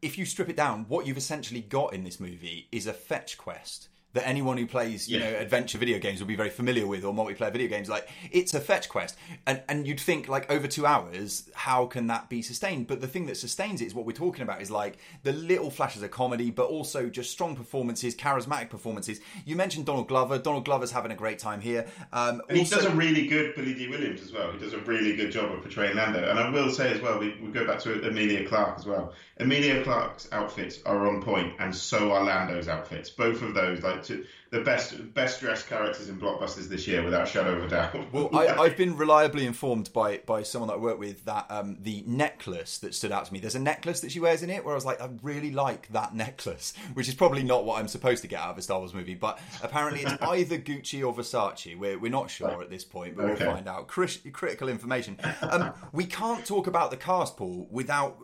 if 0.00 0.16
you 0.16 0.24
strip 0.24 0.48
it 0.48 0.56
down, 0.56 0.86
what 0.88 1.06
you've 1.06 1.16
essentially 1.16 1.60
got 1.60 1.92
in 1.92 2.04
this 2.04 2.20
movie 2.20 2.68
is 2.72 2.86
a 2.86 2.92
fetch 2.92 3.36
quest 3.38 3.89
that 4.12 4.26
anyone 4.26 4.56
who 4.58 4.66
plays, 4.66 5.08
you 5.08 5.18
Yeah. 5.18 5.30
know, 5.30 5.36
adventure 5.38 5.78
video 5.78 5.98
games 5.98 6.18
will 6.20 6.26
be 6.26 6.34
very 6.36 6.50
familiar 6.50 6.86
with, 6.86 7.04
or 7.04 7.12
multiplayer 7.14 7.52
video 7.52 7.68
games. 7.68 7.88
Like 7.88 8.08
it's 8.32 8.54
a 8.54 8.60
fetch 8.60 8.88
quest, 8.88 9.16
and 9.46 9.62
and 9.68 9.86
you'd 9.86 10.00
think 10.00 10.28
like 10.28 10.50
over 10.50 10.66
two 10.66 10.84
hours, 10.86 11.48
how 11.54 11.86
can 11.86 12.08
that 12.08 12.28
be 12.28 12.42
sustained? 12.42 12.86
But 12.88 13.00
the 13.00 13.06
thing 13.08 13.26
that 13.26 13.36
sustains 13.36 13.80
it 13.80 13.86
is 13.86 13.94
what 13.94 14.06
we're 14.06 14.12
talking 14.12 14.42
about 14.42 14.60
is 14.62 14.70
like 14.70 14.98
the 15.22 15.32
little 15.32 15.70
flashes 15.70 16.02
of 16.02 16.10
comedy, 16.10 16.50
but 16.50 16.66
also 16.66 17.08
just 17.08 17.30
strong 17.30 17.54
performances, 17.54 18.14
charismatic 18.16 18.68
performances. 18.70 19.20
You 19.44 19.56
mentioned 19.56 19.86
Donald 19.86 20.08
Glover. 20.08 20.38
Donald 20.38 20.64
Glover's 20.64 20.90
having 20.90 21.12
a 21.12 21.16
great 21.16 21.38
time 21.38 21.60
here. 21.60 21.86
Um, 22.12 22.42
And 22.48 22.58
he 22.58 22.64
also- 22.64 22.76
does 22.76 22.86
a 22.86 22.90
really 22.94 23.26
good 23.26 23.54
Billy 23.54 23.74
Dee 23.74 23.88
Williams 23.88 24.22
as 24.22 24.32
well. 24.32 24.50
He 24.52 24.58
does 24.58 24.72
a 24.72 24.78
really 24.80 25.14
good 25.16 25.30
job 25.30 25.52
of 25.52 25.62
portraying 25.62 25.96
Lando. 25.96 26.28
And 26.28 26.38
I 26.38 26.50
will 26.50 26.70
say 26.70 26.92
as 26.92 27.00
well, 27.00 27.18
we, 27.18 27.36
we 27.42 27.50
go 27.52 27.64
back 27.66 27.78
to 27.80 28.06
Emilia 28.08 28.46
Clarke 28.48 28.78
as 28.78 28.86
well. 28.86 29.12
Emilia 29.38 29.82
Clarke's 29.82 30.28
outfits 30.32 30.80
are 30.84 31.06
on 31.06 31.22
point, 31.22 31.54
and 31.60 31.74
so 31.74 32.12
are 32.12 32.24
Lando's 32.24 32.68
outfits. 32.68 33.08
Both 33.10 33.40
of 33.42 33.54
those, 33.54 33.82
like 33.82 33.99
to, 34.04 34.24
the 34.50 34.60
best 34.60 35.14
best 35.14 35.40
dressed 35.40 35.68
characters 35.68 36.08
in 36.08 36.18
blockbusters 36.20 36.68
this 36.68 36.86
year, 36.88 37.02
without 37.04 37.22
a 37.22 37.30
shadow 37.30 37.56
of 37.56 37.64
a 37.64 37.68
doubt. 37.68 38.12
Well, 38.12 38.30
I, 38.32 38.48
I've 38.48 38.76
been 38.76 38.96
reliably 38.96 39.46
informed 39.46 39.92
by 39.92 40.18
by 40.26 40.42
someone 40.42 40.68
that 40.68 40.74
I 40.74 40.78
work 40.78 40.98
with 40.98 41.24
that 41.26 41.46
um, 41.50 41.76
the 41.80 42.02
necklace 42.06 42.78
that 42.78 42.94
stood 42.94 43.12
out 43.12 43.26
to 43.26 43.32
me. 43.32 43.38
There's 43.40 43.54
a 43.54 43.60
necklace 43.60 44.00
that 44.00 44.10
she 44.12 44.20
wears 44.20 44.42
in 44.42 44.50
it 44.50 44.64
where 44.64 44.72
I 44.72 44.76
was 44.76 44.84
like, 44.84 45.00
I 45.00 45.08
really 45.22 45.50
like 45.52 45.88
that 45.92 46.14
necklace, 46.14 46.72
which 46.94 47.08
is 47.08 47.14
probably 47.14 47.42
not 47.42 47.64
what 47.64 47.78
I'm 47.80 47.88
supposed 47.88 48.22
to 48.22 48.28
get 48.28 48.40
out 48.40 48.50
of 48.50 48.58
a 48.58 48.62
Star 48.62 48.78
Wars 48.78 48.92
movie, 48.94 49.14
but 49.14 49.38
apparently 49.62 50.02
it's 50.02 50.20
either 50.22 50.58
Gucci 50.58 51.06
or 51.06 51.14
Versace. 51.14 51.76
We're 51.78 51.98
we're 51.98 52.10
not 52.10 52.30
sure 52.30 52.60
at 52.62 52.70
this 52.70 52.84
point, 52.84 53.16
but 53.16 53.26
Okay. 53.26 53.44
we'll 53.44 53.54
find 53.54 53.68
out. 53.68 53.86
Cris- 53.88 54.20
critical 54.32 54.68
information. 54.68 55.18
Um, 55.42 55.72
we 55.92 56.04
can't 56.06 56.44
talk 56.44 56.66
about 56.66 56.90
the 56.90 56.96
cast, 56.96 57.36
Paul, 57.36 57.68
without 57.70 58.18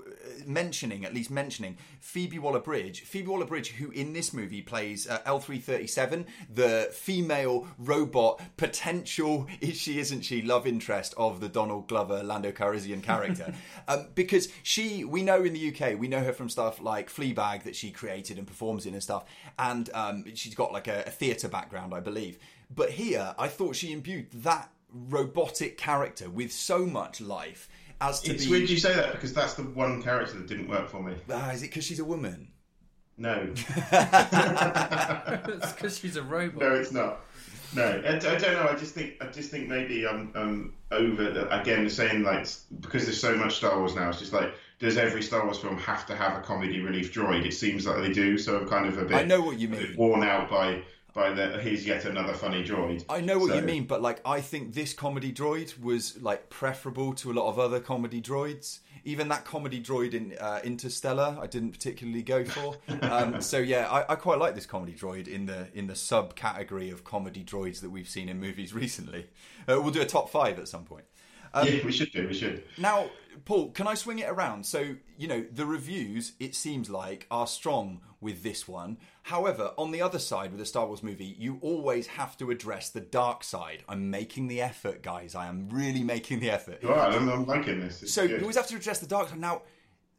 mentioning, 0.45 1.05
at 1.05 1.15
least 1.15 1.31
mentioning, 1.31 1.79
Phoebe 2.01 2.39
Waller 2.39 2.61
Bridge. 2.61 3.03
Phoebe 3.03 3.29
Waller 3.29 3.47
Bridge, 3.47 3.71
who 3.73 3.91
in 3.91 4.13
this 4.13 4.33
movie 4.33 4.63
plays 4.63 5.09
uh, 5.09 5.21
L337, 5.27 6.27
the 6.53 6.91
female 6.93 7.69
robot 7.79 8.41
potential, 8.57 9.47
is 9.61 9.77
she, 9.77 9.99
isn't 9.99 10.23
she, 10.23 10.43
love 10.43 10.67
interest 10.67 11.15
of 11.17 11.41
the 11.41 11.49
Donald 11.49 11.89
Glover, 11.89 12.23
Lando 12.23 12.53
Calrissian 12.53 13.03
character. 13.03 13.55
um, 13.89 14.09
because 14.15 14.49
she, 14.63 15.05
we 15.05 15.23
know 15.23 15.43
in 15.45 15.53
the 15.53 15.75
UK, 15.75 15.99
we 15.99 16.09
know 16.09 16.23
her 16.23 16.33
from 16.33 16.49
stuff 16.49 16.81
like 16.81 17.11
Fleabag 17.11 17.63
that 17.63 17.77
she 17.77 17.91
created 17.91 18.39
and 18.39 18.47
performs 18.47 18.87
in 18.87 18.95
and 18.95 19.03
stuff. 19.03 19.25
And 19.59 19.89
um, 19.95 20.25
she's 20.35 20.55
got 20.55 20.73
like 20.73 20.89
a, 20.89 21.05
a 21.07 21.11
theatre 21.11 21.49
background, 21.49 21.95
I 21.95 22.01
believe. 22.01 22.39
But 22.75 22.91
here, 22.91 23.35
I 23.39 23.49
thought 23.49 23.77
she 23.77 23.93
imbued 23.93 24.31
that 24.43 24.71
robotic 24.93 25.77
character 25.77 26.31
with 26.31 26.53
so 26.53 26.87
much 26.87 27.21
life 27.21 27.69
as 28.01 28.21
to 28.23 28.33
it's 28.33 28.45
be. 28.45 28.51
weird 28.51 28.71
you 28.71 28.77
say 28.79 28.95
that 28.95 29.13
because 29.13 29.33
that's 29.33 29.55
the 29.55 29.63
one 29.63 30.03
character 30.03 30.37
that 30.37 30.47
didn't 30.47 30.69
work 30.69 30.89
for 30.89 31.03
me. 31.03 31.15
Ah, 31.31 31.51
is 31.51 31.63
it 31.63 31.67
because 31.69 31.85
she's 31.85 32.01
a 32.01 32.05
woman? 32.05 32.49
No, 33.19 33.49
it's 33.57 33.63
because 35.73 35.99
she's 35.99 36.17
a 36.17 36.23
robot. 36.23 36.61
no, 36.61 36.75
it's 36.75 36.93
not. 36.93 37.21
No, 37.75 37.83
I, 37.85 38.17
I 38.17 38.19
don't 38.19 38.41
know. 38.43 38.69
I 38.71 38.77
just 38.77 38.95
think 38.95 39.15
I 39.21 39.27
just 39.27 39.51
think 39.51 39.69
maybe 39.69 40.07
I'm, 40.07 40.31
I'm 40.35 40.75
over 40.91 41.31
the, 41.31 41.61
again 41.61 41.89
saying 41.89 42.23
like 42.23 42.47
because 42.81 43.05
there's 43.05 43.21
so 43.21 43.35
much 43.37 43.57
Star 43.57 43.79
Wars 43.79 43.95
now. 43.95 44.09
It's 44.11 44.19
just 44.19 44.33
like 44.33 44.53
does 44.79 44.97
every 44.99 45.23
Star 45.23 45.45
Wars 45.45 45.59
film 45.59 45.79
have 45.79 46.05
to 46.07 46.15
have 46.17 46.37
a 46.37 46.41
comedy 46.43 46.81
relief 46.81 47.13
droid? 47.13 47.47
It 47.47 47.55
seems 47.55 47.87
like 47.87 47.97
they 48.03 48.13
do. 48.13 48.37
So 48.39 48.59
I'm 48.59 48.69
kind 48.69 48.87
of 48.87 48.99
a 48.99 49.05
bit 49.07 49.17
I 49.17 49.25
know 49.25 49.41
what 49.41 49.59
you 49.59 49.69
mean. 49.69 49.95
worn 49.97 50.23
out 50.23 50.51
by 50.51 50.83
by 51.17 51.33
the 51.33 51.59
here's 51.61 51.85
yet 51.87 52.05
another 52.05 52.35
funny 52.35 52.63
droid. 52.63 53.05
I 53.09 53.21
know 53.23 53.39
what 53.39 53.49
So- 53.49 53.57
you 53.57 53.63
mean, 53.63 53.87
but 53.87 54.03
like 54.03 54.21
I 54.25 54.41
think 54.43 54.75
this 54.75 54.93
comedy 54.93 55.33
droid 55.33 55.81
was 55.81 56.21
like 56.23 56.51
preferable 56.51 57.15
to 57.15 57.33
a 57.33 57.35
lot 57.35 57.49
of 57.49 57.59
other 57.59 57.81
comedy 57.81 58.21
droids. 58.23 58.81
Even 59.05 59.29
that 59.29 59.45
comedy 59.45 59.81
droid 59.81 60.15
in 60.15 60.37
uh, 60.41 60.61
Interstellar, 60.65 61.39
I 61.41 61.47
didn't 61.47 61.71
particularly 61.73 62.23
go 62.23 62.45
for. 62.45 62.77
Um, 63.03 63.41
so 63.41 63.59
yeah, 63.59 63.89
I, 63.91 64.13
I 64.13 64.17
quite 64.17 64.39
like 64.39 64.55
this 64.55 64.67
comedy 64.67 64.93
droid 64.93 65.27
in 65.29 65.47
the 65.47 65.69
in 65.75 65.87
the 65.87 65.95
subcategory 65.95 66.93
of 66.93 67.03
comedy 67.05 67.43
droids 67.43 67.81
that 67.81 67.91
we've 67.91 68.09
seen 68.09 68.29
in 68.29 68.39
movies 68.39 68.75
recently. 68.83 69.27
Uh, 69.69 69.81
we'll 69.81 69.93
do 69.93 70.03
a 70.03 70.07
top 70.07 70.29
five 70.31 70.59
at 70.59 70.69
some 70.69 70.85
point. 70.85 71.05
yeah, 71.55 71.85
we 71.85 71.93
should 71.93 72.13
do. 72.13 72.27
We 72.29 72.35
should. 72.35 72.65
Now, 72.77 73.09
Paul, 73.47 73.71
can 73.71 73.87
I 73.87 73.95
swing 73.95 74.19
it 74.19 74.29
around? 74.29 74.67
So, 74.67 74.97
you 75.17 75.27
know, 75.29 75.45
the 75.51 75.65
reviews, 75.65 76.33
it 76.39 76.55
seems 76.55 76.91
like, 76.91 77.27
are 77.31 77.47
strong 77.47 78.01
with 78.27 78.43
this 78.43 78.67
one. 78.67 78.99
However, 79.23 79.71
on 79.79 79.93
the 79.93 80.03
other 80.03 80.19
side, 80.19 80.51
with 80.51 80.61
a 80.61 80.67
Star 80.67 80.85
Wars 80.89 81.01
movie, 81.03 81.37
you 81.39 81.59
always 81.63 82.09
have 82.09 82.37
to 82.39 82.51
address 82.51 82.91
the 82.91 83.01
dark 83.01 83.45
side. 83.45 83.85
I'm 83.89 84.11
making 84.11 84.49
the 84.49 84.61
effort, 84.61 85.01
guys. 85.03 85.37
I 85.37 85.47
am 85.47 85.69
really 85.71 86.03
making 86.03 86.41
the 86.41 86.51
effort. 86.51 86.85
All 86.85 86.91
right, 86.91 87.15
I'm, 87.15 87.29
I'm 87.29 87.47
liking 87.47 87.81
this. 87.81 88.03
It's 88.03 88.13
So, 88.13 88.23
good. 88.27 88.33
you 88.33 88.41
always 88.41 88.57
have 88.57 88.67
to 88.67 88.77
address 88.77 88.99
the 88.99 89.07
dark 89.07 89.29
side. 89.29 89.39
Now, 89.39 89.63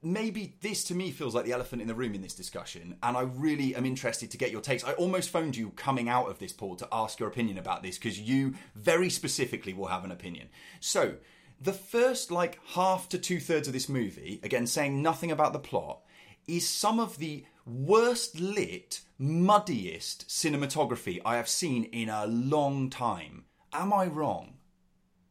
maybe 0.01 0.55
this 0.61 0.85
to 0.85 0.95
me 0.95 1.11
feels 1.11 1.35
like 1.35 1.43
the 1.43 1.51
elephant 1.51 1.81
in 1.81 1.87
the 1.89 1.95
room 1.95 2.15
in 2.15 2.21
this 2.21 2.33
discussion, 2.33 2.95
and 3.03 3.17
I 3.17 3.21
really 3.23 3.75
am 3.75 3.85
interested 3.85 4.31
to 4.31 4.37
get 4.37 4.51
your 4.51 4.61
takes. 4.61 4.85
I 4.85 4.93
almost 4.93 5.29
phoned 5.29 5.57
you 5.57 5.71
coming 5.71 6.07
out 6.07 6.29
of 6.29 6.39
this, 6.39 6.53
Paul, 6.53 6.77
to 6.77 6.87
ask 6.91 7.19
your 7.19 7.27
opinion 7.27 7.57
about 7.57 7.83
this 7.83 7.97
because 7.97 8.17
you 8.19 8.55
very 8.73 9.09
specifically 9.09 9.73
will 9.73 9.87
have 9.87 10.05
an 10.05 10.11
opinion. 10.11 10.47
So, 10.79 11.15
the 11.59 11.73
first 11.73 12.31
like 12.31 12.59
half 12.67 13.09
to 13.09 13.17
two 13.17 13.41
thirds 13.41 13.67
of 13.67 13.73
this 13.73 13.89
movie, 13.89 14.39
again 14.43 14.65
saying 14.67 15.01
nothing 15.01 15.31
about 15.31 15.51
the 15.51 15.59
plot, 15.59 15.99
is 16.47 16.65
some 16.69 16.97
of 16.97 17.17
the 17.17 17.43
worst 17.67 18.39
lit, 18.39 19.01
muddiest 19.19 20.27
cinematography 20.27 21.19
I 21.25 21.35
have 21.37 21.47
seen 21.49 21.83
in 21.85 22.09
a 22.09 22.25
long 22.25 22.89
time. 22.89 23.45
Am 23.73 23.93
I 23.93 24.07
wrong? 24.07 24.55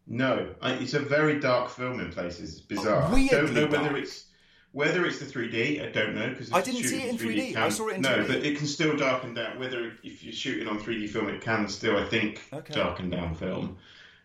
No, 0.07 0.55
I, 0.61 0.73
it's 0.75 0.95
a 0.95 1.01
very 1.01 1.41
dark 1.41 1.69
film 1.71 1.99
in 2.01 2.13
places. 2.13 2.53
It's 2.53 2.61
bizarre. 2.61 3.03
I 3.03 3.07
don't 3.07 3.13
Weirdly 3.13 3.55
know 3.55 3.67
whether 3.67 3.89
dark. 3.91 3.97
it's 3.97 4.27
whether 4.73 5.05
it's 5.07 5.19
the 5.19 5.25
3D. 5.25 5.83
I 5.85 5.91
don't 5.91 6.15
know 6.15 6.29
because 6.29 6.53
I 6.53 6.61
didn't 6.61 6.85
see 6.85 7.03
it 7.03 7.09
in 7.09 7.19
3D. 7.19 7.57
I 7.57 7.69
saw 7.71 7.89
it 7.89 7.97
in 7.97 8.03
no, 8.03 8.19
2D. 8.19 8.27
but 8.29 8.37
it 8.37 8.57
can 8.59 8.67
still 8.67 8.97
darken 8.97 9.35
down. 9.35 9.59
Whether 9.59 9.93
if 10.05 10.23
you're 10.23 10.33
shooting 10.33 10.69
on 10.69 10.79
3D 10.79 11.09
film, 11.09 11.29
it 11.29 11.41
can 11.41 11.67
still, 11.69 11.97
I 11.97 12.05
think, 12.05 12.43
Okay. 12.53 12.75
darken 12.75 13.11
down 13.11 13.35
film. 13.35 13.79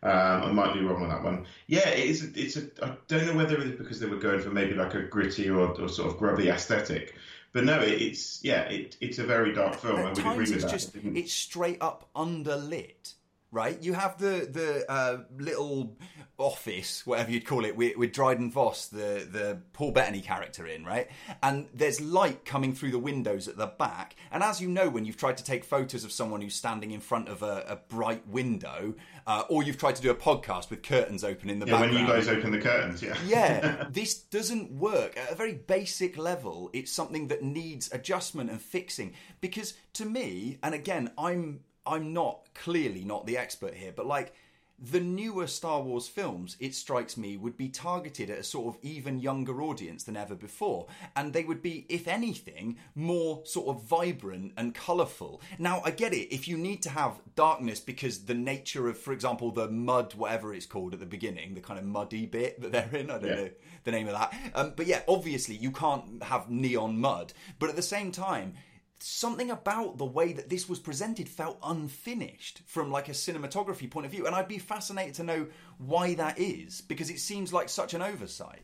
Um, 0.03 0.11
I 0.11 0.51
might 0.51 0.73
be 0.73 0.81
wrong 0.81 1.03
on 1.03 1.09
that 1.09 1.23
one. 1.23 1.45
Yeah, 1.67 1.87
it 1.89 2.09
is. 2.09 2.23
A, 2.23 2.39
it's 2.39 2.57
a. 2.57 2.63
I 2.83 2.97
don't 3.07 3.25
know 3.27 3.35
whether 3.35 3.59
it's 3.61 3.77
because 3.77 3.99
they 3.99 4.07
were 4.07 4.17
going 4.17 4.39
for 4.41 4.49
maybe 4.49 4.73
like 4.73 4.93
a 4.93 5.03
gritty 5.03 5.49
or, 5.49 5.59
or 5.79 5.87
sort 5.89 6.11
of 6.11 6.17
grubby 6.17 6.49
aesthetic, 6.49 7.15
but 7.53 7.63
no, 7.63 7.79
it, 7.81 8.01
it's 8.01 8.43
yeah, 8.43 8.61
it, 8.63 8.97
it's 9.01 9.19
a 9.19 9.23
very 9.23 9.53
dark 9.53 9.75
film. 9.75 9.97
I 9.97 10.01
At 10.01 10.17
would 10.17 10.19
agree 10.19 10.37
with 10.39 10.51
it's 10.53 10.63
that. 10.63 10.71
just 10.71 10.95
it's 10.95 11.33
straight 11.33 11.77
up 11.81 12.09
underlit. 12.15 13.13
Right, 13.53 13.81
you 13.83 13.93
have 13.93 14.17
the 14.17 14.47
the 14.49 14.89
uh, 14.89 15.23
little 15.37 15.97
office, 16.37 17.05
whatever 17.05 17.31
you'd 17.31 17.45
call 17.45 17.65
it, 17.65 17.75
with, 17.75 17.97
with 17.97 18.13
Dryden 18.13 18.49
Voss, 18.49 18.87
the 18.87 19.27
the 19.29 19.61
Paul 19.73 19.91
Bettany 19.91 20.21
character 20.21 20.65
in, 20.65 20.85
right? 20.85 21.09
And 21.43 21.67
there's 21.73 21.99
light 21.99 22.45
coming 22.45 22.73
through 22.73 22.91
the 22.91 22.99
windows 22.99 23.47
at 23.47 23.57
the 23.57 23.67
back. 23.67 24.15
And 24.31 24.41
as 24.41 24.61
you 24.61 24.69
know, 24.69 24.89
when 24.89 25.05
you've 25.05 25.17
tried 25.17 25.37
to 25.37 25.43
take 25.43 25.63
photos 25.63 26.03
of 26.03 26.11
someone 26.11 26.41
who's 26.41 26.55
standing 26.55 26.91
in 26.91 27.01
front 27.01 27.27
of 27.27 27.43
a, 27.43 27.65
a 27.67 27.75
bright 27.75 28.27
window, 28.27 28.95
uh, 29.27 29.43
or 29.49 29.63
you've 29.63 29.77
tried 29.77 29.95
to 29.97 30.01
do 30.01 30.11
a 30.11 30.15
podcast 30.15 30.69
with 30.69 30.81
curtains 30.81 31.23
open 31.23 31.49
in 31.49 31.59
the 31.59 31.67
yeah, 31.67 31.79
when 31.81 31.91
you 31.91 32.07
guys 32.07 32.27
open 32.27 32.51
the 32.51 32.59
curtains, 32.59 33.01
yeah. 33.01 33.17
yeah, 33.25 33.85
this 33.91 34.15
doesn't 34.15 34.71
work. 34.71 35.17
At 35.17 35.31
a 35.31 35.35
very 35.35 35.53
basic 35.53 36.17
level, 36.17 36.69
it's 36.73 36.91
something 36.91 37.27
that 37.27 37.43
needs 37.43 37.91
adjustment 37.91 38.49
and 38.49 38.61
fixing. 38.61 39.13
Because 39.41 39.73
to 39.93 40.05
me, 40.05 40.57
and 40.63 40.73
again, 40.73 41.11
I'm 41.17 41.61
I'm 41.85 42.13
not 42.13 42.49
clearly 42.53 43.03
not 43.03 43.25
the 43.25 43.37
expert 43.37 43.73
here, 43.73 43.91
but 43.95 44.05
like 44.05 44.33
the 44.83 44.99
newer 44.99 45.45
Star 45.45 45.79
Wars 45.79 46.07
films, 46.07 46.57
it 46.59 46.73
strikes 46.73 47.15
me, 47.15 47.37
would 47.37 47.55
be 47.55 47.69
targeted 47.69 48.31
at 48.31 48.39
a 48.39 48.43
sort 48.43 48.73
of 48.73 48.81
even 48.81 49.19
younger 49.19 49.61
audience 49.61 50.03
than 50.03 50.17
ever 50.17 50.33
before. 50.33 50.87
And 51.15 51.33
they 51.33 51.43
would 51.43 51.61
be, 51.61 51.85
if 51.87 52.07
anything, 52.07 52.77
more 52.95 53.41
sort 53.45 53.67
of 53.67 53.83
vibrant 53.83 54.53
and 54.57 54.73
colourful. 54.73 55.39
Now, 55.59 55.83
I 55.85 55.91
get 55.91 56.13
it, 56.13 56.33
if 56.33 56.47
you 56.47 56.57
need 56.57 56.81
to 56.81 56.89
have 56.89 57.21
darkness 57.35 57.79
because 57.79 58.25
the 58.25 58.33
nature 58.33 58.87
of, 58.87 58.97
for 58.97 59.13
example, 59.13 59.51
the 59.51 59.67
mud, 59.69 60.15
whatever 60.15 60.51
it's 60.51 60.65
called 60.65 60.93
at 60.95 60.99
the 60.99 61.05
beginning, 61.05 61.53
the 61.53 61.61
kind 61.61 61.77
of 61.79 61.85
muddy 61.85 62.25
bit 62.25 62.59
that 62.61 62.71
they're 62.71 62.89
in, 62.99 63.11
I 63.11 63.19
don't 63.19 63.29
Yeah. 63.29 63.35
know 63.35 63.49
the 63.83 63.91
name 63.91 64.07
of 64.07 64.13
that. 64.13 64.33
Um, 64.55 64.73
but 64.75 64.87
yeah, 64.87 65.03
obviously, 65.07 65.55
you 65.57 65.69
can't 65.71 66.23
have 66.23 66.49
neon 66.49 66.99
mud. 66.99 67.33
But 67.59 67.69
at 67.69 67.75
the 67.75 67.83
same 67.83 68.11
time, 68.11 68.55
something 69.03 69.49
about 69.51 69.97
the 69.97 70.05
way 70.05 70.33
that 70.33 70.49
this 70.49 70.69
was 70.69 70.79
presented 70.79 71.27
felt 71.27 71.57
unfinished 71.63 72.61
from 72.65 72.91
like 72.91 73.07
a 73.09 73.13
cinematography 73.13 73.89
point 73.89 74.05
of 74.05 74.11
view 74.11 74.25
and 74.27 74.35
i'd 74.35 74.47
be 74.47 74.57
fascinated 74.59 75.13
to 75.15 75.23
know 75.23 75.47
why 75.77 76.13
that 76.13 76.37
is 76.39 76.81
because 76.81 77.09
it 77.09 77.19
seems 77.19 77.51
like 77.51 77.67
such 77.69 77.93
an 77.93 78.01
oversight 78.01 78.61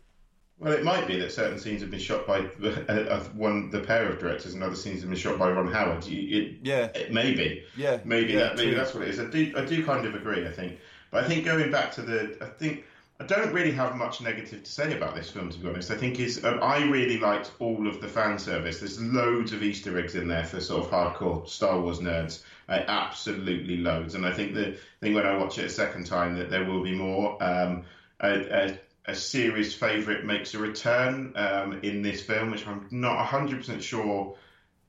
Well, 0.60 0.74
it 0.74 0.84
might 0.84 1.08
be 1.08 1.20
that 1.20 1.32
certain 1.32 1.60
scenes 1.60 1.82
have 1.82 1.92
been 1.92 2.00
shot 2.00 2.26
by 2.26 2.40
uh, 2.40 3.20
one, 3.36 3.70
the 3.70 3.82
pair 3.82 4.10
of 4.10 4.18
directors, 4.20 4.54
and 4.56 4.64
other 4.64 4.76
scenes 4.76 5.02
have 5.02 5.10
been 5.10 5.20
shot 5.20 5.38
by 5.38 5.52
Ron 5.52 5.72
Howard. 5.72 6.04
You- 6.06 6.38
It, 6.42 6.48
Yeah. 6.64 6.86
it 6.96 7.12
may 7.14 7.34
be. 7.36 7.64
Yeah, 7.76 8.00
maybe 8.04 8.34
yeah, 8.34 8.40
that. 8.40 8.56
Maybe 8.58 8.70
true. 8.72 8.76
that's 8.80 8.94
what 8.96 9.04
it 9.04 9.10
is. 9.10 9.20
I 9.20 9.26
do. 9.30 9.54
I 9.56 9.64
do 9.66 9.86
kind 9.86 10.04
of 10.08 10.16
agree. 10.16 10.48
I 10.48 10.52
think, 10.52 10.80
but 11.12 11.24
I 11.24 11.28
think 11.28 11.46
going 11.46 11.70
back 11.72 11.92
to 11.98 12.02
the, 12.02 12.38
I 12.42 12.50
think 12.58 12.86
I 13.20 13.26
don't 13.26 13.52
really 13.52 13.72
have 13.72 13.96
much 13.96 14.22
negative 14.22 14.64
to 14.64 14.72
say 14.72 14.96
about 14.96 15.16
this 15.16 15.30
film. 15.30 15.50
To 15.50 15.58
be 15.58 15.68
honest, 15.68 15.90
I 15.90 15.98
think 15.98 16.20
is 16.20 16.46
um, 16.46 16.60
I 16.62 16.84
really 16.86 17.20
liked 17.20 17.52
all 17.60 17.88
of 17.88 18.00
the 18.00 18.08
fan 18.08 18.38
service. 18.38 18.80
There's 18.80 19.02
loads 19.02 19.54
of 19.54 19.64
Easter 19.64 19.98
eggs 19.98 20.14
in 20.16 20.28
there 20.28 20.46
for 20.46 20.62
sort 20.62 20.86
of 20.86 20.92
hardcore 20.92 21.48
Star 21.48 21.80
Wars 21.80 22.00
nerds. 22.00 22.44
Uh, 22.70 22.84
absolutely 22.88 23.78
loads, 23.78 24.14
and 24.14 24.26
I 24.26 24.34
think 24.34 24.54
the 24.54 24.78
thing 25.02 25.14
when 25.14 25.26
I 25.26 25.36
watch 25.38 25.58
it 25.58 25.66
a 25.66 25.70
second 25.70 26.06
time 26.06 26.38
that 26.38 26.50
there 26.50 26.66
will 26.66 26.84
be 26.84 26.96
more. 26.96 27.42
Um, 27.44 27.86
a, 28.20 28.66
a, 28.66 28.80
a 29.08 29.16
series 29.16 29.74
favourite 29.74 30.26
makes 30.26 30.54
a 30.54 30.60
return 30.60 31.32
um, 31.36 31.80
in 31.84 32.02
this 32.02 32.22
film, 32.22 32.52
which 32.52 32.68
I'm 32.68 32.88
not 32.92 33.26
100% 33.28 33.82
sure 33.82 34.36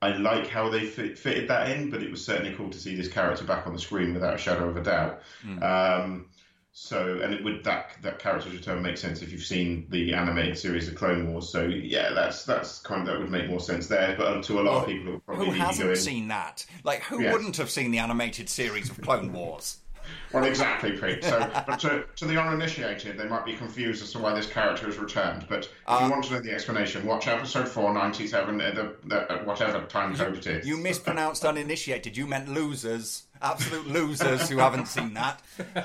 I 0.00 0.16
like 0.16 0.48
how 0.48 0.70
they 0.70 0.86
fit, 0.86 1.18
fitted 1.18 1.48
that 1.48 1.70
in, 1.70 1.90
but 1.90 2.02
it 2.02 2.10
was 2.10 2.24
certainly 2.24 2.54
cool 2.54 2.70
to 2.70 2.78
see 2.78 2.94
this 2.96 3.08
character 3.08 3.44
back 3.44 3.66
on 3.66 3.72
the 3.72 3.78
screen 3.78 4.14
without 4.14 4.34
a 4.34 4.38
shadow 4.38 4.68
of 4.68 4.76
a 4.76 4.82
doubt. 4.82 5.22
Um, 5.62 6.26
so, 6.80 7.20
and 7.22 7.34
it 7.34 7.42
would 7.42 7.64
that 7.64 7.90
that 8.02 8.20
character's 8.20 8.52
return 8.54 8.80
make 8.82 8.96
sense 8.96 9.20
if 9.20 9.32
you've 9.32 9.42
seen 9.42 9.86
the 9.90 10.14
animated 10.14 10.56
series 10.56 10.86
of 10.86 10.94
Clone 10.94 11.32
Wars. 11.32 11.48
So, 11.48 11.64
yeah, 11.64 12.12
that's 12.14 12.44
that's 12.44 12.78
kind 12.78 13.00
of 13.02 13.08
that 13.08 13.18
would 13.18 13.30
make 13.30 13.48
more 13.50 13.58
sense 13.58 13.88
there. 13.88 14.14
But 14.16 14.44
to 14.44 14.60
a 14.60 14.62
lot 14.62 14.82
of 14.82 14.86
people, 14.86 15.20
probably 15.26 15.46
who 15.46 15.52
hasn't 15.52 15.88
going, 15.88 15.96
seen 15.96 16.28
that 16.28 16.64
like 16.84 17.02
who 17.02 17.20
Yes. 17.20 17.32
wouldn't 17.32 17.56
have 17.56 17.68
seen 17.68 17.90
the 17.90 17.98
animated 17.98 18.48
series 18.48 18.88
of 18.90 19.00
clone 19.00 19.32
wars 19.32 19.78
Well, 20.32 20.44
exactly, 20.44 20.92
Pete. 20.92 21.24
So, 21.24 21.38
but 21.66 21.78
to, 21.80 22.04
to 22.16 22.24
the 22.26 22.38
uninitiated, 22.40 23.16
they 23.16 23.26
might 23.26 23.44
be 23.46 23.54
confused 23.54 24.02
as 24.02 24.12
to 24.12 24.18
why 24.18 24.34
this 24.34 24.46
character 24.46 24.86
has 24.86 24.98
returned. 24.98 25.46
But 25.48 25.64
if 25.64 25.70
Uh, 25.86 26.00
you 26.04 26.10
want 26.10 26.24
to 26.24 26.34
know 26.34 26.40
the 26.40 26.52
explanation, 26.52 27.06
watch 27.06 27.26
episode 27.28 27.66
497 27.68 28.60
at 28.60 28.74
the, 28.74 28.94
the, 29.06 29.32
at 29.32 29.46
whatever 29.46 29.80
time 29.86 30.14
code 30.14 30.36
it 30.36 30.46
is. 30.46 30.66
you 30.66 30.76
mispronounced 30.76 31.44
uninitiated 31.44 32.16
you 32.16 32.26
meant 32.26 32.48
losers 32.48 33.24
absolute 33.40 33.86
losers 33.86 34.48
who 34.48 34.58
haven't 34.58 34.86
seen 34.86 35.14
that 35.14 35.40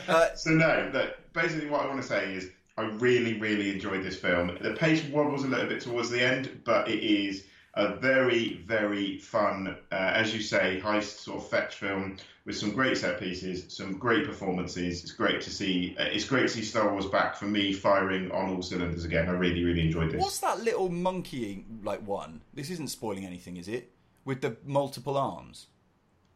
uh, 0.07 0.28
So 0.36 0.49
no, 0.51 0.89
that 0.91 1.32
basically 1.34 1.69
what 1.69 1.82
I 1.82 1.88
want 1.88 2.01
to 2.01 2.07
say 2.07 2.34
is 2.34 2.49
I 2.78 2.82
really, 2.84 3.39
really 3.39 3.71
enjoyed 3.71 4.03
this 4.03 4.17
film. 4.17 4.57
The 4.59 4.74
pace 4.74 5.03
wobbles 5.05 5.43
a 5.43 5.47
little 5.47 5.67
bit 5.67 5.82
towards 5.82 6.09
the 6.09 6.21
end, 6.21 6.61
but 6.65 6.88
it 6.89 7.03
is 7.03 7.43
a 7.76 7.95
very, 7.95 8.63
very 8.67 9.17
fun, 9.17 9.76
uh, 9.91 9.95
as 9.95 10.34
you 10.34 10.41
say, 10.41 10.80
heist 10.84 11.19
sort 11.19 11.41
of 11.41 11.49
fetch 11.49 11.76
film 11.76 12.17
with 12.45 12.55
some 12.57 12.71
great 12.71 12.97
set 12.97 13.19
pieces, 13.19 13.76
some 13.76 13.97
great 13.97 14.26
performances. 14.26 15.01
It's 15.01 15.11
great 15.11 15.41
to 15.41 15.49
see. 15.49 15.95
Uh, 15.99 16.03
it's 16.03 16.26
great 16.26 16.43
to 16.43 16.49
see 16.49 16.61
Star 16.61 16.91
Wars 16.91 17.07
back 17.07 17.36
for 17.36 17.45
me, 17.45 17.74
firing 17.74 18.32
on 18.32 18.49
all 18.49 18.61
cylinders 18.61 19.05
again. 19.05 19.28
I 19.28 19.32
really, 19.32 19.63
really 19.63 19.82
enjoyed 19.82 20.11
this. 20.11 20.21
What's 20.21 20.39
that 20.39 20.61
little 20.61 20.89
monkey 20.89 21.65
like 21.84 22.05
one? 22.05 22.41
This 22.53 22.69
isn't 22.69 22.89
spoiling 22.89 23.26
anything, 23.26 23.57
is 23.57 23.67
it? 23.67 23.91
With 24.24 24.41
the 24.41 24.55
multiple 24.65 25.17
arms. 25.17 25.67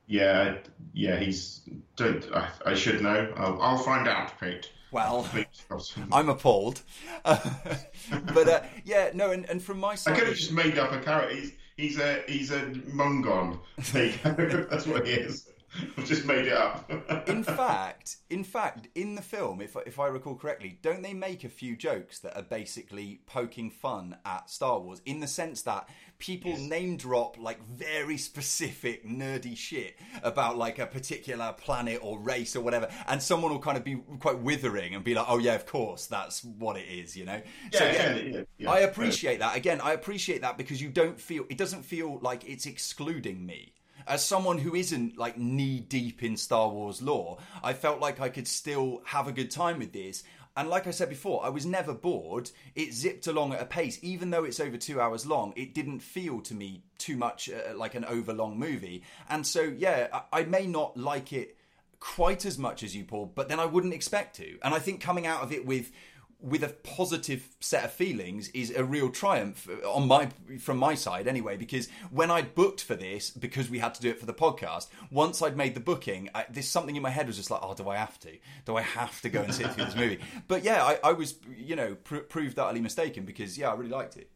Yeah, 0.07 0.57
yeah. 0.93 1.19
He's. 1.19 1.61
Don't. 1.97 2.25
I, 2.33 2.49
I 2.65 2.73
should 2.73 3.01
know. 3.01 3.31
I'll, 3.37 3.61
I'll 3.61 3.77
find 3.77 4.07
out, 4.07 4.39
Pete. 4.39 4.71
Well, 4.91 5.27
I'm 6.11 6.29
appalled. 6.29 6.81
but 7.23 8.47
uh, 8.47 8.61
yeah, 8.85 9.11
no, 9.13 9.31
and, 9.31 9.49
and 9.49 9.61
from 9.61 9.79
my 9.79 9.95
side, 9.95 10.13
I 10.13 10.19
could 10.19 10.27
have 10.27 10.37
just 10.37 10.53
made 10.53 10.77
up 10.77 10.91
a 10.91 10.99
character. 10.99 11.35
He's 11.35 11.53
he's 11.75 11.99
a 11.99 12.23
he's 12.27 12.51
a 12.51 12.61
Mungon. 12.61 13.59
There 13.91 14.05
you 14.05 14.13
go. 14.23 14.67
That's 14.69 14.87
what 14.87 15.05
he 15.05 15.13
is. 15.13 15.49
I've 15.97 16.05
just 16.07 16.25
made 16.25 16.47
it 16.47 16.53
up. 16.53 16.89
in 17.27 17.43
fact, 17.43 18.17
in 18.29 18.43
fact, 18.43 18.87
in 18.95 19.15
the 19.15 19.21
film, 19.21 19.61
if 19.61 19.75
if 19.85 19.99
I 19.99 20.07
recall 20.07 20.35
correctly, 20.35 20.79
don't 20.81 21.01
they 21.01 21.13
make 21.13 21.43
a 21.43 21.49
few 21.49 21.75
jokes 21.75 22.19
that 22.19 22.35
are 22.35 22.43
basically 22.43 23.21
poking 23.25 23.69
fun 23.69 24.17
at 24.25 24.49
Star 24.49 24.79
Wars 24.79 25.01
in 25.05 25.19
the 25.19 25.27
sense 25.27 25.61
that 25.63 25.87
people 26.19 26.57
name 26.57 26.97
drop 26.97 27.37
like 27.39 27.63
very 27.65 28.17
specific 28.17 29.05
nerdy 29.05 29.55
shit 29.55 29.97
about 30.23 30.57
like 30.57 30.79
a 30.79 30.87
particular 30.87 31.53
planet 31.53 31.99
or 32.01 32.19
race 32.19 32.55
or 32.55 32.61
whatever, 32.61 32.89
and 33.07 33.21
someone 33.21 33.51
will 33.51 33.59
kind 33.59 33.77
of 33.77 33.83
be 33.83 33.95
quite 34.19 34.39
withering 34.39 34.95
and 34.95 35.03
be 35.03 35.13
like, 35.13 35.25
"Oh 35.27 35.37
yeah, 35.37 35.55
of 35.55 35.65
course, 35.65 36.07
that's 36.07 36.43
what 36.43 36.77
it 36.77 36.87
is," 36.87 37.15
you 37.15 37.25
know. 37.25 37.41
so 37.71 37.85
Yeah, 37.85 37.91
yeah, 37.91 38.15
yeah, 38.15 38.41
yeah. 38.57 38.71
I 38.71 38.79
appreciate 38.79 39.39
that. 39.39 39.55
Again, 39.55 39.81
I 39.81 39.93
appreciate 39.93 40.41
that 40.41 40.57
because 40.57 40.81
you 40.81 40.89
don't 40.89 41.19
feel 41.19 41.45
it 41.49 41.57
doesn't 41.57 41.83
feel 41.83 42.19
like 42.21 42.47
it's 42.47 42.65
excluding 42.65 43.45
me. 43.45 43.73
As 44.07 44.25
someone 44.25 44.57
who 44.57 44.73
isn't 44.73 45.17
like 45.17 45.37
knee 45.37 45.79
deep 45.79 46.23
in 46.23 46.37
Star 46.37 46.69
Wars 46.69 47.01
lore, 47.01 47.37
I 47.63 47.73
felt 47.73 47.99
like 47.99 48.19
I 48.19 48.29
could 48.29 48.47
still 48.47 49.01
have 49.05 49.27
a 49.27 49.31
good 49.31 49.51
time 49.51 49.79
with 49.79 49.93
this. 49.93 50.23
And 50.55 50.69
like 50.69 50.87
I 50.87 50.91
said 50.91 51.09
before, 51.09 51.45
I 51.45 51.49
was 51.49 51.67
never 51.67 51.93
bored. 51.93 52.49
It 52.73 52.91
zipped 52.91 53.27
along 53.27 53.53
at 53.53 53.61
a 53.61 53.65
pace, 53.65 53.99
even 54.01 54.31
though 54.31 54.43
it's 54.43 54.59
over 54.59 54.75
two 54.75 54.99
hours 54.99 55.25
long. 55.25 55.53
It 55.55 55.75
didn't 55.75 55.99
feel 55.99 56.41
to 56.41 56.55
me 56.55 56.81
too 56.97 57.15
much 57.15 57.47
uh, 57.47 57.77
like 57.77 57.93
an 57.93 58.05
overlong 58.05 58.57
movie. 58.57 59.03
And 59.29 59.45
so, 59.45 59.61
yeah, 59.61 60.07
I, 60.11 60.39
I 60.39 60.43
may 60.45 60.65
not 60.65 60.97
like 60.97 61.31
it 61.31 61.57
quite 61.99 62.45
as 62.45 62.57
much 62.57 62.81
as 62.81 62.95
you, 62.95 63.03
Paul, 63.03 63.31
but 63.35 63.49
then 63.49 63.59
I 63.59 63.65
wouldn't 63.65 63.93
expect 63.93 64.35
to. 64.37 64.57
And 64.63 64.73
I 64.73 64.79
think 64.79 64.99
coming 64.99 65.27
out 65.27 65.43
of 65.43 65.51
it 65.51 65.65
with 65.65 65.91
with 66.39 66.63
a 66.63 66.69
positive 66.69 67.47
set 67.59 67.83
of 67.83 67.91
feelings 67.91 68.49
is 68.49 68.69
a 68.75 68.83
real 68.83 69.09
triumph 69.09 69.67
on 69.85 70.07
my 70.07 70.29
from 70.59 70.77
my 70.77 70.93
side 70.93 71.27
anyway 71.27 71.57
because 71.57 71.89
when 72.11 72.29
I 72.29 72.43
booked 72.43 72.83
for 72.83 72.93
this 72.95 73.31
because 73.31 73.71
we 73.71 73.79
had 73.79 73.95
to 73.95 74.01
do 74.01 74.09
it 74.11 74.19
for 74.19 74.27
the 74.27 74.35
podcast 74.35 74.87
once 75.09 75.41
I'd 75.41 75.57
made 75.57 75.73
the 75.73 75.79
booking 75.79 76.29
I, 76.35 76.45
there's 76.47 76.67
something 76.69 76.95
in 76.95 77.01
my 77.01 77.09
head 77.09 77.25
was 77.25 77.37
just 77.37 77.49
like 77.49 77.61
oh 77.63 77.73
do 77.73 77.89
I 77.89 77.97
have 77.97 78.19
to 78.19 78.37
do 78.65 78.77
I 78.77 78.83
have 78.83 79.19
to 79.21 79.29
go 79.29 79.41
and 79.41 79.51
sit 79.51 79.71
through 79.71 79.85
this 79.85 79.95
movie 79.95 80.19
but 80.47 80.63
yeah 80.63 80.83
I, 80.83 80.99
I 81.03 81.13
was 81.13 81.39
you 81.57 81.75
know 81.75 81.95
pr- 81.95 82.17
proved 82.17 82.59
utterly 82.59 82.81
mistaken 82.81 83.25
because 83.25 83.57
yeah 83.57 83.71
I 83.71 83.73
really 83.73 83.89
liked 83.89 84.15
it 84.15 84.29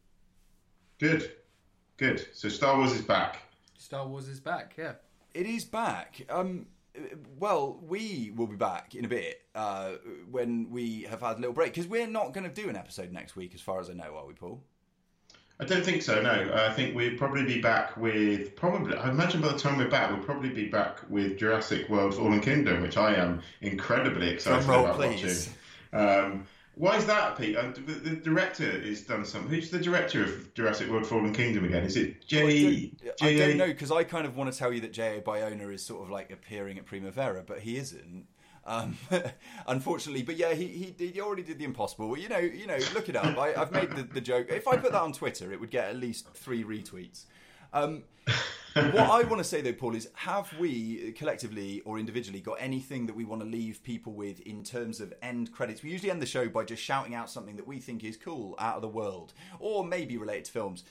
Good, 1.02 1.32
good. 1.98 2.28
So 2.32 2.48
Star 2.48 2.78
Wars 2.78 2.92
is 2.92 3.02
back. 3.02 3.42
Star 3.80 4.08
Wars 4.08 4.28
is 4.28 4.40
back. 4.40 4.76
Yeah. 4.78 4.94
It 5.34 5.48
is 5.48 5.66
back. 5.66 6.22
Um, 6.30 6.68
well, 7.40 7.80
we 7.82 8.32
will 8.36 8.48
be 8.48 8.56
back 8.56 8.96
in 8.96 9.06
a 9.06 9.08
bit 9.08 9.42
uh, 9.56 9.92
when 10.30 10.70
we 10.70 11.04
have 11.04 11.22
had 11.22 11.38
a 11.38 11.40
little 11.40 11.54
break 11.54 11.74
because 11.74 11.88
we're 11.88 12.08
not 12.08 12.34
going 12.34 12.44
to 12.44 12.62
do 12.62 12.70
an 12.70 12.76
episode 12.76 13.12
next 13.12 13.36
week, 13.36 13.54
as 13.56 13.62
far 13.62 13.80
as 13.80 13.90
I 13.90 13.94
know, 13.94 14.16
are 14.16 14.26
we, 14.26 14.34
Paul? 14.34 14.62
I 15.60 15.66
don't 15.66 15.86
think 15.86 16.02
so. 16.02 16.20
No, 16.22 16.52
I 16.56 16.74
think 16.74 16.96
we'll 16.96 17.18
probably 17.18 17.44
be 17.44 17.62
back 17.62 17.96
with 17.96 18.56
probably. 18.56 18.98
I 18.98 19.12
imagine 19.12 19.42
by 19.42 19.50
the 19.50 19.60
time 19.60 19.78
we're 19.78 19.90
back, 19.90 20.10
we'll 20.10 20.24
probably 20.24 20.50
be 20.50 20.68
back 20.68 21.08
with 21.08 21.38
Jurassic 21.38 21.88
World: 21.88 22.16
Fallen 22.16 22.42
Kingdom, 22.42 22.82
which 22.82 22.98
I 22.98 23.14
am 23.14 23.44
incredibly 23.62 24.30
excited 24.30 24.66
Drum 24.66 24.86
about 24.86 24.98
watching. 24.98 25.38
Um, 25.94 26.48
why 26.82 26.98
is 26.98 27.06
that, 27.06 27.38
Pete? 27.38 27.56
Uh, 27.56 27.72
the, 27.76 27.94
the 27.94 28.16
director 28.16 28.72
has 28.72 29.02
done 29.02 29.24
something. 29.24 29.52
Who's 29.52 29.70
the 29.70 29.78
director 29.78 30.24
of 30.24 30.52
Jurassic 30.56 30.90
World: 30.90 31.06
Fallen 31.06 31.32
Kingdom 31.32 31.64
again? 31.64 31.84
Is 31.84 31.96
it 31.96 32.26
J? 32.26 32.92
I 33.22 33.34
J- 33.34 33.38
don't 33.38 33.58
know 33.58 33.68
because 33.68 33.92
I 33.92 34.04
kind 34.04 34.26
of 34.26 34.36
want 34.36 34.52
to 34.52 34.58
tell 34.58 34.74
you 34.74 34.82
that 34.82 34.92
J.A. 34.92 35.22
Bayona 35.22 35.72
is 35.72 35.86
sort 35.86 36.02
of 36.02 36.10
like 36.10 36.32
appearing 36.32 36.80
at 36.80 36.88
Primavera, 36.88 37.44
but 37.46 37.60
he 37.60 37.78
isn't. 37.78 38.26
Um, 38.66 38.98
unfortunately, 39.68 40.24
but 40.24 40.38
yeah, 40.38 40.56
he, 40.56 40.96
he 40.98 41.08
he 41.08 41.22
already 41.22 41.44
did 41.44 41.60
the 41.60 41.66
impossible. 41.66 42.18
You 42.18 42.30
know, 42.30 42.40
you 42.40 42.66
know, 42.66 42.80
look 42.96 43.10
it 43.10 43.16
up. 43.16 43.38
I, 43.38 43.54
I've 43.54 43.72
made 43.72 43.92
the, 43.92 44.02
the 44.02 44.22
joke. 44.22 44.48
If 44.50 44.68
I 44.68 44.76
put 44.76 44.92
that 44.94 45.02
on 45.02 45.14
Twitter, 45.14 45.54
it 45.54 45.60
would 45.60 45.70
get 45.70 45.88
at 45.88 45.98
least 45.98 46.30
three 46.34 46.64
retweets. 46.64 47.26
Um, 47.74 48.06
what 48.74 49.10
I 49.10 49.24
want 49.28 49.38
to 49.38 49.44
say 49.44 49.62
though, 49.62 49.74
Paul, 49.74 49.96
is 49.96 50.10
have 50.14 50.52
we 50.58 51.12
collectively 51.14 51.82
or 51.82 52.00
individually 52.00 52.40
got 52.40 52.58
anything 52.60 53.06
that 53.08 53.16
we 53.16 53.26
want 53.26 53.42
to 53.42 53.48
leave 53.48 53.84
people 53.84 54.14
with 54.14 54.40
in 54.42 54.64
terms 54.64 55.02
of 55.02 55.14
end 55.22 55.52
credits? 55.52 55.84
We 55.84 55.90
usually 55.90 56.12
end 56.12 56.22
the 56.22 56.26
show 56.28 56.48
by 56.48 56.64
just 56.64 56.82
shouting 56.82 57.16
out 57.16 57.30
something 57.30 57.56
that 57.58 57.68
we 57.68 57.80
think 57.80 58.04
is 58.04 58.18
cool 58.18 58.56
out 58.60 58.76
of 58.76 58.82
the 58.82 58.88
world, 58.88 59.34
or 59.60 59.84
maybe 59.84 60.18
related 60.18 60.46
to 60.46 60.52
films. 60.52 60.84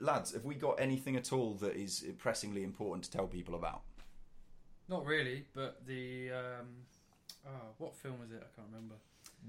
Lads, 0.00 0.32
have 0.32 0.44
we 0.44 0.54
got 0.54 0.80
anything 0.80 1.16
at 1.16 1.32
all 1.32 1.54
that 1.54 1.76
is 1.76 2.04
pressingly 2.18 2.62
important 2.62 3.04
to 3.04 3.10
tell 3.10 3.26
people 3.26 3.54
about? 3.54 3.82
Not 4.88 5.04
really, 5.04 5.44
but 5.54 5.86
the 5.86 6.30
um, 6.30 6.66
oh, 7.46 7.74
what 7.78 7.94
film 7.94 8.18
was 8.20 8.30
it? 8.30 8.42
I 8.42 8.56
can't 8.56 8.68
remember. 8.72 8.96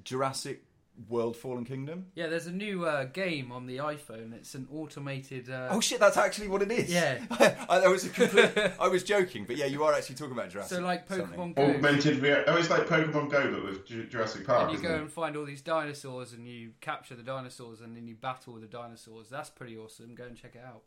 Jurassic 0.03 0.63
World 1.07 1.37
Fallen 1.37 1.63
Kingdom? 1.65 2.07
Yeah, 2.15 2.27
there's 2.27 2.47
a 2.47 2.51
new 2.51 2.85
uh, 2.85 3.05
game 3.05 3.51
on 3.51 3.67
the 3.67 3.77
iPhone. 3.77 4.33
It's 4.33 4.53
an 4.55 4.67
automated. 4.71 5.49
Uh, 5.49 5.69
Oh 5.71 5.79
shit, 5.79 5.99
that's 5.99 6.17
actually 6.17 6.47
what 6.49 6.61
it 6.61 6.71
is. 6.71 6.91
Yeah. 6.91 7.19
I, 7.31 7.55
I 7.69 7.87
was 7.87 8.05
a 8.05 8.09
complete, 8.09 8.51
I 8.79 8.87
was 8.89 9.03
joking, 9.03 9.45
but 9.45 9.55
yeah, 9.55 9.65
you 9.65 9.83
are 9.83 9.93
actually 9.93 10.15
talking 10.15 10.33
about 10.33 10.49
Jurassic. 10.49 10.77
so 10.77 10.83
like 10.83 11.07
something. 11.07 11.27
Pokemon 11.39 11.55
Go, 11.55 11.65
Augmented 11.69 12.17
reality. 12.19 12.43
Oh, 12.51 12.57
it's 12.57 12.69
like 12.69 12.87
Pokemon 12.87 13.29
Go, 13.29 13.51
but 13.51 13.63
with 13.63 13.85
Ju- 13.85 14.07
Jurassic 14.07 14.45
Park. 14.45 14.63
and 14.63 14.71
you 14.71 14.77
isn't 14.79 14.87
go 14.89 14.95
it? 14.95 15.01
and 15.01 15.11
find 15.11 15.37
all 15.37 15.45
these 15.45 15.61
dinosaurs, 15.61 16.33
and 16.33 16.47
you 16.47 16.71
capture 16.81 17.15
the 17.15 17.23
dinosaurs, 17.23 17.79
and 17.81 17.95
then 17.95 18.07
you 18.07 18.15
battle 18.15 18.55
the 18.55 18.67
dinosaurs. 18.67 19.29
That's 19.29 19.49
pretty 19.49 19.77
awesome. 19.77 20.15
Go 20.15 20.25
and 20.25 20.35
check 20.35 20.55
it 20.55 20.63
out. 20.67 20.81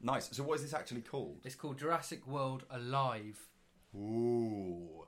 Nice. 0.00 0.28
So 0.32 0.42
what 0.42 0.56
is 0.56 0.62
this 0.62 0.74
actually 0.74 1.02
called? 1.02 1.40
It's 1.44 1.54
called 1.54 1.78
Jurassic 1.78 2.26
World 2.26 2.64
Alive. 2.70 3.38
Ooh. 3.96 5.04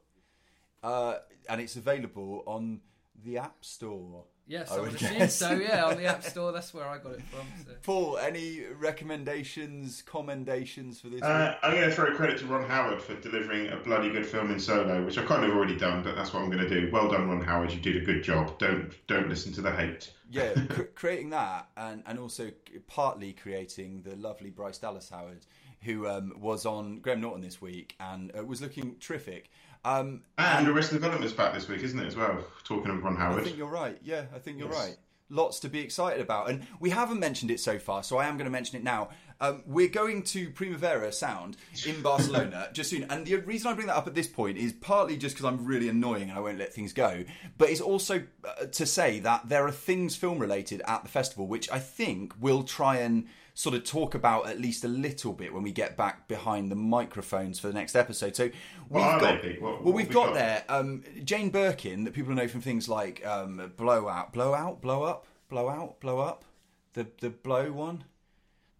Uh, 0.82 1.16
and 1.48 1.60
it's 1.60 1.76
available 1.76 2.44
on 2.46 2.80
the 3.24 3.38
App 3.38 3.64
Store. 3.64 4.24
Yes, 4.48 4.70
I 4.70 4.76
I 4.76 4.80
would 4.80 4.92
would 4.92 5.02
assume 5.02 5.18
guess. 5.18 5.34
so. 5.34 5.50
Yeah, 5.52 5.86
on 5.86 5.96
the 5.96 6.04
App 6.04 6.22
Store. 6.32 6.52
That's 6.52 6.72
where 6.72 6.86
I 6.86 6.98
got 6.98 7.14
it 7.14 7.22
from. 7.22 7.46
So. 7.64 7.72
Paul, 7.82 8.18
any 8.18 8.62
recommendations, 8.78 10.02
commendations 10.02 11.00
for 11.00 11.08
this? 11.08 11.22
Uh, 11.22 11.56
I'm 11.62 11.72
going 11.74 11.88
to 11.88 11.94
throw 11.94 12.14
credit 12.14 12.38
to 12.38 12.46
Ron 12.46 12.68
Howard 12.68 13.00
for 13.02 13.14
delivering 13.20 13.68
a 13.70 13.76
bloody 13.76 14.10
good 14.10 14.26
film 14.26 14.50
in 14.50 14.60
Solo, 14.60 15.04
which 15.04 15.18
I've 15.18 15.26
kind 15.26 15.44
of 15.44 15.50
already 15.50 15.76
done, 15.76 16.02
but 16.02 16.14
that's 16.14 16.32
what 16.32 16.42
I'm 16.42 16.50
going 16.50 16.66
to 16.66 16.68
do. 16.68 16.90
Well 16.92 17.08
done, 17.10 17.28
Ron 17.28 17.40
Howard. 17.42 17.72
You 17.72 17.80
did 17.80 17.96
a 17.96 18.04
good 18.04 18.22
job. 18.22 18.58
Don't 18.58 18.92
don't 19.06 19.28
listen 19.28 19.52
to 19.54 19.62
the 19.62 19.72
hate. 19.72 20.12
yeah, 20.30 20.52
cr- 20.70 20.82
creating 20.94 21.30
that 21.30 21.68
and, 21.76 22.02
and 22.06 22.18
also 22.18 22.50
partly 22.86 23.32
creating 23.32 24.02
the 24.02 24.16
lovely 24.16 24.50
Bryce 24.50 24.78
Dallas 24.78 25.08
Howard, 25.10 25.46
who 25.82 26.06
um, 26.08 26.32
was 26.36 26.66
on 26.66 26.98
Graham 27.00 27.20
Norton 27.20 27.42
this 27.42 27.60
week 27.60 27.96
and 28.00 28.30
uh, 28.36 28.44
was 28.44 28.60
looking 28.62 28.96
terrific. 29.00 29.50
Um, 29.86 30.22
And 30.36 30.66
Arrested 30.68 30.96
Development's 30.96 31.32
back 31.32 31.54
this 31.54 31.68
week, 31.68 31.82
isn't 31.82 31.98
it, 31.98 32.06
as 32.06 32.16
well? 32.16 32.44
Talking 32.64 32.90
of 32.90 33.02
Ron 33.04 33.16
Howard. 33.16 33.40
I 33.42 33.44
think 33.44 33.56
you're 33.56 33.68
right. 33.68 33.96
Yeah, 34.02 34.24
I 34.34 34.38
think 34.40 34.58
you're 34.58 34.68
Yes. 34.68 34.76
right. 34.76 34.96
Lots 35.28 35.58
to 35.60 35.68
be 35.68 35.80
excited 35.80 36.20
about, 36.20 36.50
and 36.50 36.66
we 36.78 36.90
haven't 36.90 37.18
mentioned 37.18 37.50
it 37.50 37.58
so 37.58 37.78
far, 37.80 38.02
so 38.04 38.16
I 38.16 38.26
am 38.26 38.36
going 38.36 38.44
to 38.44 38.50
mention 38.50 38.76
it 38.76 38.84
now. 38.84 39.08
Um, 39.40 39.62
we're 39.66 39.88
going 39.88 40.22
to 40.22 40.50
Primavera 40.50 41.12
Sound 41.12 41.56
in 41.84 42.00
Barcelona 42.00 42.68
just 42.72 42.90
soon, 42.90 43.04
and 43.10 43.26
the 43.26 43.36
reason 43.36 43.68
I 43.68 43.74
bring 43.74 43.88
that 43.88 43.96
up 43.96 44.06
at 44.06 44.14
this 44.14 44.28
point 44.28 44.56
is 44.56 44.72
partly 44.72 45.16
just 45.16 45.34
because 45.34 45.44
I'm 45.44 45.64
really 45.66 45.88
annoying 45.88 46.30
and 46.30 46.32
I 46.38 46.40
won't 46.40 46.58
let 46.58 46.72
things 46.72 46.92
go, 46.92 47.24
but 47.58 47.70
it's 47.70 47.80
also 47.80 48.22
uh, 48.44 48.66
to 48.66 48.86
say 48.86 49.18
that 49.20 49.48
there 49.48 49.66
are 49.66 49.72
things 49.72 50.14
film 50.16 50.38
related 50.38 50.80
at 50.86 51.02
the 51.02 51.08
festival 51.08 51.46
which 51.48 51.70
I 51.72 51.80
think 51.80 52.32
we'll 52.40 52.62
try 52.62 52.98
and 52.98 53.26
sort 53.58 53.74
of 53.74 53.82
talk 53.84 54.14
about 54.14 54.46
at 54.46 54.60
least 54.60 54.84
a 54.84 54.88
little 54.88 55.32
bit 55.32 55.50
when 55.54 55.62
we 55.62 55.72
get 55.72 55.96
back 55.96 56.28
behind 56.28 56.70
the 56.70 56.74
microphones 56.76 57.58
for 57.58 57.68
the 57.68 57.72
next 57.72 57.96
episode. 57.96 58.36
So 58.36 58.50
What 58.90 59.00
we've 59.00 59.02
are 59.06 59.18
got? 59.20 59.42
What- 59.44 59.60
well, 59.62 59.72
what 59.82 59.94
we've 59.94 60.08
we 60.08 60.12
got 60.12 60.26
got? 60.26 60.34
there 60.34 60.64
um, 60.68 61.02
Jane 61.24 61.48
Birkin, 61.48 62.04
that 62.04 62.12
people 62.12 62.34
know 62.34 62.48
from 62.48 62.60
things 62.60 62.86
like 62.86 63.24
um, 63.24 63.72
Blowout, 63.78 64.34
Blowout, 64.34 64.82
Blow 64.82 65.04
Up, 65.04 65.26
Blowout, 65.48 66.00
Blow 66.00 66.18
Up, 66.20 66.44
the 66.92 67.06
the 67.22 67.30
Blow 67.30 67.72
one 67.72 68.04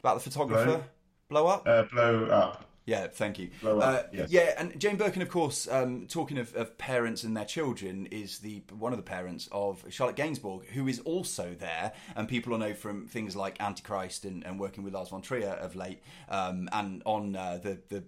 about 0.01 0.17
the 0.23 0.31
photographer, 0.31 0.85
Blow 1.31 1.47
Up. 1.47 1.67
Uh, 1.67 1.85
blow 1.85 2.27
up. 2.27 2.65
Yeah, 2.87 3.09
thank 3.09 3.41
you. 3.41 3.51
Blow 3.61 3.81
Uh, 3.81 4.05
yes. 4.13 4.31
Yeah, 4.31 4.55
and 4.57 4.79
Jane 4.79 4.97
Birkin, 4.97 5.21
of 5.21 5.29
course, 5.29 5.67
um, 5.69 6.07
talking 6.07 6.39
of, 6.39 6.55
of 6.55 6.79
parents 6.79 7.25
and 7.25 7.37
their 7.37 7.45
children, 7.45 8.07
is 8.07 8.39
the 8.39 8.63
one 8.79 8.93
of 8.93 8.97
the 8.97 9.03
parents 9.03 9.49
of 9.51 9.85
Charlotte 9.89 10.15
Gainsbourg, 10.15 10.67
who 10.67 10.87
is 10.87 11.01
also 11.01 11.55
there, 11.59 11.93
and 12.15 12.29
people 12.29 12.53
will 12.53 12.59
know 12.59 12.75
from 12.75 13.09
things 13.09 13.35
like 13.35 13.61
Antichrist 13.61 14.25
and, 14.25 14.47
and 14.47 14.61
working 14.61 14.85
with 14.85 14.95
Lars 14.95 15.09
von 15.09 15.21
Trier 15.21 15.59
of 15.61 15.75
late, 15.75 16.01
um, 16.29 16.69
and 16.73 17.03
on 17.05 17.35
uh, 17.35 17.59
the 17.61 17.79
the 17.89 18.05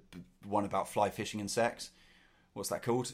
one 0.47 0.64
about 0.64 0.89
fly 0.89 1.11
fishing 1.11 1.41
and 1.41 1.51
sex. 1.51 1.91
What's 2.53 2.68
that 2.68 2.85
called? 2.85 3.12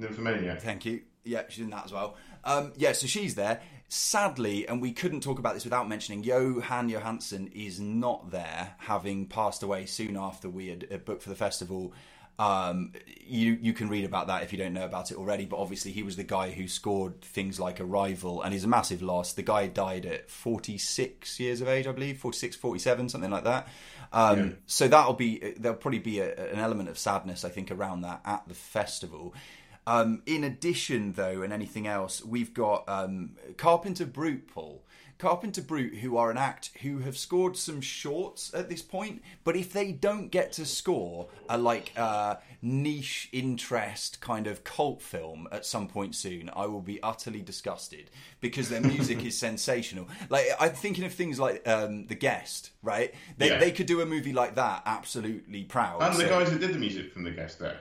Nymphomania. 0.00 0.58
Thank 0.60 0.86
you. 0.86 1.02
Yeah, 1.24 1.42
she's 1.48 1.64
in 1.64 1.70
that 1.70 1.84
as 1.84 1.92
well. 1.92 2.16
Um, 2.44 2.72
yeah, 2.76 2.92
so 2.92 3.06
she's 3.06 3.34
there. 3.34 3.60
Sadly, 3.88 4.66
and 4.66 4.82
we 4.82 4.92
couldn't 4.92 5.20
talk 5.20 5.38
about 5.38 5.54
this 5.54 5.64
without 5.64 5.88
mentioning, 5.88 6.24
Jóhann 6.24 6.90
Jóhannsson 6.90 7.52
is 7.52 7.78
not 7.78 8.32
there, 8.32 8.74
having 8.78 9.26
passed 9.26 9.62
away 9.62 9.86
soon 9.86 10.16
after 10.16 10.50
we 10.50 10.68
had 10.68 10.86
uh, 10.92 10.96
booked 10.96 11.22
for 11.22 11.28
the 11.28 11.36
festival. 11.36 11.92
Um, 12.38 12.92
you 13.24 13.56
you 13.62 13.72
can 13.72 13.88
read 13.88 14.04
about 14.04 14.26
that 14.26 14.42
if 14.42 14.52
you 14.52 14.58
don't 14.58 14.74
know 14.74 14.84
about 14.84 15.10
it 15.10 15.16
already. 15.16 15.46
But 15.46 15.58
obviously, 15.58 15.92
he 15.92 16.02
was 16.02 16.16
the 16.16 16.24
guy 16.24 16.50
who 16.50 16.66
scored 16.66 17.22
things 17.22 17.60
like 17.60 17.80
Arrival, 17.80 18.42
and 18.42 18.52
he's 18.52 18.64
a 18.64 18.68
massive 18.68 19.02
loss. 19.02 19.32
The 19.32 19.42
guy 19.42 19.68
died 19.68 20.04
at 20.04 20.28
46 20.30 21.38
years 21.38 21.60
of 21.60 21.68
age, 21.68 21.86
I 21.86 21.92
believe, 21.92 22.18
46, 22.18 22.56
47, 22.56 23.08
something 23.08 23.30
like 23.30 23.44
that. 23.44 23.68
Um, 24.12 24.38
Yeah. 24.38 24.52
So 24.66 24.88
that'll 24.88 25.14
be 25.14 25.54
there'll 25.58 25.78
probably 25.78 26.00
be 26.00 26.18
a, 26.18 26.52
an 26.52 26.58
element 26.58 26.88
of 26.88 26.98
sadness, 26.98 27.44
I 27.44 27.50
think, 27.50 27.70
around 27.70 28.00
that 28.02 28.20
at 28.24 28.46
the 28.48 28.54
festival. 28.54 29.32
Um, 29.86 30.22
in 30.26 30.42
addition, 30.44 31.12
though, 31.12 31.42
and 31.42 31.52
anything 31.52 31.86
else, 31.86 32.24
we've 32.24 32.52
got 32.52 32.88
um, 32.88 33.36
Carpenter 33.56 34.06
Brut, 34.06 34.48
Paul. 34.48 34.82
Carpenter 35.18 35.62
Brut, 35.62 35.94
who 36.02 36.18
are 36.18 36.30
an 36.30 36.36
act 36.36 36.72
who 36.82 36.98
have 36.98 37.16
scored 37.16 37.56
some 37.56 37.80
shorts 37.80 38.52
at 38.52 38.68
this 38.68 38.82
point, 38.82 39.22
but 39.44 39.56
if 39.56 39.72
they 39.72 39.90
don't 39.90 40.28
get 40.28 40.52
to 40.52 40.66
score 40.66 41.28
a 41.48 41.56
like 41.56 41.92
uh, 41.96 42.34
niche 42.60 43.30
interest 43.32 44.20
kind 44.20 44.46
of 44.46 44.62
cult 44.62 45.00
film 45.00 45.48
at 45.52 45.64
some 45.64 45.88
point 45.88 46.14
soon, 46.14 46.50
I 46.54 46.66
will 46.66 46.82
be 46.82 47.02
utterly 47.02 47.40
disgusted 47.40 48.10
because 48.42 48.68
their 48.68 48.82
music 48.82 49.24
is 49.24 49.38
sensational. 49.48 50.06
Like 50.28 50.48
I'm 50.60 50.72
thinking 50.72 51.04
of 51.04 51.14
things 51.14 51.40
like 51.40 51.66
um, 51.66 52.06
The 52.08 52.14
Guest, 52.14 52.72
right? 52.82 53.14
They, 53.38 53.48
Yeah. 53.48 53.58
they 53.58 53.70
could 53.72 53.86
do 53.86 54.02
a 54.02 54.06
movie 54.06 54.34
like 54.34 54.56
that 54.56 54.82
absolutely 54.84 55.64
proud. 55.64 56.02
And 56.02 56.16
the 56.16 56.24
guys 56.24 56.50
that 56.50 56.60
did 56.60 56.74
the 56.74 56.78
music 56.78 57.14
from 57.14 57.22
the 57.24 57.30
guest 57.30 57.58
there. 57.58 57.78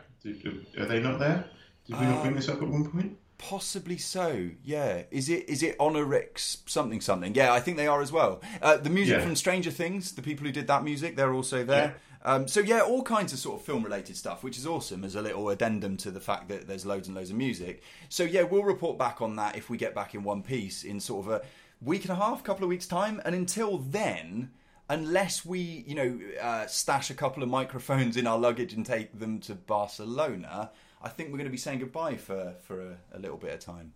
Are 0.80 0.86
they 0.86 1.02
not 1.02 1.20
there? 1.20 1.46
Did 1.88 2.00
we 2.00 2.06
not 2.06 2.22
bring 2.24 2.36
this 2.36 2.50
up 2.50 2.62
at 2.62 2.68
one 2.68 2.90
point? 2.90 3.18
Possibly 3.38 3.98
so. 3.98 4.50
Yeah. 4.64 5.04
Is 5.12 5.30
it 5.30 5.50
is 5.50 5.62
it 5.62 5.78
Honorix 5.78 6.58
something 6.68 7.02
something? 7.02 7.36
Yeah, 7.36 7.52
I 7.54 7.60
think 7.60 7.78
they 7.78 7.88
are 7.88 8.02
as 8.02 8.12
well. 8.12 8.42
Uh, 8.62 8.78
the 8.78 8.90
music 8.90 9.18
Yeah. 9.18 9.24
from 9.24 9.36
Stranger 9.36 9.72
Things, 9.72 10.14
the 10.14 10.22
people 10.22 10.46
who 10.46 10.52
did 10.52 10.68
that 10.68 10.84
music, 10.84 11.16
they're 11.16 11.34
also 11.34 11.64
there. 11.64 11.96
Um, 12.24 12.48
so 12.48 12.60
yeah, 12.60 12.80
all 12.82 13.04
kinds 13.04 13.34
of 13.34 13.40
sort 13.40 13.60
of 13.60 13.66
film 13.66 13.84
related 13.84 14.18
stuff, 14.18 14.44
which 14.44 14.58
is 14.58 14.66
awesome 14.66 15.04
as 15.04 15.14
a 15.16 15.22
little 15.22 15.48
addendum 15.50 15.96
to 15.98 16.10
the 16.10 16.20
fact 16.20 16.48
that 16.50 16.66
there's 16.68 16.86
loads 16.86 17.08
and 17.08 17.16
loads 17.16 17.30
of 17.30 17.36
music. 17.36 17.84
So 18.10 18.24
yeah, 18.24 18.42
we'll 18.44 18.64
report 18.64 18.98
back 18.98 19.22
on 19.22 19.36
that 19.36 19.56
if 19.56 19.70
we 19.70 19.78
get 19.78 19.94
back 19.94 20.16
in 20.16 20.24
one 20.24 20.42
piece 20.42 20.84
in 20.84 21.00
sort 21.00 21.28
of 21.28 21.32
a 21.34 21.42
week 21.82 22.02
and 22.04 22.12
a 22.12 22.16
half, 22.16 22.44
couple 22.44 22.64
of 22.64 22.70
weeks 22.70 22.88
time. 22.88 23.22
And 23.26 23.36
until 23.36 23.78
then, 23.78 24.50
unless 24.90 25.46
we 25.46 25.60
you 25.86 25.94
know 25.94 26.20
uh, 26.42 26.66
stash 26.68 27.10
a 27.12 27.14
couple 27.14 27.44
of 27.44 27.50
microphones 27.50 28.18
in 28.18 28.26
our 28.26 28.40
luggage 28.40 28.74
and 28.74 28.86
take 28.86 29.20
them 29.20 29.40
to 29.42 29.54
Barcelona, 29.54 30.72
I 31.06 31.10
think 31.10 31.30
we're 31.30 31.38
going 31.38 31.46
to 31.46 31.52
be 31.52 31.58
saying 31.58 31.80
goodbye 31.80 32.16
for 32.16 32.56
for 32.62 32.82
a, 32.82 32.98
a 33.14 33.20
little 33.20 33.38
bit 33.38 33.54
of 33.54 33.60
time. 33.60 33.94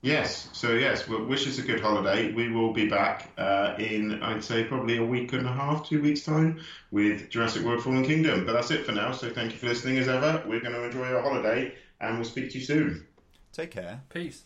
Yes. 0.00 0.48
So 0.52 0.72
yes, 0.72 1.06
well, 1.06 1.24
wish 1.24 1.46
us 1.46 1.58
a 1.58 1.62
good 1.62 1.80
holiday. 1.80 2.32
We 2.32 2.50
will 2.50 2.72
be 2.72 2.88
back 2.88 3.30
uh, 3.36 3.74
in, 3.78 4.22
I'd 4.22 4.42
say, 4.42 4.64
probably 4.64 4.98
a 4.98 5.04
week 5.04 5.32
and 5.32 5.46
a 5.46 5.52
half, 5.52 5.88
two 5.88 6.00
weeks 6.00 6.22
time, 6.22 6.60
with 6.90 7.28
Jurassic 7.28 7.62
World: 7.62 7.82
Fallen 7.82 8.04
Kingdom. 8.04 8.46
But 8.46 8.54
that's 8.54 8.70
it 8.70 8.86
for 8.86 8.92
now. 8.92 9.12
So 9.12 9.30
thank 9.30 9.52
you 9.52 9.58
for 9.58 9.66
listening, 9.66 9.98
as 9.98 10.08
ever. 10.08 10.42
We're 10.46 10.60
going 10.60 10.74
to 10.74 10.84
enjoy 10.84 11.12
our 11.12 11.20
holiday, 11.20 11.74
and 12.00 12.16
we'll 12.16 12.24
speak 12.24 12.50
to 12.52 12.58
you 12.58 12.64
soon. 12.64 13.06
Take 13.52 13.72
care. 13.72 14.00
Peace. 14.08 14.44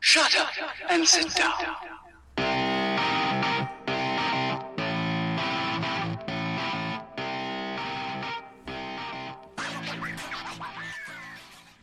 Shut 0.00 0.36
up 0.36 0.50
and 0.90 1.06
sit 1.06 1.34
down. 1.34 2.69